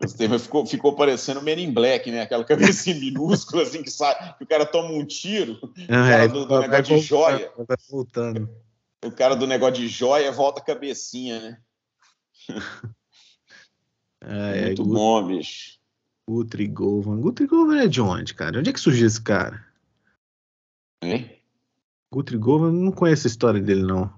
Gostei, 0.00 0.28
mas 0.28 0.42
ficou, 0.42 0.64
ficou 0.64 0.94
parecendo 0.94 1.42
Men 1.42 1.58
in 1.58 1.72
Black, 1.72 2.08
né? 2.12 2.22
Aquela 2.22 2.44
cabecinha 2.44 2.94
minúscula, 2.96 3.64
assim, 3.64 3.82
que 3.82 3.90
sai, 3.90 4.34
que 4.36 4.44
o 4.44 4.46
cara 4.46 4.64
toma 4.64 4.90
um 4.90 5.04
tiro. 5.04 5.58
Ah, 5.88 6.10
é, 6.10 6.28
do, 6.28 6.46
do 6.46 6.60
negócio 6.60 6.96
de 6.96 7.00
joia. 7.00 7.52
Vai 7.56 7.76
voltando. 7.90 8.48
O 9.04 9.10
cara 9.10 9.34
do 9.34 9.46
negócio 9.46 9.74
de 9.74 9.88
joia 9.88 10.30
volta 10.30 10.60
a 10.60 10.64
cabecinha, 10.64 11.40
né? 11.40 11.62
É, 14.24 14.66
Muito 14.66 14.82
é, 14.82 14.84
bom, 14.84 15.26
bicho. 15.26 15.80
Guthrie 16.28 16.68
Govan. 16.68 17.20
Guthrie 17.20 17.48
Govan 17.48 17.80
é 17.80 17.88
de 17.88 18.00
onde, 18.00 18.34
cara? 18.34 18.60
Onde 18.60 18.70
é 18.70 18.72
que 18.72 18.78
surgiu 18.78 19.04
esse 19.04 19.20
cara? 19.20 19.66
Hein? 21.02 21.42
Guthrie 22.12 22.38
Govan, 22.38 22.70
não 22.70 22.92
conheço 22.92 23.26
a 23.26 23.30
história 23.30 23.60
dele, 23.60 23.82
não. 23.82 24.14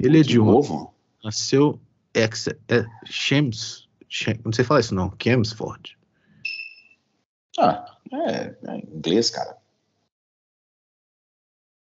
Ele 0.00 0.16
Guthrie 0.16 0.20
é 0.20 0.22
de 0.22 0.40
onde? 0.40 0.90
Nasceu 1.22 1.78
ex, 2.14 2.48
é, 2.48 2.86
Shems, 3.04 3.88
não 4.44 4.52
sei 4.52 4.64
falar 4.64 4.80
isso 4.80 4.94
não, 4.94 5.12
Chelmsford. 5.22 5.98
Ah, 7.58 7.98
é, 8.12 8.56
é 8.66 8.76
inglês, 8.78 9.30
cara. 9.30 9.58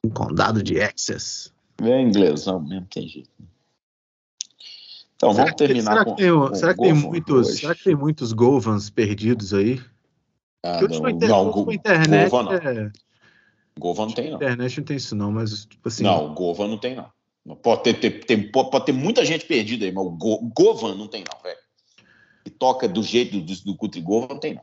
Um 0.07 0.11
condado 0.11 0.63
de 0.63 0.75
Essex. 0.77 1.53
É 1.83 2.01
inglês, 2.01 2.47
não, 2.47 2.61
mesmo 2.61 2.87
tem 2.87 3.09
jeito. 3.09 3.29
Então, 5.17 5.33
será 5.33 5.45
vamos 5.45 5.57
terminar 5.57 5.93
será 5.93 6.05
com, 6.05 6.15
que 6.15 6.23
tem, 6.23 6.33
com 6.33 6.55
será 6.55 6.75
que 6.75 6.83
tem 6.83 6.95
muitos, 6.95 7.59
Será 7.59 7.75
que 7.75 7.85
tem 7.85 7.95
muitos 7.97 8.33
Govans 8.33 8.91
perdidos 8.91 9.53
aí? 9.53 9.81
Ah, 10.63 10.81
não, 10.81 11.09
inter... 11.11 11.29
não, 11.29 11.73
internet 11.73 12.31
Govan 12.31 12.43
não. 12.45 12.53
É... 12.53 12.93
Govan 13.79 14.07
não 14.07 14.13
tem, 14.13 14.31
não. 14.31 14.37
internet 14.37 14.79
não 14.79 14.85
tem 14.85 14.97
isso, 14.97 15.17
não, 15.17 15.33
mas 15.33 15.65
tipo 15.67 15.89
assim. 15.89 16.05
Não, 16.05 16.35
Govan 16.35 16.69
não 16.69 16.79
tem, 16.79 16.95
não. 16.95 17.57
Pode 17.57 17.83
ter, 17.83 17.95
ter, 17.95 18.25
ter, 18.25 18.51
pode 18.51 18.85
ter 18.85 18.93
muita 18.93 19.25
gente 19.25 19.45
perdida 19.45 19.85
aí, 19.85 19.93
mas 19.93 20.05
o 20.05 20.11
Go, 20.11 20.39
Govan 20.55 20.95
não 20.95 21.09
tem, 21.09 21.25
não, 21.33 21.43
velho. 21.43 21.59
Que 22.45 22.51
toca 22.51 22.89
do 22.89 23.03
jeito 23.03 23.41
do, 23.41 23.63
do 23.65 23.77
Kutrigova, 23.77 24.29
não 24.29 24.41
tem, 24.41 24.55
não. 24.55 24.63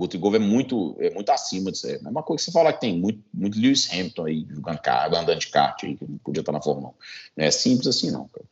Kutrigova 0.00 0.36
é 0.36 0.38
muito, 0.38 0.96
é 0.98 1.10
muito 1.10 1.30
acima 1.30 1.70
disso 1.70 1.86
aí. 1.86 1.94
É 1.94 1.98
a 1.98 2.02
mesma 2.02 2.22
coisa 2.22 2.42
que 2.42 2.50
você 2.50 2.52
falar 2.52 2.72
que 2.72 2.80
tem 2.80 2.98
muito, 2.98 3.22
muito 3.32 3.60
Lewis 3.60 3.92
Hamilton 3.92 4.24
aí 4.24 4.46
jogando 4.48 4.78
carro, 4.78 5.14
andando 5.14 5.38
de 5.38 5.48
kart 5.48 5.84
aí, 5.84 5.94
que 5.94 6.06
não 6.06 6.16
podia 6.18 6.40
estar 6.40 6.52
na 6.52 6.62
Fórmula 6.62 6.88
1. 6.88 6.92
Não 7.36 7.44
é 7.44 7.50
simples 7.50 7.86
assim, 7.86 8.10
não, 8.10 8.26
cara. 8.28 8.46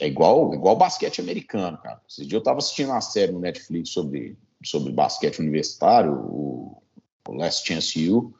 É 0.00 0.06
igual, 0.06 0.52
igual 0.52 0.74
basquete 0.74 1.20
americano, 1.20 1.78
cara. 1.78 2.00
Esse 2.08 2.26
dia 2.26 2.36
eu 2.36 2.40
estava 2.40 2.58
assistindo 2.58 2.90
uma 2.90 3.00
série 3.00 3.30
no 3.30 3.38
Netflix 3.38 3.90
sobre, 3.90 4.36
sobre 4.64 4.92
basquete 4.92 5.38
universitário, 5.38 6.12
o, 6.12 6.82
o 7.28 7.32
Last 7.32 7.66
Chance 7.66 8.10
U, 8.10 8.34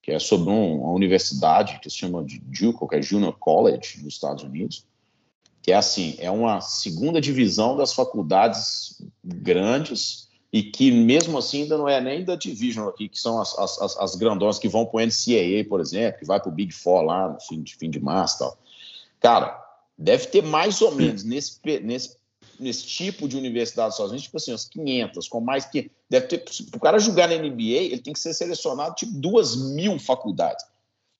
que 0.00 0.10
é 0.10 0.18
sobre 0.18 0.50
um, 0.50 0.80
uma 0.80 0.92
universidade 0.92 1.78
que 1.80 1.90
se 1.90 1.96
chama 1.96 2.24
de 2.24 2.40
Duke, 2.40 2.88
que 2.88 2.96
é 2.96 3.02
Junior 3.02 3.38
College, 3.38 4.02
nos 4.02 4.14
Estados 4.14 4.42
Unidos, 4.42 4.86
que 5.60 5.70
é 5.70 5.76
assim, 5.76 6.16
é 6.18 6.30
uma 6.30 6.60
segunda 6.60 7.20
divisão 7.20 7.76
das 7.76 7.92
faculdades 7.92 9.00
grandes 9.22 10.21
e 10.52 10.62
que 10.62 10.90
mesmo 10.90 11.38
assim 11.38 11.62
ainda 11.62 11.78
não 11.78 11.88
é 11.88 11.98
nem 12.00 12.24
da 12.24 12.36
Division 12.36 12.86
aqui, 12.86 13.08
que 13.08 13.18
são 13.18 13.40
as, 13.40 13.58
as, 13.58 13.96
as 13.96 14.14
grandonas 14.14 14.58
que 14.58 14.68
vão 14.68 14.84
para 14.84 14.98
o 14.98 15.06
NCAA, 15.06 15.64
por 15.66 15.80
exemplo, 15.80 16.18
que 16.18 16.26
vai 16.26 16.38
para 16.38 16.50
o 16.50 16.52
Big 16.52 16.72
Four 16.74 17.02
lá 17.02 17.30
no 17.30 17.40
fim 17.40 17.62
de, 17.62 17.74
fim 17.74 17.88
de 17.88 17.98
março 17.98 18.40
tal. 18.40 18.58
Cara, 19.18 19.58
deve 19.96 20.26
ter 20.26 20.42
mais 20.42 20.82
ou 20.82 20.92
menos 20.94 21.24
nesse, 21.24 21.58
nesse, 21.82 22.16
nesse 22.60 22.84
tipo 22.84 23.26
de 23.26 23.36
universidade 23.36 23.96
sozinho, 23.96 24.20
tipo 24.20 24.36
assim, 24.36 24.52
umas 24.52 24.66
500, 24.66 25.26
com 25.26 25.40
mais 25.40 25.64
que 25.64 25.90
deve 26.10 26.26
ter, 26.26 26.38
para 26.38 26.76
o 26.76 26.80
cara 26.80 26.98
jogar 26.98 27.28
na 27.28 27.36
NBA, 27.36 27.62
ele 27.62 28.02
tem 28.02 28.12
que 28.12 28.20
ser 28.20 28.34
selecionado 28.34 28.94
tipo 28.94 29.12
duas 29.12 29.56
mil 29.56 29.98
faculdades. 29.98 30.66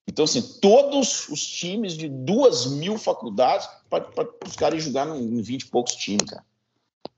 Então, 0.07 0.25
assim, 0.25 0.41
todos 0.61 1.27
os 1.29 1.43
times 1.43 1.93
de 1.93 2.07
duas 2.07 2.67
mil 2.67 2.99
faculdades 2.99 3.67
para 3.89 4.05
os 4.45 4.55
caras 4.55 4.83
jogar 4.83 5.07
em 5.07 5.41
20 5.41 5.61
e 5.61 5.65
poucos 5.67 5.95
times, 5.95 6.29
cara. 6.29 6.43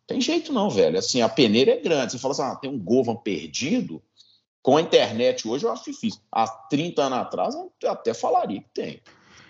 Tem 0.07 0.21
jeito 0.21 0.53
não, 0.53 0.69
velho. 0.69 0.97
Assim, 0.97 1.21
a 1.21 1.29
peneira 1.29 1.71
é 1.71 1.77
grande. 1.77 2.13
Você 2.13 2.19
fala 2.19 2.33
assim, 2.33 2.43
ah, 2.43 2.55
tem 2.55 2.69
um 2.69 2.79
Govan 2.79 3.15
perdido. 3.15 4.01
Com 4.61 4.77
a 4.77 4.81
internet 4.81 5.47
hoje 5.47 5.65
eu 5.65 5.71
acho 5.71 5.85
difícil. 5.85 6.19
Há 6.31 6.47
30 6.47 7.03
anos 7.03 7.19
atrás 7.19 7.55
eu 7.55 7.71
até 7.91 8.13
falaria 8.13 8.61
que 8.61 8.69
tem. 8.73 9.01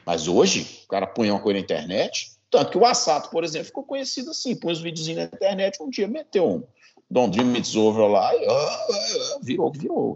Mas 0.06 0.28
hoje, 0.28 0.82
o 0.86 0.88
cara 0.88 1.08
põe 1.08 1.32
uma 1.32 1.40
coisa 1.40 1.60
na 1.60 1.64
internet, 1.64 2.32
tanto 2.52 2.72
que 2.72 2.78
o 2.78 2.86
Assato, 2.86 3.30
por 3.30 3.44
exemplo, 3.44 3.68
ficou 3.68 3.84
conhecido 3.84 4.32
assim, 4.32 4.56
põe 4.56 4.72
os 4.72 4.82
videozinhos 4.82 5.22
na 5.22 5.26
internet, 5.26 5.82
um 5.82 5.90
dia 5.90 6.08
meteu 6.08 6.48
um 6.48 6.64
Don't 7.10 7.36
Dream 7.36 7.56
It's 7.56 7.76
Over 7.76 8.08
lá 8.08 8.36
e 8.36 8.46
uh, 8.46 9.40
virou 9.42 9.72
que 9.72 9.80
virou. 9.80 10.16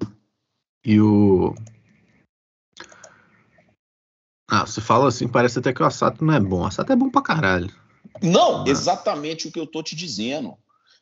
E 0.86 1.00
o... 1.00 1.56
Ah, 4.50 4.66
você 4.66 4.82
fala 4.82 5.08
assim, 5.08 5.28
parece 5.28 5.60
até 5.60 5.74
que 5.74 5.82
o 5.82 5.86
Assato 5.86 6.24
não 6.24 6.34
é 6.34 6.40
bom. 6.40 6.62
O 6.62 6.66
Assato 6.66 6.92
é 6.92 6.96
bom 6.96 7.10
pra 7.10 7.22
caralho. 7.22 7.74
Não, 8.22 8.66
exatamente 8.68 9.48
o 9.48 9.52
que 9.52 9.60
eu 9.60 9.68
tô 9.68 9.82
te 9.84 9.96
dizendo. 9.96 10.58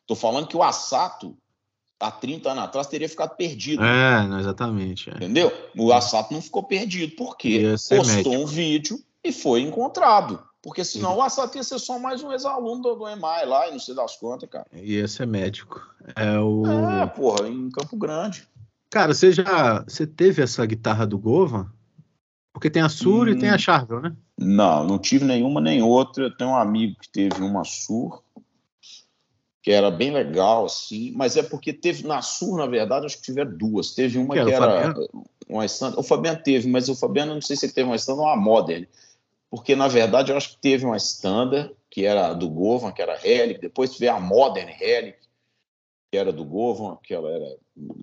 Tô 0.05 0.15
falando 0.15 0.47
que 0.47 0.55
o 0.55 0.63
Assato, 0.63 1.38
há 1.99 2.09
30 2.09 2.51
anos 2.51 2.63
atrás, 2.63 2.88
teria 2.88 3.09
ficado 3.09 3.36
perdido. 3.36 3.84
É, 3.84 4.39
exatamente. 4.39 5.09
É. 5.09 5.15
Entendeu? 5.15 5.51
O 5.78 5.91
Assato 5.91 6.34
não 6.34 6.41
ficou 6.41 6.63
perdido, 6.63 7.15
porque 7.15 7.63
postou 7.72 8.05
médico. 8.05 8.30
um 8.30 8.45
vídeo 8.45 8.99
e 9.24 9.32
foi 9.32 9.61
encontrado. 9.61 10.41
Porque 10.61 10.84
senão 10.84 11.18
o 11.18 11.22
Assato 11.22 11.57
ia 11.57 11.63
ser 11.63 11.80
só 11.80 11.99
mais 11.99 12.24
um 12.24 12.32
ex-aluno 12.32 12.82
do, 12.82 12.95
do 12.95 13.07
EMAI 13.07 13.45
lá, 13.45 13.68
e 13.68 13.72
não 13.72 13.80
sei 13.80 13.95
das 13.95 14.18
contas, 14.18 14.49
cara. 14.49 14.65
Ia 14.74 15.07
ser 15.07 15.28
médico. 15.28 15.82
É 16.15 16.39
o. 16.39 16.65
É, 16.65 17.05
porra, 17.07 17.47
em 17.47 17.70
Campo 17.70 17.95
Grande. 17.95 18.47
Cara, 18.89 19.13
você 19.13 19.32
já. 19.32 19.84
Você 19.84 20.07
teve 20.07 20.41
essa 20.41 20.65
guitarra 20.65 21.05
do 21.05 21.18
Govan? 21.18 21.72
Porque 22.58 22.72
tem 22.72 22.82
a 22.82 22.89
Sur 22.89 23.28
hum, 23.28 23.30
e 23.30 23.38
tem 23.38 23.51
a 23.51 23.53
hum. 23.53 23.60
Charvel, 23.60 24.01
né? 24.01 24.16
Não, 24.36 24.84
não 24.84 24.97
tive 24.97 25.24
nenhuma 25.24 25.62
nem 25.62 25.84
outra. 25.84 26.24
Eu 26.24 26.36
tenho 26.36 26.49
um 26.49 26.58
amigo 26.58 26.95
que 26.99 27.08
teve 27.08 27.39
uma 27.43 27.64
Sur, 27.64 28.24
que 29.62 29.71
era 29.71 29.92
bem 29.92 30.09
legal, 30.09 30.66
assim, 30.66 31.12
mas 31.16 31.38
é 31.38 31.43
porque 31.43 31.71
teve 31.71 32.08
na 32.08 32.24
Sur, 32.24 32.58
na 32.58 32.66
verdade, 32.66 33.05
acho 33.05 33.17
que 33.17 33.25
tiveram 33.25 33.55
duas. 33.55 33.93
Teve 33.93 34.17
uma 34.17 34.34
que, 34.34 34.43
que 34.43 34.51
era, 34.51 34.92
uma 35.47 35.66
stand. 35.66 35.93
O 35.97 36.01
Fabiano 36.01 36.42
teve, 36.42 36.67
mas 36.67 36.89
o 36.89 36.96
Fabiano 36.96 37.36
não 37.36 37.42
sei 37.43 37.55
se 37.55 37.67
ele 37.67 37.74
teve 37.74 37.88
uma 37.88 37.96
stand 37.96 38.16
ou 38.16 38.24
uma 38.24 38.36
Modern. 38.36 38.88
Porque, 39.51 39.75
na 39.75 39.88
verdade, 39.88 40.32
eu 40.32 40.38
acho 40.38 40.55
que 40.55 40.58
teve 40.58 40.84
uma 40.84 40.97
standard, 40.97 41.71
que 41.92 42.05
era 42.05 42.34
do 42.34 42.50
Govan, 42.50 42.92
que 42.92 43.04
era 43.04 43.20
Helic, 43.24 43.62
depois 43.62 43.92
teve 43.92 44.08
a 44.08 44.20
Modern 44.20 44.67
Helic, 44.67 45.20
que 46.12 46.17
era 46.17 46.34
do 46.34 46.43
Govan, 46.43 46.97
que 47.04 47.13
ela 47.13 47.29
era. 47.29 47.55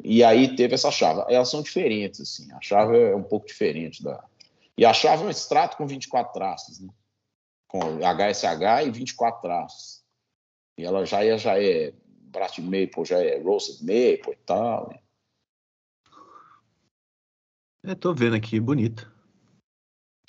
E 0.05 0.23
aí 0.23 0.55
teve 0.55 0.75
essa 0.75 0.93
chave. 0.93 1.25
Elas 1.29 1.51
são 1.51 1.61
diferentes, 1.61 2.21
assim. 2.21 2.53
A 2.53 2.61
chave 2.61 2.97
é 2.97 3.17
um 3.17 3.23
pouco 3.25 3.49
diferente 3.49 4.01
da, 4.01 4.23
e 4.77 4.85
a 4.85 4.93
chave 4.93 5.23
é 5.23 5.27
um 5.27 5.31
extrato 5.31 5.77
com 5.77 5.87
24 5.87 6.33
traços, 6.33 6.81
né? 6.81 6.93
com 7.69 7.99
HSH 7.99 8.87
e 8.87 8.91
24 8.91 9.41
traços. 9.41 10.05
E 10.79 10.85
ela 10.85 11.05
já 11.05 11.25
é, 11.25 11.37
já 11.39 11.61
é 11.61 11.93
Brat 12.07 12.59
Maple, 12.59 13.05
já 13.05 13.19
é 13.19 13.41
Roasted 13.41 13.81
Maple 13.81 14.33
e 14.33 14.39
tal. 14.47 14.89
Né? 14.91 14.99
É, 17.87 17.95
tô 17.95 18.15
vendo 18.15 18.35
aqui, 18.37 18.59
bonita. 18.59 19.13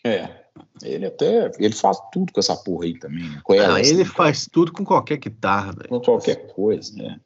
É, 0.03 0.45
ele 0.83 1.05
até, 1.05 1.51
ele 1.57 1.73
faz 1.73 1.97
tudo 2.11 2.31
com 2.31 2.39
essa 2.39 2.55
porra 2.55 2.85
aí 2.85 2.99
também, 2.99 3.27
né? 3.27 3.41
Com 3.43 3.53
ela, 3.53 3.77
ah, 3.77 3.79
ele 3.79 4.03
assim, 4.03 4.11
faz 4.11 4.47
tudo 4.47 4.71
com 4.71 4.85
qualquer 4.85 5.17
guitarra, 5.17 5.71
velho. 5.71 5.89
Com 5.89 5.99
qualquer 5.99 6.53
coisa, 6.53 6.95
né? 6.95 7.19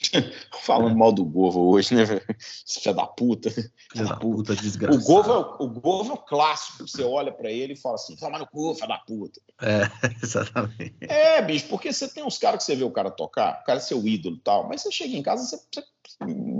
Falando 0.62 0.96
mal 0.96 1.12
do 1.12 1.24
Gova 1.24 1.58
hoje, 1.58 1.94
né, 1.94 2.04
velho? 2.04 2.24
Filha 2.66 2.94
da 2.94 3.06
puta. 3.06 3.50
Filha 3.50 4.04
da 4.04 4.16
puta, 4.16 4.54
desgraçado. 4.54 5.02
O 5.02 5.06
Gova, 5.06 5.32
é 5.32 5.62
o 5.62 5.68
Gova 5.68 6.10
é 6.10 6.14
o 6.14 6.18
clássico. 6.18 6.86
Você 6.86 7.02
olha 7.02 7.32
pra 7.32 7.50
ele 7.50 7.72
e 7.72 7.76
fala 7.76 7.96
assim: 7.96 8.16
toma 8.16 8.38
no 8.38 8.46
cu, 8.46 8.74
filha 8.74 8.86
da 8.86 8.98
puta. 8.98 9.40
É, 9.60 9.82
exatamente. 10.22 10.96
É, 11.00 11.42
bicho, 11.42 11.68
porque 11.68 11.92
você 11.92 12.08
tem 12.08 12.24
uns 12.24 12.38
caras 12.38 12.58
que 12.58 12.64
você 12.64 12.76
vê 12.76 12.84
o 12.84 12.92
cara 12.92 13.10
tocar, 13.10 13.60
o 13.60 13.64
cara 13.64 13.78
é 13.78 13.82
seu 13.82 14.06
ídolo 14.06 14.36
e 14.36 14.40
tal, 14.40 14.68
mas 14.68 14.82
você 14.82 14.92
chega 14.92 15.16
em 15.16 15.22
casa, 15.22 15.44
você, 15.44 15.56
você, 15.56 15.84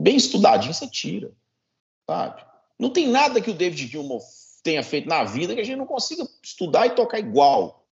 bem 0.03 0.17
estudadinho, 0.17 0.75
você 0.75 0.89
tira. 0.89 1.33
Sabe? 2.09 2.45
Não 2.79 2.91
tem 2.91 3.09
nada 3.09 3.41
que 3.41 3.51
o 3.51 3.55
David 3.55 3.87
Gilmour 3.87 4.23
tenha 4.63 4.83
feito 4.83 5.09
na 5.09 5.25
vida 5.25 5.55
que 5.55 5.61
a 5.61 5.65
gente 5.65 5.79
não 5.79 5.87
consiga 5.87 6.27
estudar 6.43 6.87
e 6.87 6.91
tocar 6.91 7.19
igual. 7.19 7.87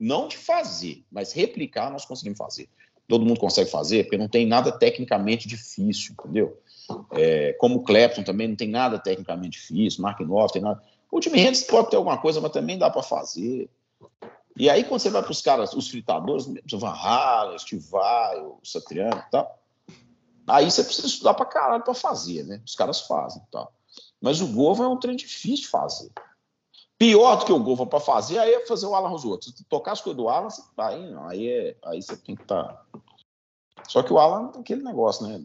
Não 0.00 0.28
de 0.28 0.36
fazer, 0.36 1.04
mas 1.10 1.32
replicar 1.32 1.90
nós 1.90 2.04
conseguimos 2.04 2.38
fazer 2.38 2.68
todo 3.08 3.24
mundo 3.24 3.40
consegue 3.40 3.70
fazer, 3.70 4.04
porque 4.04 4.18
não 4.18 4.28
tem 4.28 4.46
nada 4.46 4.70
tecnicamente 4.70 5.48
difícil, 5.48 6.12
entendeu? 6.12 6.60
É, 7.12 7.54
como 7.54 7.76
o 7.76 7.82
Clapton 7.82 8.22
também 8.22 8.48
não 8.48 8.56
tem 8.56 8.68
nada 8.68 8.98
tecnicamente 8.98 9.58
difícil, 9.58 10.02
Mark 10.02 10.20
Knopfler 10.20 10.50
tem 10.50 10.62
nada. 10.62 10.82
O 11.10 11.20
Jimi 11.20 11.40
Hendrix 11.40 11.62
pode 11.62 11.90
ter 11.90 11.96
alguma 11.96 12.18
coisa, 12.18 12.40
mas 12.40 12.52
também 12.52 12.78
dá 12.78 12.90
para 12.90 13.02
fazer. 13.02 13.70
E 14.56 14.68
aí, 14.68 14.84
quando 14.84 15.00
você 15.00 15.08
vai 15.08 15.22
para 15.22 15.30
os 15.30 15.40
caras, 15.40 15.72
os 15.72 15.88
fritadores, 15.88 16.46
Van 16.72 16.88
Halen, 16.88 17.58
Steve 17.58 17.82
Vai, 17.88 18.40
o 18.40 18.58
Satriano 18.62 19.22
e 19.26 19.30
tal, 19.30 19.58
aí 20.46 20.70
você 20.70 20.84
precisa 20.84 21.06
estudar 21.06 21.34
para 21.34 21.46
caralho 21.46 21.84
para 21.84 21.94
fazer, 21.94 22.44
né? 22.44 22.60
Os 22.66 22.74
caras 22.74 23.00
fazem 23.00 23.40
e 23.40 23.50
tal. 23.50 23.72
Mas 24.20 24.40
o 24.40 24.48
Gova 24.48 24.84
é 24.84 24.88
um 24.88 24.98
trem 24.98 25.16
difícil 25.16 25.62
de 25.62 25.68
fazer. 25.68 26.10
Pior 26.98 27.36
do 27.36 27.44
que 27.46 27.52
o 27.52 27.62
Gova 27.62 27.86
para 27.86 28.00
fazer, 28.00 28.38
aí 28.38 28.52
é 28.52 28.66
fazer 28.66 28.86
o 28.86 28.94
Alan 28.94 29.08
Rosoto. 29.08 29.44
Se 29.44 29.64
tocar 29.64 29.92
as 29.92 30.00
coisas 30.00 30.16
do 30.16 30.28
Alan, 30.28 30.48
aí, 30.76 31.10
não, 31.10 31.28
aí, 31.28 31.48
é, 31.48 31.76
aí 31.84 32.02
você 32.02 32.16
tem 32.16 32.34
que 32.34 32.42
estar. 32.42 32.64
Tá... 32.64 32.84
Só 33.88 34.02
que 34.02 34.12
o 34.12 34.18
Alan 34.18 34.48
tem 34.48 34.60
aquele 34.60 34.82
negócio, 34.82 35.26
né? 35.26 35.44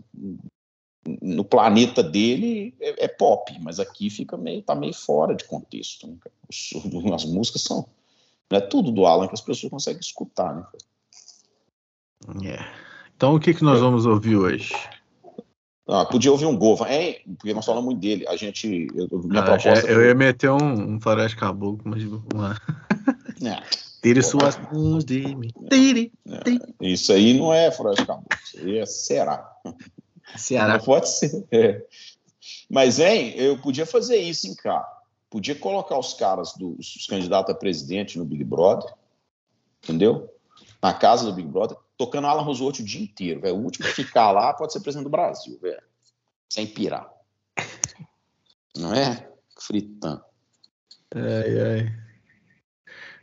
No 1.21 1.45
planeta 1.45 2.01
dele 2.01 2.75
é, 2.79 3.05
é, 3.05 3.07
pop, 3.07 3.55
mas 3.61 3.79
aqui 3.79 4.09
fica 4.09 4.35
meio, 4.35 4.63
tá 4.63 4.73
meio 4.73 4.93
fora 4.93 5.35
de 5.35 5.43
contexto. 5.43 6.07
Né? 6.07 6.17
As 7.13 7.25
músicas 7.25 7.61
são. 7.61 7.87
Não 8.49 8.57
é 8.57 8.61
tudo 8.61 8.91
do 8.91 9.05
Alan 9.05 9.27
que 9.27 9.33
as 9.33 9.41
pessoas 9.41 9.69
conseguem 9.69 9.99
escutar, 9.99 10.55
né? 10.55 10.65
Yeah. 12.41 12.63
É. 12.63 12.73
Então 13.15 13.35
o 13.35 13.39
que, 13.39 13.53
que 13.53 13.63
nós 13.63 13.77
é. 13.77 13.81
vamos 13.81 14.05
ouvir 14.05 14.37
hoje? 14.37 14.73
Ah, 15.87 16.05
podia 16.05 16.31
ouvir 16.31 16.45
um 16.45 16.57
Gova, 16.57 16.91
hein? 16.91 17.17
Porque 17.37 17.53
nós 17.53 17.65
falamos 17.65 17.85
muito 17.85 17.99
dele. 17.99 18.25
A 18.27 18.37
gente. 18.37 18.87
Eu, 18.95 19.19
minha 19.23 19.41
ah, 19.41 19.43
proposta. 19.43 19.85
Eu, 19.85 20.05
ia 20.05 20.15
meter 20.15 20.49
um, 20.49 20.95
um 20.95 21.01
faroeste 21.01 21.37
caboclo, 21.37 21.81
mas 21.83 22.03
uma. 22.03 22.59
É. 23.43 23.61
Tire 24.01 24.23
suas 24.23 24.57
mãos 24.71 25.03
de 25.03 25.35
mim. 25.35 25.49
Tire, 25.69 26.11
tire. 26.43 26.61
É. 26.81 26.87
Isso 26.87 27.11
aí 27.11 27.37
não 27.37 27.53
é 27.53 27.69
faroeste 27.71 28.05
caboclo. 28.05 28.29
Isso 28.41 28.57
aí 28.59 28.77
é 28.77 28.85
Ceará. 28.85 29.51
Ceará. 30.37 30.77
Não 30.77 30.85
pode 30.85 31.09
ser. 31.09 31.45
É. 31.51 31.83
Mas, 32.69 32.99
hein, 32.99 33.33
eu 33.35 33.57
podia 33.57 33.85
fazer 33.85 34.17
isso 34.17 34.47
em 34.47 34.55
cá. 34.55 34.85
Podia 35.29 35.55
colocar 35.55 35.97
os 35.97 36.13
caras 36.13 36.53
dos 36.53 36.95
os 36.95 37.07
candidatos 37.07 37.53
a 37.53 37.57
presidente 37.57 38.17
no 38.17 38.23
Big 38.23 38.43
Brother, 38.43 38.93
entendeu? 39.83 40.29
Na 40.81 40.93
casa 40.93 41.25
do 41.25 41.33
Big 41.33 41.47
Brother 41.47 41.77
tocando 41.97 42.27
Alan 42.27 42.43
Roosevelt 42.43 42.79
o 42.79 42.83
dia 42.83 43.03
inteiro, 43.03 43.41
velho. 43.41 43.55
O 43.55 43.63
último 43.63 43.85
que 43.85 43.93
ficar 43.93 44.31
lá 44.31 44.53
pode 44.53 44.73
ser 44.73 44.81
presidente 44.81 45.05
do 45.05 45.11
Brasil, 45.11 45.59
velho. 45.59 45.83
Sem 46.49 46.67
pirar. 46.67 47.11
Não 48.75 48.93
é? 48.93 49.29
Fritando. 49.59 50.23
Ai, 51.15 51.61
ai. 51.61 52.03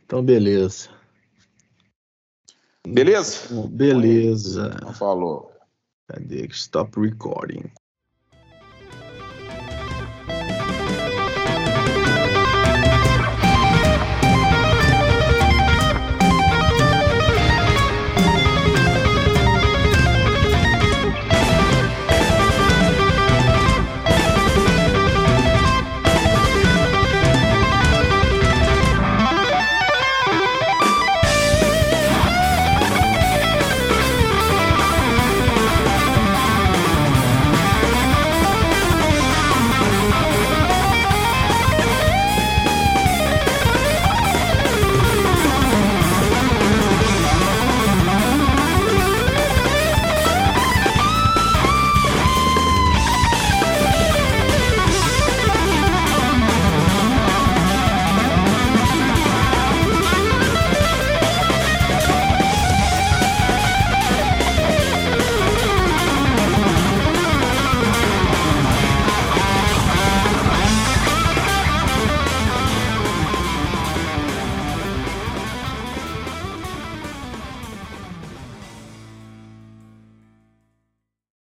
Então, 0.03 0.23
beleza. 0.23 0.89
Beleza? 2.87 3.47
Beleza. 3.69 4.71
Então, 4.75 4.93
falou. 4.93 5.51
Cadê? 6.07 6.45
Stop 6.47 6.99
recording. 6.99 7.71